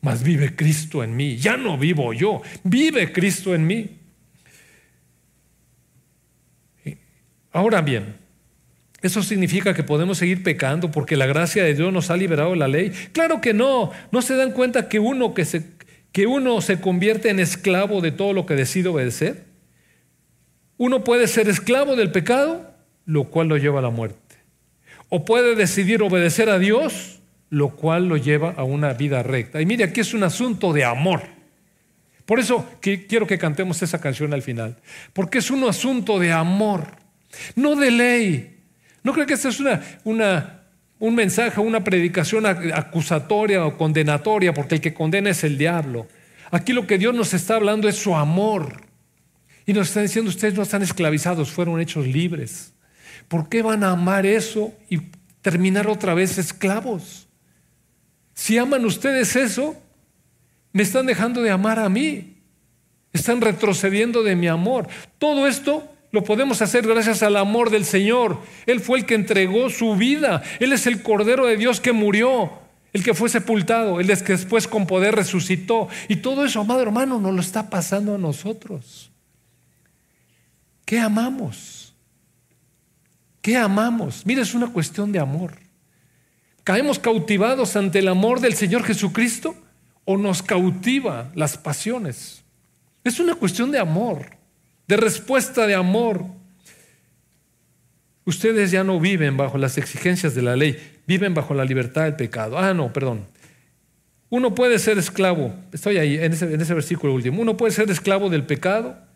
mas 0.00 0.24
vive 0.24 0.56
Cristo 0.56 1.04
en 1.04 1.14
mí. 1.14 1.36
Ya 1.36 1.56
no 1.56 1.78
vivo 1.78 2.12
yo, 2.12 2.42
vive 2.64 3.12
Cristo 3.12 3.54
en 3.54 3.68
mí. 3.68 3.98
Ahora 7.52 7.82
bien, 7.82 8.16
¿eso 9.00 9.22
significa 9.22 9.74
que 9.74 9.84
podemos 9.84 10.18
seguir 10.18 10.42
pecando 10.42 10.90
porque 10.90 11.16
la 11.16 11.26
gracia 11.26 11.62
de 11.62 11.74
Dios 11.74 11.92
nos 11.92 12.10
ha 12.10 12.16
liberado 12.16 12.50
de 12.50 12.56
la 12.56 12.66
ley? 12.66 12.90
Claro 13.12 13.40
que 13.40 13.54
no. 13.54 13.92
¿No 14.10 14.22
se 14.22 14.34
dan 14.34 14.50
cuenta 14.50 14.88
que 14.88 14.98
uno, 14.98 15.34
que 15.34 15.44
se, 15.44 15.66
que 16.10 16.26
uno 16.26 16.60
se 16.62 16.80
convierte 16.80 17.30
en 17.30 17.38
esclavo 17.38 18.00
de 18.00 18.10
todo 18.10 18.32
lo 18.32 18.44
que 18.44 18.56
decide 18.56 18.88
obedecer? 18.88 19.47
Uno 20.78 21.04
puede 21.04 21.26
ser 21.26 21.48
esclavo 21.48 21.96
del 21.96 22.10
pecado, 22.12 22.72
lo 23.04 23.24
cual 23.24 23.48
lo 23.48 23.56
lleva 23.56 23.80
a 23.80 23.82
la 23.82 23.90
muerte. 23.90 24.36
O 25.08 25.24
puede 25.24 25.54
decidir 25.54 26.02
obedecer 26.02 26.48
a 26.48 26.58
Dios, 26.58 27.20
lo 27.50 27.70
cual 27.70 28.08
lo 28.08 28.16
lleva 28.16 28.54
a 28.56 28.62
una 28.62 28.92
vida 28.92 29.22
recta. 29.22 29.60
Y 29.60 29.66
mire, 29.66 29.84
aquí 29.84 30.00
es 30.00 30.14
un 30.14 30.22
asunto 30.22 30.72
de 30.72 30.84
amor. 30.84 31.22
Por 32.26 32.38
eso 32.38 32.68
quiero 32.80 33.26
que 33.26 33.38
cantemos 33.38 33.82
esa 33.82 34.00
canción 34.00 34.34
al 34.34 34.42
final. 34.42 34.76
Porque 35.14 35.38
es 35.38 35.50
un 35.50 35.64
asunto 35.64 36.18
de 36.18 36.30
amor, 36.30 36.84
no 37.56 37.74
de 37.74 37.90
ley. 37.90 38.58
No 39.02 39.14
creo 39.14 39.26
que 39.26 39.34
esta 39.34 39.48
es 39.48 39.60
una, 39.60 39.82
una, 40.04 40.64
un 40.98 41.14
mensaje, 41.14 41.60
una 41.60 41.82
predicación 41.82 42.44
acusatoria 42.44 43.64
o 43.64 43.78
condenatoria, 43.78 44.52
porque 44.52 44.76
el 44.76 44.80
que 44.82 44.92
condena 44.92 45.30
es 45.30 45.42
el 45.42 45.56
diablo. 45.56 46.06
Aquí 46.50 46.74
lo 46.74 46.86
que 46.86 46.98
Dios 46.98 47.14
nos 47.14 47.32
está 47.32 47.56
hablando 47.56 47.88
es 47.88 47.96
su 47.96 48.14
amor. 48.14 48.87
Y 49.68 49.74
nos 49.74 49.88
está 49.88 50.00
diciendo, 50.00 50.30
ustedes 50.30 50.54
no 50.54 50.62
están 50.62 50.80
esclavizados, 50.80 51.50
fueron 51.50 51.78
hechos 51.78 52.06
libres. 52.06 52.72
¿Por 53.28 53.50
qué 53.50 53.60
van 53.60 53.84
a 53.84 53.90
amar 53.90 54.24
eso 54.24 54.72
y 54.88 54.98
terminar 55.42 55.88
otra 55.88 56.14
vez 56.14 56.38
esclavos? 56.38 57.28
Si 58.32 58.56
aman 58.56 58.86
ustedes 58.86 59.36
eso, 59.36 59.76
me 60.72 60.82
están 60.82 61.04
dejando 61.04 61.42
de 61.42 61.50
amar 61.50 61.78
a 61.78 61.90
mí. 61.90 62.38
Están 63.12 63.42
retrocediendo 63.42 64.22
de 64.22 64.36
mi 64.36 64.48
amor. 64.48 64.88
Todo 65.18 65.46
esto 65.46 65.86
lo 66.12 66.24
podemos 66.24 66.62
hacer 66.62 66.86
gracias 66.86 67.22
al 67.22 67.36
amor 67.36 67.68
del 67.68 67.84
Señor. 67.84 68.38
Él 68.64 68.80
fue 68.80 69.00
el 69.00 69.04
que 69.04 69.16
entregó 69.16 69.68
su 69.68 69.96
vida. 69.96 70.42
Él 70.60 70.72
es 70.72 70.86
el 70.86 71.02
Cordero 71.02 71.44
de 71.44 71.58
Dios 71.58 71.78
que 71.78 71.92
murió, 71.92 72.52
el 72.94 73.04
que 73.04 73.12
fue 73.12 73.28
sepultado, 73.28 74.00
el 74.00 74.06
que 74.06 74.32
después 74.32 74.66
con 74.66 74.86
poder 74.86 75.14
resucitó. 75.14 75.88
Y 76.08 76.16
todo 76.16 76.46
eso, 76.46 76.62
amado 76.62 76.80
hermano, 76.80 77.20
nos 77.20 77.34
lo 77.34 77.42
está 77.42 77.68
pasando 77.68 78.14
a 78.14 78.18
nosotros. 78.18 79.07
¿Qué 80.88 80.98
amamos? 80.98 81.92
¿Qué 83.42 83.58
amamos? 83.58 84.24
Mira, 84.24 84.40
es 84.40 84.54
una 84.54 84.72
cuestión 84.72 85.12
de 85.12 85.18
amor. 85.18 85.52
¿Caemos 86.64 86.98
cautivados 86.98 87.76
ante 87.76 87.98
el 87.98 88.08
amor 88.08 88.40
del 88.40 88.54
Señor 88.54 88.84
Jesucristo 88.84 89.54
o 90.06 90.16
nos 90.16 90.42
cautiva 90.42 91.30
las 91.34 91.58
pasiones? 91.58 92.42
Es 93.04 93.20
una 93.20 93.34
cuestión 93.34 93.70
de 93.70 93.78
amor, 93.78 94.30
de 94.86 94.96
respuesta 94.96 95.66
de 95.66 95.74
amor. 95.74 96.24
Ustedes 98.24 98.70
ya 98.70 98.82
no 98.82 98.98
viven 98.98 99.36
bajo 99.36 99.58
las 99.58 99.76
exigencias 99.76 100.34
de 100.34 100.40
la 100.40 100.56
ley, 100.56 101.00
viven 101.06 101.34
bajo 101.34 101.52
la 101.52 101.66
libertad 101.66 102.04
del 102.04 102.16
pecado. 102.16 102.58
Ah, 102.58 102.72
no, 102.72 102.94
perdón. 102.94 103.26
Uno 104.30 104.54
puede 104.54 104.78
ser 104.78 104.96
esclavo, 104.96 105.54
estoy 105.70 105.98
ahí 105.98 106.14
en 106.14 106.32
ese, 106.32 106.74
versículo 106.74 107.12
último, 107.12 107.42
uno 107.42 107.58
puede 107.58 107.74
ser 107.74 107.90
esclavo 107.90 108.30
del 108.30 108.46
pecado 108.46 109.06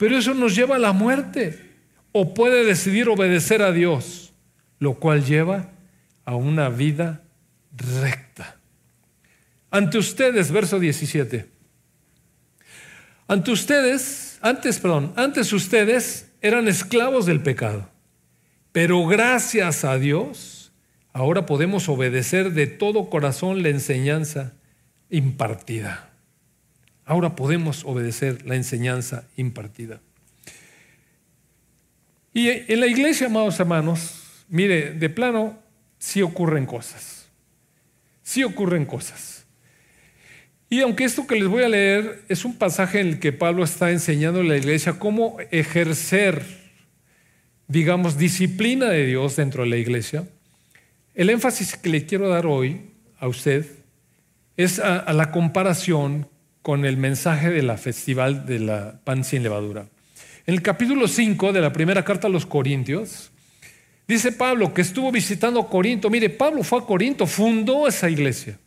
pero 0.00 0.16
eso 0.16 0.32
nos 0.32 0.56
lleva 0.56 0.76
a 0.76 0.78
la 0.78 0.94
muerte. 0.94 1.60
O 2.10 2.32
puede 2.32 2.64
decidir 2.64 3.10
obedecer 3.10 3.60
a 3.60 3.70
Dios, 3.70 4.32
lo 4.78 4.94
cual 4.94 5.26
lleva 5.26 5.72
a 6.24 6.36
una 6.36 6.70
vida 6.70 7.22
recta. 7.76 8.56
Ante 9.70 9.98
ustedes, 9.98 10.50
verso 10.50 10.78
17. 10.80 11.50
Ante 13.28 13.50
ustedes, 13.50 14.38
antes, 14.40 14.78
perdón, 14.78 15.12
antes 15.16 15.52
ustedes 15.52 16.32
eran 16.40 16.66
esclavos 16.66 17.26
del 17.26 17.42
pecado. 17.42 17.90
Pero 18.72 19.06
gracias 19.06 19.84
a 19.84 19.98
Dios, 19.98 20.72
ahora 21.12 21.44
podemos 21.44 21.90
obedecer 21.90 22.52
de 22.52 22.66
todo 22.66 23.10
corazón 23.10 23.62
la 23.62 23.68
enseñanza 23.68 24.54
impartida. 25.10 26.09
Ahora 27.10 27.34
podemos 27.34 27.84
obedecer 27.84 28.46
la 28.46 28.54
enseñanza 28.54 29.24
impartida. 29.36 30.00
Y 32.32 32.50
en 32.50 32.78
la 32.78 32.86
iglesia, 32.86 33.26
amados 33.26 33.58
hermanos, 33.58 34.44
mire, 34.48 34.92
de 34.92 35.10
plano, 35.10 35.58
sí 35.98 36.22
ocurren 36.22 36.66
cosas. 36.66 37.26
Sí 38.22 38.44
ocurren 38.44 38.86
cosas. 38.86 39.44
Y 40.68 40.82
aunque 40.82 41.02
esto 41.02 41.26
que 41.26 41.34
les 41.34 41.48
voy 41.48 41.64
a 41.64 41.68
leer 41.68 42.22
es 42.28 42.44
un 42.44 42.56
pasaje 42.56 43.00
en 43.00 43.08
el 43.08 43.18
que 43.18 43.32
Pablo 43.32 43.64
está 43.64 43.90
enseñando 43.90 44.38
a 44.38 44.44
la 44.44 44.56
iglesia 44.56 45.00
cómo 45.00 45.38
ejercer, 45.50 46.44
digamos, 47.66 48.18
disciplina 48.18 48.88
de 48.88 49.06
Dios 49.06 49.34
dentro 49.34 49.64
de 49.64 49.70
la 49.70 49.78
iglesia, 49.78 50.28
el 51.16 51.28
énfasis 51.28 51.76
que 51.76 51.88
le 51.88 52.06
quiero 52.06 52.28
dar 52.28 52.46
hoy 52.46 52.82
a 53.18 53.26
usted 53.26 53.66
es 54.56 54.78
a, 54.78 55.00
a 55.00 55.12
la 55.12 55.32
comparación 55.32 56.29
con 56.62 56.84
el 56.84 56.96
mensaje 56.96 57.50
de 57.50 57.62
la 57.62 57.76
festival 57.76 58.46
de 58.46 58.58
la 58.60 59.00
pan 59.04 59.24
sin 59.24 59.42
levadura. 59.42 59.86
En 60.46 60.54
el 60.54 60.62
capítulo 60.62 61.08
5 61.08 61.52
de 61.52 61.60
la 61.60 61.72
primera 61.72 62.04
carta 62.04 62.26
a 62.26 62.30
los 62.30 62.46
Corintios, 62.46 63.30
dice 64.06 64.32
Pablo 64.32 64.74
que 64.74 64.82
estuvo 64.82 65.10
visitando 65.12 65.66
Corinto. 65.68 66.10
Mire, 66.10 66.28
Pablo 66.30 66.62
fue 66.62 66.80
a 66.80 66.82
Corinto, 66.82 67.26
fundó 67.26 67.86
esa 67.86 68.10
iglesia. 68.10 68.58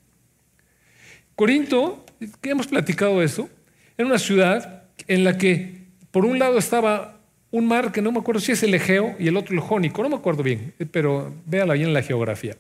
Corinto, 1.35 2.05
que 2.41 2.51
hemos 2.51 2.67
platicado 2.67 3.21
eso, 3.21 3.49
era 3.97 4.07
una 4.07 4.19
ciudad 4.19 4.83
en 5.07 5.23
la 5.23 5.37
que 5.37 5.83
por 6.11 6.25
un 6.25 6.39
lado 6.39 6.57
estaba 6.57 7.19
un 7.51 7.67
mar 7.67 7.91
que 7.91 8.01
no 8.01 8.11
me 8.11 8.19
acuerdo 8.19 8.41
si 8.41 8.51
es 8.51 8.63
el 8.63 8.73
Egeo 8.73 9.15
y 9.19 9.27
el 9.27 9.37
otro 9.37 9.53
el 9.53 9.59
Jónico, 9.59 10.01
no 10.01 10.09
me 10.09 10.15
acuerdo 10.15 10.41
bien, 10.41 10.73
pero 10.91 11.33
véala 11.45 11.75
bien 11.75 11.87
en 11.89 11.93
la 11.93 12.01
geografía. 12.01 12.55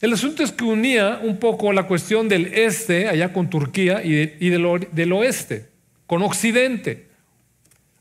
El 0.00 0.12
asunto 0.12 0.42
es 0.42 0.52
que 0.52 0.64
unía 0.64 1.20
un 1.22 1.38
poco 1.38 1.72
la 1.72 1.84
cuestión 1.84 2.28
del 2.28 2.46
este, 2.46 3.08
allá 3.08 3.32
con 3.32 3.50
Turquía, 3.50 4.02
y, 4.04 4.48
del, 4.48 5.12
oeste, 5.12 5.66
con 6.06 6.22
Occidente. 6.22 7.08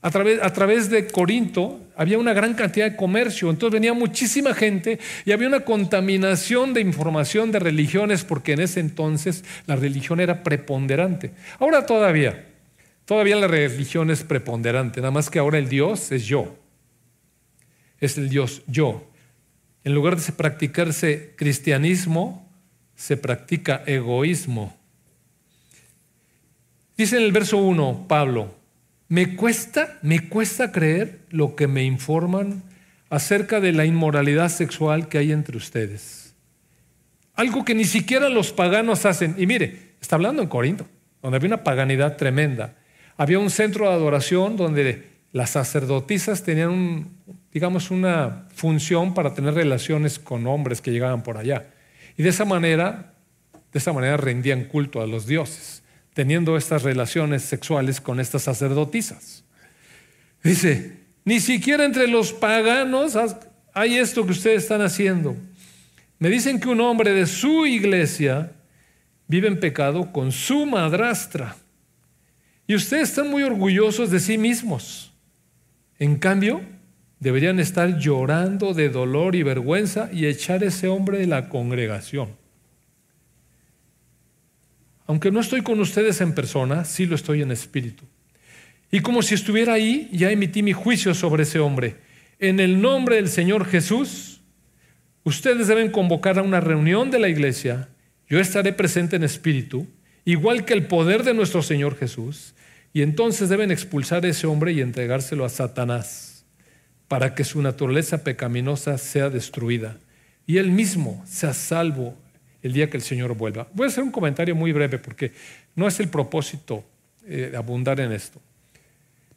A 0.04 0.12
través, 0.12 0.42
a 0.42 0.54
través, 0.54 0.90
de 0.92 1.08
Corinto 1.08 1.80
había 1.96 2.20
una 2.20 2.34
gran 2.34 2.54
cantidad 2.54 2.90
de 2.90 2.96
comercio, 2.96 3.50
entonces 3.50 3.74
venía 3.74 3.94
muchísima 3.94 4.54
gente 4.54 5.00
y 5.26 5.32
había 5.32 5.48
una 5.48 5.62
contaminación 5.62 6.74
de 6.76 6.82
información 6.82 7.52
de 7.52 7.60
religiones 7.60 8.24
porque 8.24 8.54
en 8.54 8.62
ese 8.62 8.80
entonces 8.80 9.44
la 9.66 9.76
religión 9.76 10.20
era 10.20 10.44
preponderante. 10.44 11.32
Ahora 11.60 11.88
todavía, 11.88 12.46
todavía 13.06 13.38
la 13.38 13.48
religión 13.48 14.12
es 14.12 14.24
preponderante, 14.24 15.02
nada 15.02 15.12
más 15.12 15.32
que 15.32 15.40
ahora 15.40 15.58
el 15.58 15.68
Dios 15.68 16.12
es 16.12 16.26
yo, 16.26 16.56
es 18.00 18.20
el 18.20 18.30
Dios 18.30 18.62
yo 18.68 19.04
en 19.88 19.94
lugar 19.94 20.18
de 20.18 20.32
practicarse 20.34 21.32
cristianismo, 21.38 22.46
se 22.98 23.16
practica 23.16 23.84
egoísmo. 23.86 24.76
Dice 26.98 27.16
en 27.16 27.24
el 27.24 27.32
verso 27.32 27.56
1, 27.56 28.04
Pablo, 28.10 28.54
me 29.08 29.38
cuesta, 29.38 29.98
me 30.02 30.28
cuesta 30.28 30.74
creer 30.74 31.20
lo 31.30 31.56
que 31.56 31.68
me 31.68 31.86
informan 31.86 32.64
acerca 33.10 33.62
de 33.62 33.72
la 33.72 33.86
inmoralidad 33.86 34.50
sexual 34.50 35.08
que 35.08 35.20
hay 35.20 35.32
entre 35.32 35.56
ustedes. 35.56 36.34
Algo 37.34 37.64
que 37.64 37.74
ni 37.74 37.86
siquiera 37.86 38.28
los 38.28 38.52
paganos 38.52 39.06
hacen. 39.06 39.36
Y 39.38 39.48
mire, 39.48 39.94
está 40.02 40.18
hablando 40.18 40.42
en 40.42 40.50
Corinto, 40.50 40.86
donde 41.22 41.38
había 41.38 41.48
una 41.48 41.64
paganidad 41.64 42.18
tremenda. 42.18 42.76
Había 43.16 43.40
un 43.40 43.50
centro 43.50 43.88
de 43.88 43.94
adoración 43.94 44.58
donde 44.58 45.08
las 45.38 45.52
sacerdotisas 45.52 46.42
tenían, 46.42 47.10
digamos, 47.54 47.92
una 47.92 48.48
función 48.56 49.14
para 49.14 49.36
tener 49.36 49.54
relaciones 49.54 50.18
con 50.18 50.48
hombres 50.48 50.82
que 50.82 50.92
llegaban 50.92 51.22
por 51.22 51.38
allá. 51.38 51.68
Y 52.18 52.24
de 52.24 52.30
esa 52.30 52.44
manera, 52.44 53.14
de 53.72 53.78
esa 53.78 53.94
manera 53.94 54.18
rendían 54.18 54.64
culto 54.64 55.00
a 55.00 55.06
los 55.06 55.28
dioses, 55.28 55.84
teniendo 56.16 56.58
estas 56.58 56.82
relaciones 56.82 57.44
sexuales 57.44 58.02
con 58.02 58.20
estas 58.20 58.42
sacerdotisas. 58.42 59.44
Dice, 60.44 61.02
ni 61.24 61.40
siquiera 61.40 61.86
entre 61.86 62.08
los 62.08 62.34
paganos 62.34 63.16
hay 63.76 63.98
esto 63.98 64.26
que 64.26 64.32
ustedes 64.32 64.64
están 64.64 64.82
haciendo. 64.82 65.38
Me 66.18 66.30
dicen 66.30 66.60
que 66.60 66.70
un 66.70 66.82
hombre 66.82 67.14
de 67.14 67.28
su 67.28 67.68
iglesia 67.68 68.54
vive 69.28 69.50
en 69.50 69.60
pecado 69.60 70.12
con 70.12 70.32
su 70.32 70.66
madrastra. 70.66 71.56
Y 72.66 72.74
ustedes 72.74 73.10
están 73.10 73.30
muy 73.30 73.44
orgullosos 73.44 74.10
de 74.10 74.20
sí 74.20 74.40
mismos. 74.40 75.14
En 76.00 76.18
cambio, 76.18 76.62
deberían 77.20 77.60
estar 77.60 77.98
llorando 77.98 78.74
de 78.74 78.90
dolor 78.90 79.36
y 79.36 79.44
vergüenza 79.44 80.10
y 80.12 80.26
echar 80.26 80.64
ese 80.64 80.88
hombre 80.88 81.20
de 81.20 81.28
la 81.28 81.50
congregación. 81.50 82.36
Aunque 85.08 85.32
no 85.32 85.40
estoy 85.40 85.62
con 85.62 85.80
ustedes 85.80 86.20
en 86.22 86.34
persona, 86.34 86.84
sí 86.86 87.06
lo 87.06 87.16
estoy 87.16 87.42
en 87.42 87.52
espíritu. 87.52 88.04
Y 88.92 89.00
como 89.00 89.22
si 89.22 89.36
estuviera 89.36 89.74
ahí, 89.74 90.10
ya 90.12 90.32
emití 90.32 90.62
mi 90.64 90.74
juicio 90.74 91.14
sobre 91.14 91.44
ese 91.44 91.60
hombre. 91.60 91.96
En 92.40 92.60
el 92.60 92.82
nombre 92.82 93.16
del 93.16 93.30
Señor 93.30 93.66
Jesús, 93.66 94.42
ustedes 95.24 95.68
deben 95.68 95.92
convocar 95.92 96.38
a 96.38 96.44
una 96.44 96.60
reunión 96.60 97.10
de 97.10 97.20
la 97.20 97.30
iglesia. 97.30 97.90
Yo 98.30 98.40
estaré 98.40 98.74
presente 98.74 99.16
en 99.16 99.24
espíritu, 99.24 99.88
igual 100.26 100.66
que 100.66 100.74
el 100.74 100.88
poder 100.88 101.24
de 101.24 101.34
nuestro 101.34 101.62
Señor 101.64 101.98
Jesús. 101.98 102.54
Y 102.98 103.04
entonces 103.04 103.48
deben 103.48 103.70
expulsar 103.70 104.26
a 104.26 104.28
ese 104.28 104.48
hombre 104.48 104.72
y 104.72 104.82
entregárselo 104.82 105.46
a 105.46 105.50
Satanás 105.50 106.44
para 107.08 107.36
que 107.36 107.44
su 107.44 107.62
naturaleza 107.62 108.24
pecaminosa 108.24 108.98
sea 108.98 109.30
destruida 109.30 109.98
y 110.48 110.58
él 110.58 110.72
mismo 110.72 111.24
sea 111.28 111.54
salvo 111.54 112.18
el 112.64 112.74
día 112.74 112.90
que 112.90 112.98
el 112.98 113.04
Señor 113.04 113.36
vuelva. 113.36 113.68
Voy 113.76 113.86
a 113.86 113.90
hacer 113.90 114.04
un 114.04 114.10
comentario 114.10 114.56
muy 114.56 114.72
breve 114.72 114.98
porque 114.98 115.32
no 115.76 115.88
es 115.88 116.00
el 116.00 116.08
propósito 116.08 116.84
eh, 117.28 117.54
abundar 117.56 118.00
en 118.00 118.14
esto. 118.14 118.42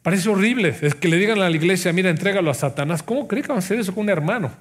Parece 0.01 0.27
horrible 0.29 0.75
es 0.81 0.95
que 0.95 1.07
le 1.07 1.17
digan 1.17 1.39
a 1.39 1.47
la 1.47 1.55
iglesia, 1.55 1.93
mira, 1.93 2.09
entrégalo 2.09 2.49
a 2.49 2.55
Satanás. 2.55 3.03
¿Cómo 3.03 3.27
cree 3.27 3.43
que 3.43 3.49
van 3.49 3.57
a 3.57 3.59
hacer 3.59 3.79
eso 3.79 3.93
con 3.93 4.05
un 4.05 4.09
hermano? 4.09 4.51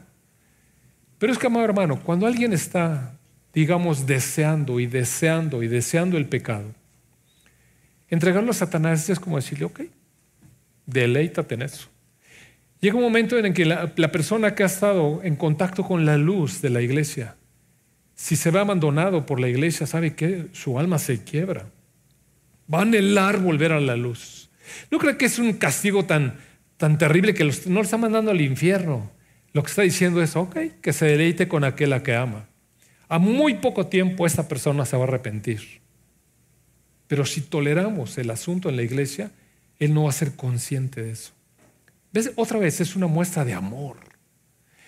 Pero 1.18 1.32
es 1.32 1.38
que, 1.38 1.46
amado 1.46 1.64
hermano, 1.64 1.98
cuando 2.04 2.26
alguien 2.26 2.52
está, 2.52 3.18
digamos, 3.54 4.06
deseando 4.06 4.78
y 4.78 4.84
deseando 4.84 5.62
y 5.62 5.68
deseando 5.68 6.18
el 6.18 6.26
pecado, 6.26 6.74
Entregarlo 8.10 8.50
a 8.50 8.54
Satanás 8.54 9.08
es 9.08 9.20
como 9.20 9.36
decirle, 9.36 9.64
ok, 9.66 9.82
deleítate 10.86 11.54
en 11.54 11.62
eso. 11.62 11.88
Llega 12.80 12.96
un 12.96 13.02
momento 13.02 13.38
en 13.38 13.46
el 13.46 13.54
que 13.54 13.66
la, 13.66 14.12
persona 14.12 14.54
que 14.54 14.62
ha 14.62 14.66
estado 14.66 15.20
en 15.22 15.36
contacto 15.36 15.84
con 15.84 16.06
la 16.06 16.16
luz 16.16 16.60
de 16.62 16.70
la 16.70 16.80
iglesia, 16.80 17.36
si 18.14 18.36
se 18.36 18.50
ve 18.50 18.58
abandonado 18.58 19.26
por 19.26 19.38
la 19.38 19.48
iglesia, 19.48 19.86
sabe 19.86 20.14
que 20.14 20.46
su 20.52 20.78
alma 20.78 20.98
se 20.98 21.22
quiebra. 21.22 21.66
Va 22.72 22.78
a 22.78 22.82
anhelar 22.82 23.38
volver 23.38 23.72
a 23.72 23.80
la 23.80 23.96
luz. 23.96 24.50
No 24.90 24.98
creo 24.98 25.18
que 25.18 25.26
es 25.26 25.38
un 25.38 25.54
castigo 25.54 26.04
tan, 26.04 26.38
tan 26.78 26.96
terrible 26.96 27.34
que 27.34 27.44
no 27.44 27.74
lo 27.74 27.82
está 27.82 27.98
mandando 27.98 28.30
al 28.30 28.40
infierno. 28.40 29.10
Lo 29.52 29.62
que 29.62 29.68
está 29.68 29.82
diciendo 29.82 30.22
es, 30.22 30.34
ok, 30.36 30.56
que 30.80 30.92
se 30.92 31.06
deleite 31.06 31.48
con 31.48 31.64
aquella 31.64 32.02
que 32.02 32.14
ama. 32.14 32.48
A 33.08 33.18
muy 33.18 33.54
poco 33.54 33.88
tiempo 33.88 34.26
esta 34.26 34.48
persona 34.48 34.86
se 34.86 34.96
va 34.96 35.04
a 35.04 35.08
arrepentir. 35.08 35.80
Pero 37.10 37.26
si 37.26 37.40
toleramos 37.40 38.16
el 38.18 38.30
asunto 38.30 38.68
en 38.68 38.76
la 38.76 38.82
iglesia, 38.82 39.32
Él 39.80 39.92
no 39.92 40.04
va 40.04 40.10
a 40.10 40.12
ser 40.12 40.36
consciente 40.36 41.02
de 41.02 41.10
eso. 41.10 41.32
¿Ves? 42.12 42.30
Otra 42.36 42.60
vez 42.60 42.80
es 42.80 42.94
una 42.94 43.08
muestra 43.08 43.44
de 43.44 43.52
amor. 43.52 43.96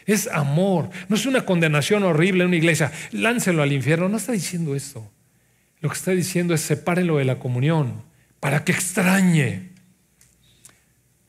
Es 0.06 0.28
amor. 0.28 0.88
No 1.08 1.16
es 1.16 1.26
una 1.26 1.44
condenación 1.44 2.04
horrible 2.04 2.44
en 2.44 2.50
una 2.50 2.56
iglesia. 2.58 2.92
Láncelo 3.10 3.60
al 3.60 3.72
infierno. 3.72 4.08
No 4.08 4.18
está 4.18 4.30
diciendo 4.30 4.76
eso. 4.76 5.10
Lo 5.80 5.88
que 5.88 5.96
está 5.96 6.12
diciendo 6.12 6.54
es 6.54 6.60
sepárenlo 6.60 7.16
de 7.16 7.24
la 7.24 7.40
comunión 7.40 8.04
para 8.38 8.64
que 8.64 8.70
extrañe 8.70 9.71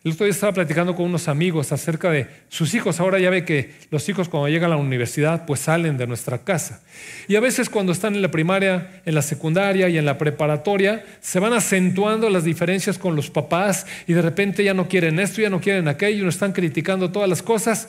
el 0.04 0.12
otro 0.12 0.26
día 0.26 0.34
estaba 0.34 0.52
platicando 0.52 0.96
con 0.96 1.06
unos 1.06 1.30
amigos 1.30 1.72
acerca 1.72 2.12
de 2.12 2.28
sus 2.50 2.74
hijos. 2.74 3.00
Ahora 3.00 3.20
ya 3.20 3.30
ve 3.30 3.46
que 3.46 3.74
los 3.90 4.08
hijos 4.10 4.28
cuando 4.28 4.50
llegan 4.50 4.74
a 4.74 4.76
la 4.76 4.82
universidad 4.82 5.46
pues 5.46 5.62
salen 5.62 5.96
de 5.96 6.08
nuestra 6.08 6.40
casa. 6.44 6.82
Y 7.30 7.38
a 7.38 7.40
veces 7.40 7.70
cuando 7.70 7.94
están 7.94 8.14
en 8.14 8.22
la 8.22 8.30
primaria, 8.30 9.02
en 9.06 9.16
la 9.16 9.22
secundaria 9.22 9.88
y 9.88 9.98
en 9.98 10.06
la 10.06 10.18
preparatoria, 10.18 11.06
se 11.22 11.40
van 11.40 11.54
acentuando 11.54 12.30
las 12.30 12.44
diferencias 12.44 12.98
con 12.98 13.16
los 13.16 13.30
papás 13.30 13.88
y 14.06 14.12
de 14.12 14.22
repente 14.22 14.62
ya 14.62 14.74
no 14.74 14.90
quieren 14.90 15.20
esto, 15.20 15.42
ya 15.42 15.50
no 15.50 15.62
quieren 15.62 15.88
aquello, 15.88 16.24
no 16.24 16.30
están 16.30 16.52
criticando 16.52 17.10
todas 17.10 17.30
las 17.30 17.42
cosas. 17.42 17.88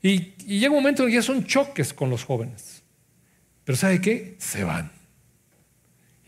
Y, 0.00 0.34
y 0.46 0.60
llega 0.60 0.70
un 0.70 0.82
momento 0.82 1.02
en 1.02 1.08
que 1.08 1.14
ya 1.16 1.22
son 1.22 1.46
choques 1.46 1.92
con 1.92 2.10
los 2.10 2.22
jóvenes. 2.22 2.84
Pero 3.64 3.76
¿sabe 3.76 4.00
qué? 4.00 4.36
Se 4.38 4.62
van. 4.62 4.92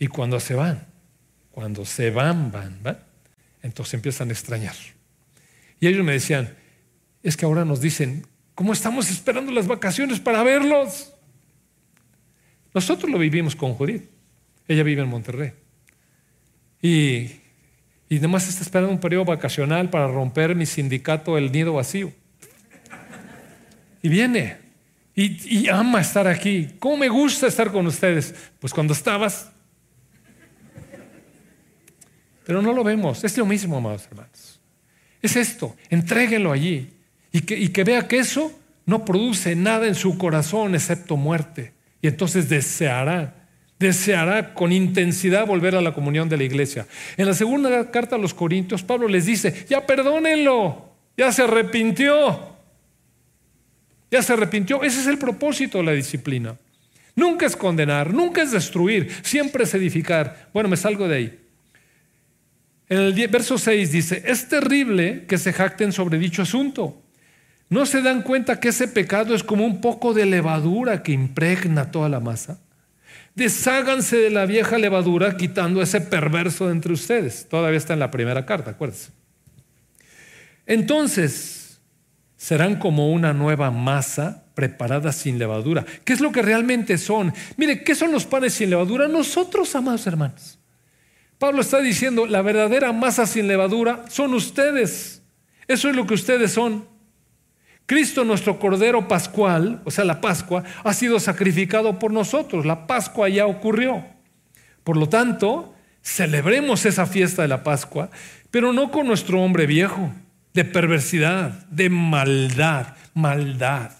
Y 0.01 0.09
cuando 0.09 0.41
se 0.41 0.55
van, 0.55 0.85
cuando 1.53 1.85
se 1.85 2.11
van, 2.11 2.51
van, 2.51 2.83
van, 2.83 2.99
entonces 3.63 3.95
empiezan 3.95 4.31
a 4.31 4.33
extrañar. 4.33 4.75
Y 5.81 5.87
ellos 5.87 6.05
me 6.05 6.13
decían, 6.13 6.57
es 7.23 7.37
que 7.37 7.45
ahora 7.45 7.65
nos 7.65 7.81
dicen, 7.81 8.27
¿cómo 8.55 8.73
estamos 8.73 9.11
esperando 9.11 9.53
las 9.53 9.67
vacaciones 9.67 10.21
para 10.21 10.43
verlos? 10.43 11.13
Nosotros 12.75 13.11
lo 13.11 13.19
vivimos 13.19 13.57
con 13.57 13.75
Judith. 13.75 14.05
Ella 14.67 14.83
vive 14.83 15.03
en 15.03 15.09
Monterrey. 15.09 15.53
Y, 16.81 17.41
y 18.09 18.19
además 18.19 18.49
está 18.49 18.63
esperando 18.63 18.93
un 18.93 19.01
periodo 19.01 19.25
vacacional 19.25 19.91
para 19.91 20.07
romper 20.07 20.55
mi 20.55 20.67
sindicato 20.67 21.37
El 21.39 21.51
Nido 21.51 21.73
Vacío. 21.73 22.13
Y 24.03 24.09
viene. 24.09 24.59
Y, 25.15 25.63
y 25.63 25.69
ama 25.69 26.01
estar 26.01 26.29
aquí. 26.29 26.77
¿Cómo 26.79 26.99
me 26.99 27.09
gusta 27.09 27.49
estar 27.49 27.73
con 27.73 27.87
ustedes? 27.87 28.35
Pues 28.61 28.73
cuando 28.73 28.93
estabas. 28.93 29.51
Pero 32.47 32.63
no 32.63 32.73
lo 32.73 32.85
vemos. 32.85 33.25
Es 33.25 33.37
lo 33.37 33.45
mismo, 33.45 33.77
amados 33.77 34.07
hermanos. 34.07 34.48
Es 35.23 35.37
esto, 35.37 35.77
entréguenlo 35.91 36.53
allí 36.53 36.91
y 37.33 37.41
que, 37.41 37.59
y 37.59 37.69
que 37.69 37.85
vea 37.85 38.07
que 38.07 38.19
eso 38.19 38.53
no 38.87 39.05
produce 39.05 39.55
nada 39.55 39.87
en 39.87 39.95
su 39.95 40.17
corazón 40.17 40.75
excepto 40.75 41.17
muerte. 41.17 41.73
Y 42.01 42.09
entonces 42.09 42.49
deseará, 42.49 43.35
deseará 43.79 44.55
con 44.55 44.73
intensidad 44.73 45.47
volver 45.47 45.75
a 45.75 45.81
la 45.81 45.93
comunión 45.93 46.29
de 46.29 46.37
la 46.37 46.45
iglesia. 46.45 46.87
En 47.17 47.27
la 47.27 47.35
segunda 47.35 47.91
carta 47.91 48.17
a 48.17 48.19
los 48.19 48.33
Corintios, 48.33 48.83
Pablo 48.83 49.09
les 49.09 49.27
dice, 49.27 49.67
ya 49.69 49.85
perdónenlo, 49.85 50.91
ya 51.17 51.33
se 51.33 51.43
arrepintió, 51.43 52.57
ya 54.11 54.23
se 54.23 54.33
arrepintió. 54.33 54.83
Ese 54.83 55.01
es 55.01 55.07
el 55.07 55.19
propósito 55.19 55.79
de 55.79 55.85
la 55.85 55.93
disciplina. 55.93 56.57
Nunca 57.15 57.47
es 57.47 57.57
condenar, 57.57 58.15
nunca 58.15 58.43
es 58.43 58.53
destruir, 58.53 59.13
siempre 59.23 59.65
es 59.65 59.75
edificar. 59.75 60.49
Bueno, 60.55 60.69
me 60.69 60.77
salgo 60.77 61.09
de 61.09 61.17
ahí. 61.17 61.48
En 62.89 62.99
el 62.99 63.29
verso 63.29 63.59
6 63.59 63.93
dice, 63.93 64.23
es 64.25 64.49
terrible 64.49 65.27
que 65.27 65.39
se 65.39 65.53
jacten 65.53 65.93
sobre 65.93 66.19
dicho 66.19 66.43
asunto. 66.43 67.03
¿No 67.69 67.85
se 67.85 68.01
dan 68.01 68.23
cuenta 68.23 68.61
que 68.61 68.69
ese 68.69 68.89
pecado 68.89 69.35
es 69.35 69.43
como 69.43 69.65
un 69.67 69.81
poco 69.81 70.15
de 70.15 70.25
levadura 70.25 71.03
que 71.03 71.13
impregna 71.13 71.91
toda 71.91 72.09
la 72.09 72.21
masa? 72.21 72.61
Desháganse 73.35 74.17
de 74.17 74.31
la 74.31 74.47
vieja 74.47 74.79
levadura 74.79 75.37
quitando 75.37 75.83
ese 75.83 76.01
perverso 76.01 76.67
de 76.67 76.73
entre 76.73 76.95
ustedes. 76.95 77.47
Todavía 77.49 77.77
está 77.79 77.93
en 77.93 78.01
la 78.01 78.11
primera 78.11 78.47
carta, 78.47 78.71
acuérdense. 78.71 79.11
Entonces, 80.67 81.79
serán 82.37 82.77
como 82.77 83.13
una 83.13 83.35
nueva 83.35 83.71
masa 83.71 84.45
preparada 84.55 85.13
sin 85.13 85.39
levadura. 85.39 85.85
¿Qué 86.05 86.15
es 86.15 86.21
lo 86.21 86.33
que 86.33 86.41
realmente 86.41 86.97
son? 86.97 87.35
Mire, 87.57 87.85
¿qué 87.85 87.95
son 87.95 88.13
los 88.13 88.25
panes 88.25 88.55
sin 88.55 88.71
levadura? 88.71 89.09
Nosotros, 89.09 89.75
amados 89.77 90.07
hermanos. 90.07 90.58
Pablo 91.39 91.61
está 91.61 91.81
diciendo, 91.81 92.27
la 92.27 92.43
verdadera 92.43 92.93
masa 92.93 93.27
sin 93.27 93.47
levadura 93.47 94.05
son 94.09 94.35
ustedes. 94.35 95.23
Eso 95.69 95.89
es 95.89 95.97
lo 95.97 96.07
que 96.07 96.15
ustedes 96.15 96.53
son. 96.53 96.87
Cristo, 97.87 98.25
nuestro 98.25 98.59
Cordero 98.59 99.09
Pascual, 99.09 99.81
o 99.85 99.91
sea, 99.91 100.05
la 100.05 100.21
Pascua, 100.21 100.63
ha 100.85 100.93
sido 100.93 101.19
sacrificado 101.21 101.99
por 101.99 102.13
nosotros. 102.13 102.67
La 102.67 102.87
Pascua 102.87 103.29
ya 103.29 103.47
ocurrió. 103.47 104.05
Por 104.85 104.97
lo 104.97 105.09
tanto, 105.09 105.75
celebremos 106.03 106.85
esa 106.85 107.07
fiesta 107.07 107.43
de 107.43 107.49
la 107.49 107.63
Pascua, 107.63 108.11
pero 108.51 108.73
no 108.73 108.91
con 108.91 109.07
nuestro 109.07 109.43
hombre 109.43 109.67
viejo, 109.67 110.13
de 110.55 110.65
perversidad, 110.65 111.67
de 111.69 111.89
maldad, 111.89 112.97
maldad. 113.15 113.93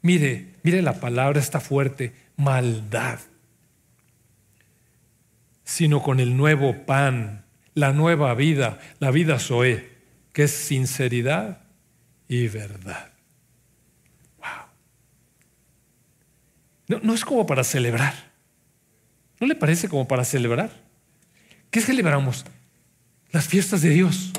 Mire, 0.00 0.54
mire 0.62 0.80
la 0.82 0.94
palabra 0.94 1.38
está 1.38 1.60
fuerte, 1.60 2.14
maldad. 2.36 3.18
Sino 5.68 6.02
con 6.02 6.18
el 6.18 6.34
nuevo 6.34 6.86
pan, 6.86 7.44
la 7.74 7.92
nueva 7.92 8.34
vida, 8.34 8.78
la 9.00 9.10
vida 9.10 9.38
Zoe, 9.38 9.86
que 10.32 10.44
es 10.44 10.50
sinceridad 10.50 11.60
y 12.26 12.48
verdad. 12.48 13.12
Wow. 16.88 17.00
No, 17.02 17.12
es 17.12 17.22
como 17.22 17.44
para 17.44 17.64
celebrar. 17.64 18.14
¿No 19.38 19.46
le 19.46 19.54
parece 19.54 19.90
como 19.90 20.08
para 20.08 20.24
celebrar? 20.24 20.70
¿Qué 21.70 21.82
celebramos? 21.82 22.46
Las 23.30 23.46
fiestas 23.46 23.82
de 23.82 23.90
Dios. 23.90 24.32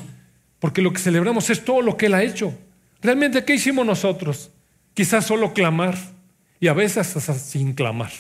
Porque 0.58 0.82
lo 0.82 0.92
que 0.92 1.00
celebramos 1.00 1.52
es 1.52 1.64
todo 1.64 1.84
lo 1.84 1.96
que 1.96 2.08
Él 2.08 2.16
ha 2.16 2.24
hecho. 2.24 2.58
Realmente, 3.04 3.46
¿qué 3.46 3.54
hicimos 3.54 3.86
nosotros? 3.86 4.50
Quizás 4.96 5.28
solo 5.28 5.54
clamar 5.54 5.96
y 6.60 6.70
a 6.70 6.74
veces 6.74 7.16
hasta 7.16 7.36
sin 7.36 7.74
clamar. 7.74 8.12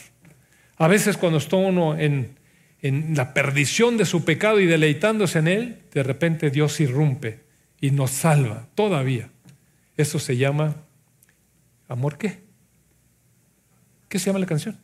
A 0.77 0.87
veces 0.87 1.17
cuando 1.17 1.39
está 1.39 1.55
uno 1.55 1.97
en, 1.97 2.38
en 2.81 3.15
la 3.15 3.33
perdición 3.33 3.97
de 3.97 4.05
su 4.05 4.23
pecado 4.23 4.59
y 4.59 4.65
deleitándose 4.65 5.39
en 5.39 5.47
él, 5.47 5.81
de 5.93 6.03
repente 6.03 6.49
Dios 6.49 6.79
irrumpe 6.79 7.41
y 7.81 7.91
nos 7.91 8.11
salva 8.11 8.67
todavía. 8.75 9.29
Eso 9.97 10.19
se 10.19 10.37
llama 10.37 10.75
amor 11.87 12.17
qué? 12.17 12.39
¿Qué 14.07 14.17
se 14.17 14.27
llama 14.27 14.39
la 14.39 14.45
canción? 14.45 14.77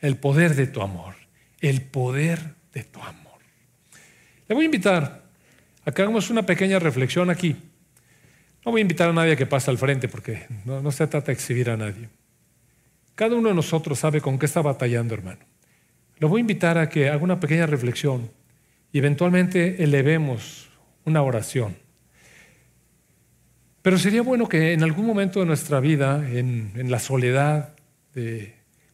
El 0.00 0.16
poder 0.16 0.54
de 0.54 0.66
tu 0.66 0.80
amor, 0.82 1.14
el 1.60 1.82
poder 1.82 2.54
de 2.72 2.84
tu 2.84 3.00
amor. 3.00 3.38
Le 4.48 4.54
voy 4.54 4.64
a 4.64 4.66
invitar 4.66 5.24
a 5.84 5.92
que 5.92 6.02
hagamos 6.02 6.30
una 6.30 6.44
pequeña 6.44 6.78
reflexión 6.78 7.30
aquí. 7.30 7.56
No 8.64 8.72
voy 8.72 8.80
a 8.80 8.82
invitar 8.82 9.10
a 9.10 9.12
nadie 9.12 9.36
que 9.36 9.46
pase 9.46 9.70
al 9.70 9.78
frente 9.78 10.08
porque 10.08 10.46
no, 10.64 10.80
no 10.80 10.90
se 10.90 11.06
trata 11.06 11.26
de 11.26 11.32
exhibir 11.34 11.70
a 11.70 11.76
nadie. 11.76 12.08
Cada 13.14 13.36
uno 13.36 13.48
de 13.48 13.54
nosotros 13.54 13.98
sabe 13.98 14.20
con 14.20 14.38
qué 14.38 14.46
está 14.46 14.60
batallando, 14.60 15.14
hermano. 15.14 15.40
Lo 16.18 16.28
voy 16.28 16.40
a 16.40 16.42
invitar 16.42 16.78
a 16.78 16.88
que 16.88 17.08
haga 17.08 17.22
una 17.22 17.40
pequeña 17.40 17.66
reflexión 17.66 18.30
y 18.92 18.98
eventualmente 18.98 19.82
elevemos 19.82 20.68
una 21.04 21.22
oración. 21.22 21.76
Pero 23.82 23.98
sería 23.98 24.22
bueno 24.22 24.48
que 24.48 24.72
en 24.72 24.82
algún 24.82 25.06
momento 25.06 25.40
de 25.40 25.46
nuestra 25.46 25.78
vida, 25.80 26.26
en, 26.30 26.72
la 26.90 26.98
soledad 26.98 27.74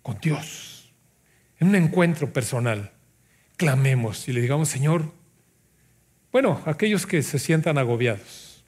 con 0.03 0.19
Dios, 0.21 0.93
en 1.59 1.69
un 1.69 1.75
encuentro 1.77 2.33
personal, 2.33 2.91
clamemos 3.57 4.27
y 4.29 4.33
le 4.33 4.41
digamos, 4.41 4.69
Señor, 4.69 5.13
bueno, 6.33 6.61
aquellos 6.65 7.07
que 7.07 7.23
se 7.23 7.39
sientan 7.39 7.79
agobiados, 7.79 8.65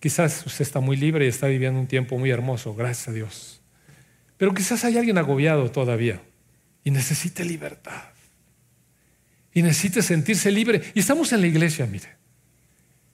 quizás 0.00 0.44
usted 0.44 0.62
está 0.62 0.80
muy 0.80 0.96
libre 0.96 1.24
y 1.24 1.28
está 1.28 1.46
viviendo 1.46 1.80
un 1.80 1.86
tiempo 1.86 2.18
muy 2.18 2.30
hermoso, 2.30 2.74
gracias 2.74 3.08
a 3.08 3.12
Dios. 3.12 3.62
Pero 4.36 4.54
quizás 4.54 4.84
hay 4.84 4.98
alguien 4.98 5.18
agobiado 5.18 5.70
todavía 5.70 6.20
y 6.84 6.90
necesite 6.90 7.44
libertad. 7.44 8.04
Y 9.52 9.62
necesite 9.62 10.02
sentirse 10.02 10.50
libre. 10.50 10.82
Y 10.94 11.00
estamos 11.00 11.32
en 11.32 11.40
la 11.40 11.46
iglesia, 11.46 11.86
mire. 11.86 12.16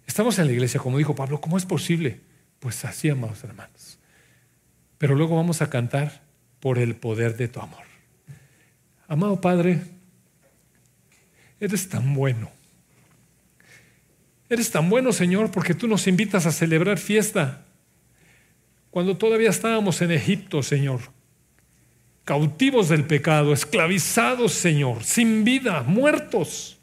Estamos 0.06 0.38
en 0.38 0.46
la 0.46 0.52
iglesia, 0.52 0.80
como 0.80 0.98
dijo 0.98 1.14
Pablo, 1.14 1.40
¿cómo 1.40 1.56
es 1.56 1.64
posible? 1.64 2.20
Pues 2.58 2.84
así, 2.84 3.08
amados 3.08 3.42
hermanos. 3.44 3.98
Pero 4.98 5.14
luego 5.14 5.36
vamos 5.36 5.62
a 5.62 5.70
cantar 5.70 6.22
por 6.60 6.78
el 6.78 6.96
poder 6.96 7.36
de 7.36 7.48
tu 7.48 7.60
amor. 7.60 7.84
Amado 9.08 9.40
Padre, 9.40 9.80
eres 11.60 11.88
tan 11.88 12.14
bueno. 12.14 12.50
Eres 14.48 14.70
tan 14.70 14.90
bueno, 14.90 15.12
Señor, 15.12 15.50
porque 15.50 15.74
tú 15.74 15.88
nos 15.88 16.06
invitas 16.06 16.46
a 16.46 16.52
celebrar 16.52 16.98
fiesta 16.98 17.64
cuando 18.92 19.16
todavía 19.16 19.48
estábamos 19.48 20.02
en 20.02 20.10
Egipto, 20.10 20.62
Señor, 20.62 21.00
cautivos 22.24 22.90
del 22.90 23.06
pecado, 23.06 23.54
esclavizados, 23.54 24.52
Señor, 24.52 25.02
sin 25.02 25.44
vida, 25.44 25.82
muertos. 25.82 26.78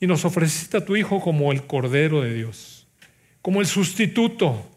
Y 0.00 0.08
nos 0.08 0.24
ofreciste 0.24 0.78
a 0.78 0.84
tu 0.84 0.96
Hijo 0.96 1.20
como 1.20 1.52
el 1.52 1.62
Cordero 1.62 2.22
de 2.22 2.34
Dios, 2.34 2.88
como 3.42 3.60
el 3.60 3.68
sustituto, 3.68 4.68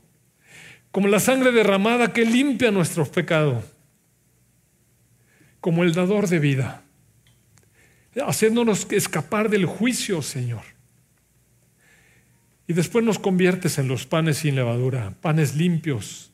como 0.91 1.07
la 1.07 1.19
sangre 1.19 1.51
derramada 1.51 2.13
que 2.13 2.23
limpia 2.23 2.69
nuestros 2.69 3.09
pecados, 3.09 3.65
como 5.59 5.83
el 5.83 5.95
dador 5.95 6.27
de 6.27 6.37
vida, 6.37 6.83
haciéndonos 8.27 8.85
escapar 8.91 9.49
del 9.49 9.65
juicio, 9.65 10.21
Señor. 10.21 10.61
Y 12.71 12.73
después 12.73 13.03
nos 13.03 13.19
conviertes 13.19 13.79
en 13.79 13.89
los 13.89 14.05
panes 14.05 14.37
sin 14.37 14.55
levadura, 14.55 15.13
panes 15.19 15.57
limpios, 15.57 16.31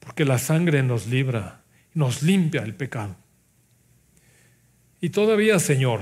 porque 0.00 0.24
la 0.24 0.38
sangre 0.38 0.82
nos 0.82 1.06
libra, 1.06 1.62
nos 1.94 2.24
limpia 2.24 2.64
el 2.64 2.74
pecado. 2.74 3.14
Y 5.00 5.10
todavía, 5.10 5.60
Señor, 5.60 6.00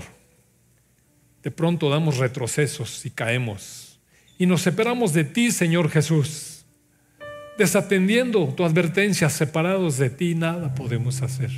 de 1.43 1.51
pronto 1.51 1.91
damos 1.91 2.17
retrocesos 2.17 3.05
y 3.05 3.11
caemos. 3.11 4.01
Y 4.39 4.47
nos 4.47 4.63
separamos 4.63 5.13
de 5.13 5.25
ti, 5.25 5.51
Señor 5.51 5.91
Jesús. 5.91 6.65
Desatendiendo 7.59 8.47
tu 8.57 8.65
advertencia, 8.65 9.29
separados 9.29 9.99
de 9.99 10.09
ti, 10.09 10.35
nada 10.35 10.75
podemos 10.75 11.21
hacer. 11.21 11.51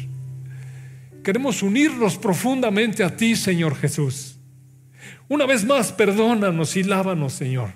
Queremos 1.22 1.62
unirnos 1.62 2.18
profundamente 2.18 3.04
a 3.04 3.16
ti, 3.16 3.36
Señor 3.36 3.76
Jesús. 3.76 4.35
Una 5.28 5.46
vez 5.46 5.64
más, 5.64 5.92
perdónanos 5.92 6.76
y 6.76 6.84
lávanos, 6.84 7.32
Señor. 7.32 7.70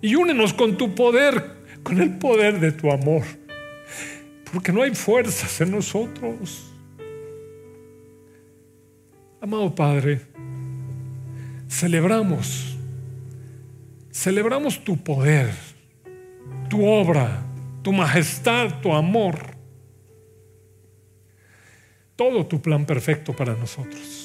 Y 0.00 0.14
únenos 0.14 0.54
con 0.54 0.78
tu 0.78 0.94
poder, 0.94 1.56
con 1.82 2.00
el 2.00 2.16
poder 2.18 2.60
de 2.60 2.72
tu 2.72 2.90
amor. 2.90 3.22
Porque 4.52 4.72
no 4.72 4.82
hay 4.82 4.94
fuerzas 4.94 5.60
en 5.60 5.72
nosotros. 5.72 6.72
Amado 9.40 9.74
Padre, 9.74 10.22
celebramos, 11.68 12.76
celebramos 14.10 14.82
tu 14.82 14.96
poder, 14.96 15.52
tu 16.68 16.84
obra, 16.84 17.42
tu 17.82 17.92
majestad, 17.92 18.80
tu 18.80 18.92
amor, 18.92 19.38
todo 22.16 22.46
tu 22.46 22.60
plan 22.60 22.84
perfecto 22.84 23.32
para 23.36 23.54
nosotros. 23.54 24.17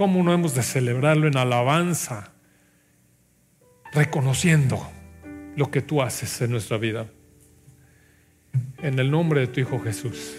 ¿Cómo 0.00 0.22
no 0.22 0.32
hemos 0.32 0.54
de 0.54 0.62
celebrarlo 0.62 1.28
en 1.28 1.36
alabanza, 1.36 2.32
reconociendo 3.92 4.80
lo 5.56 5.70
que 5.70 5.82
tú 5.82 6.00
haces 6.00 6.40
en 6.40 6.52
nuestra 6.52 6.78
vida? 6.78 7.06
En 8.78 8.98
el 8.98 9.10
nombre 9.10 9.42
de 9.42 9.48
tu 9.48 9.60
Hijo 9.60 9.78
Jesús. 9.78 10.36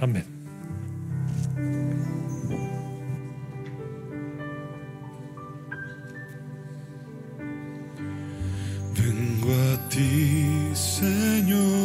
Amén. 0.00 0.24
Vengo 8.94 9.52
a 9.52 9.88
ti, 9.90 10.70
Señor, 10.72 11.75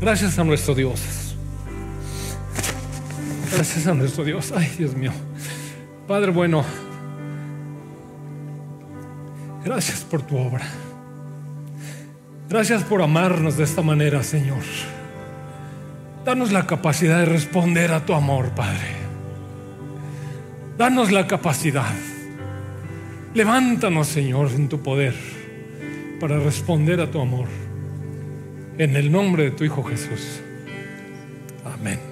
Gracias 0.00 0.40
a 0.40 0.44
nuestro 0.44 0.74
Dios. 0.74 1.36
Gracias 3.52 3.86
a 3.86 3.94
nuestro 3.94 4.24
Dios. 4.24 4.52
Ay, 4.56 4.72
Dios 4.76 4.96
mío. 4.96 5.12
Padre 6.08 6.32
bueno, 6.32 6.64
gracias 9.64 10.00
por 10.00 10.22
tu 10.22 10.36
obra. 10.36 10.66
Gracias 12.48 12.82
por 12.82 13.02
amarnos 13.02 13.56
de 13.56 13.62
esta 13.62 13.82
manera, 13.82 14.24
Señor. 14.24 14.64
Danos 16.24 16.50
la 16.50 16.66
capacidad 16.66 17.20
de 17.20 17.26
responder 17.26 17.92
a 17.92 18.04
tu 18.04 18.14
amor, 18.14 18.50
Padre. 18.50 18.96
Danos 20.76 21.12
la 21.12 21.28
capacidad. 21.28 21.94
Levántanos, 23.32 24.08
Señor, 24.08 24.50
en 24.50 24.68
tu 24.68 24.82
poder 24.82 25.14
para 26.18 26.40
responder 26.40 27.00
a 27.00 27.08
tu 27.08 27.20
amor. 27.20 27.65
En 28.78 28.94
el 28.94 29.10
nombre 29.10 29.44
de 29.44 29.50
tu 29.52 29.64
Hijo 29.64 29.82
Jesús. 29.82 30.42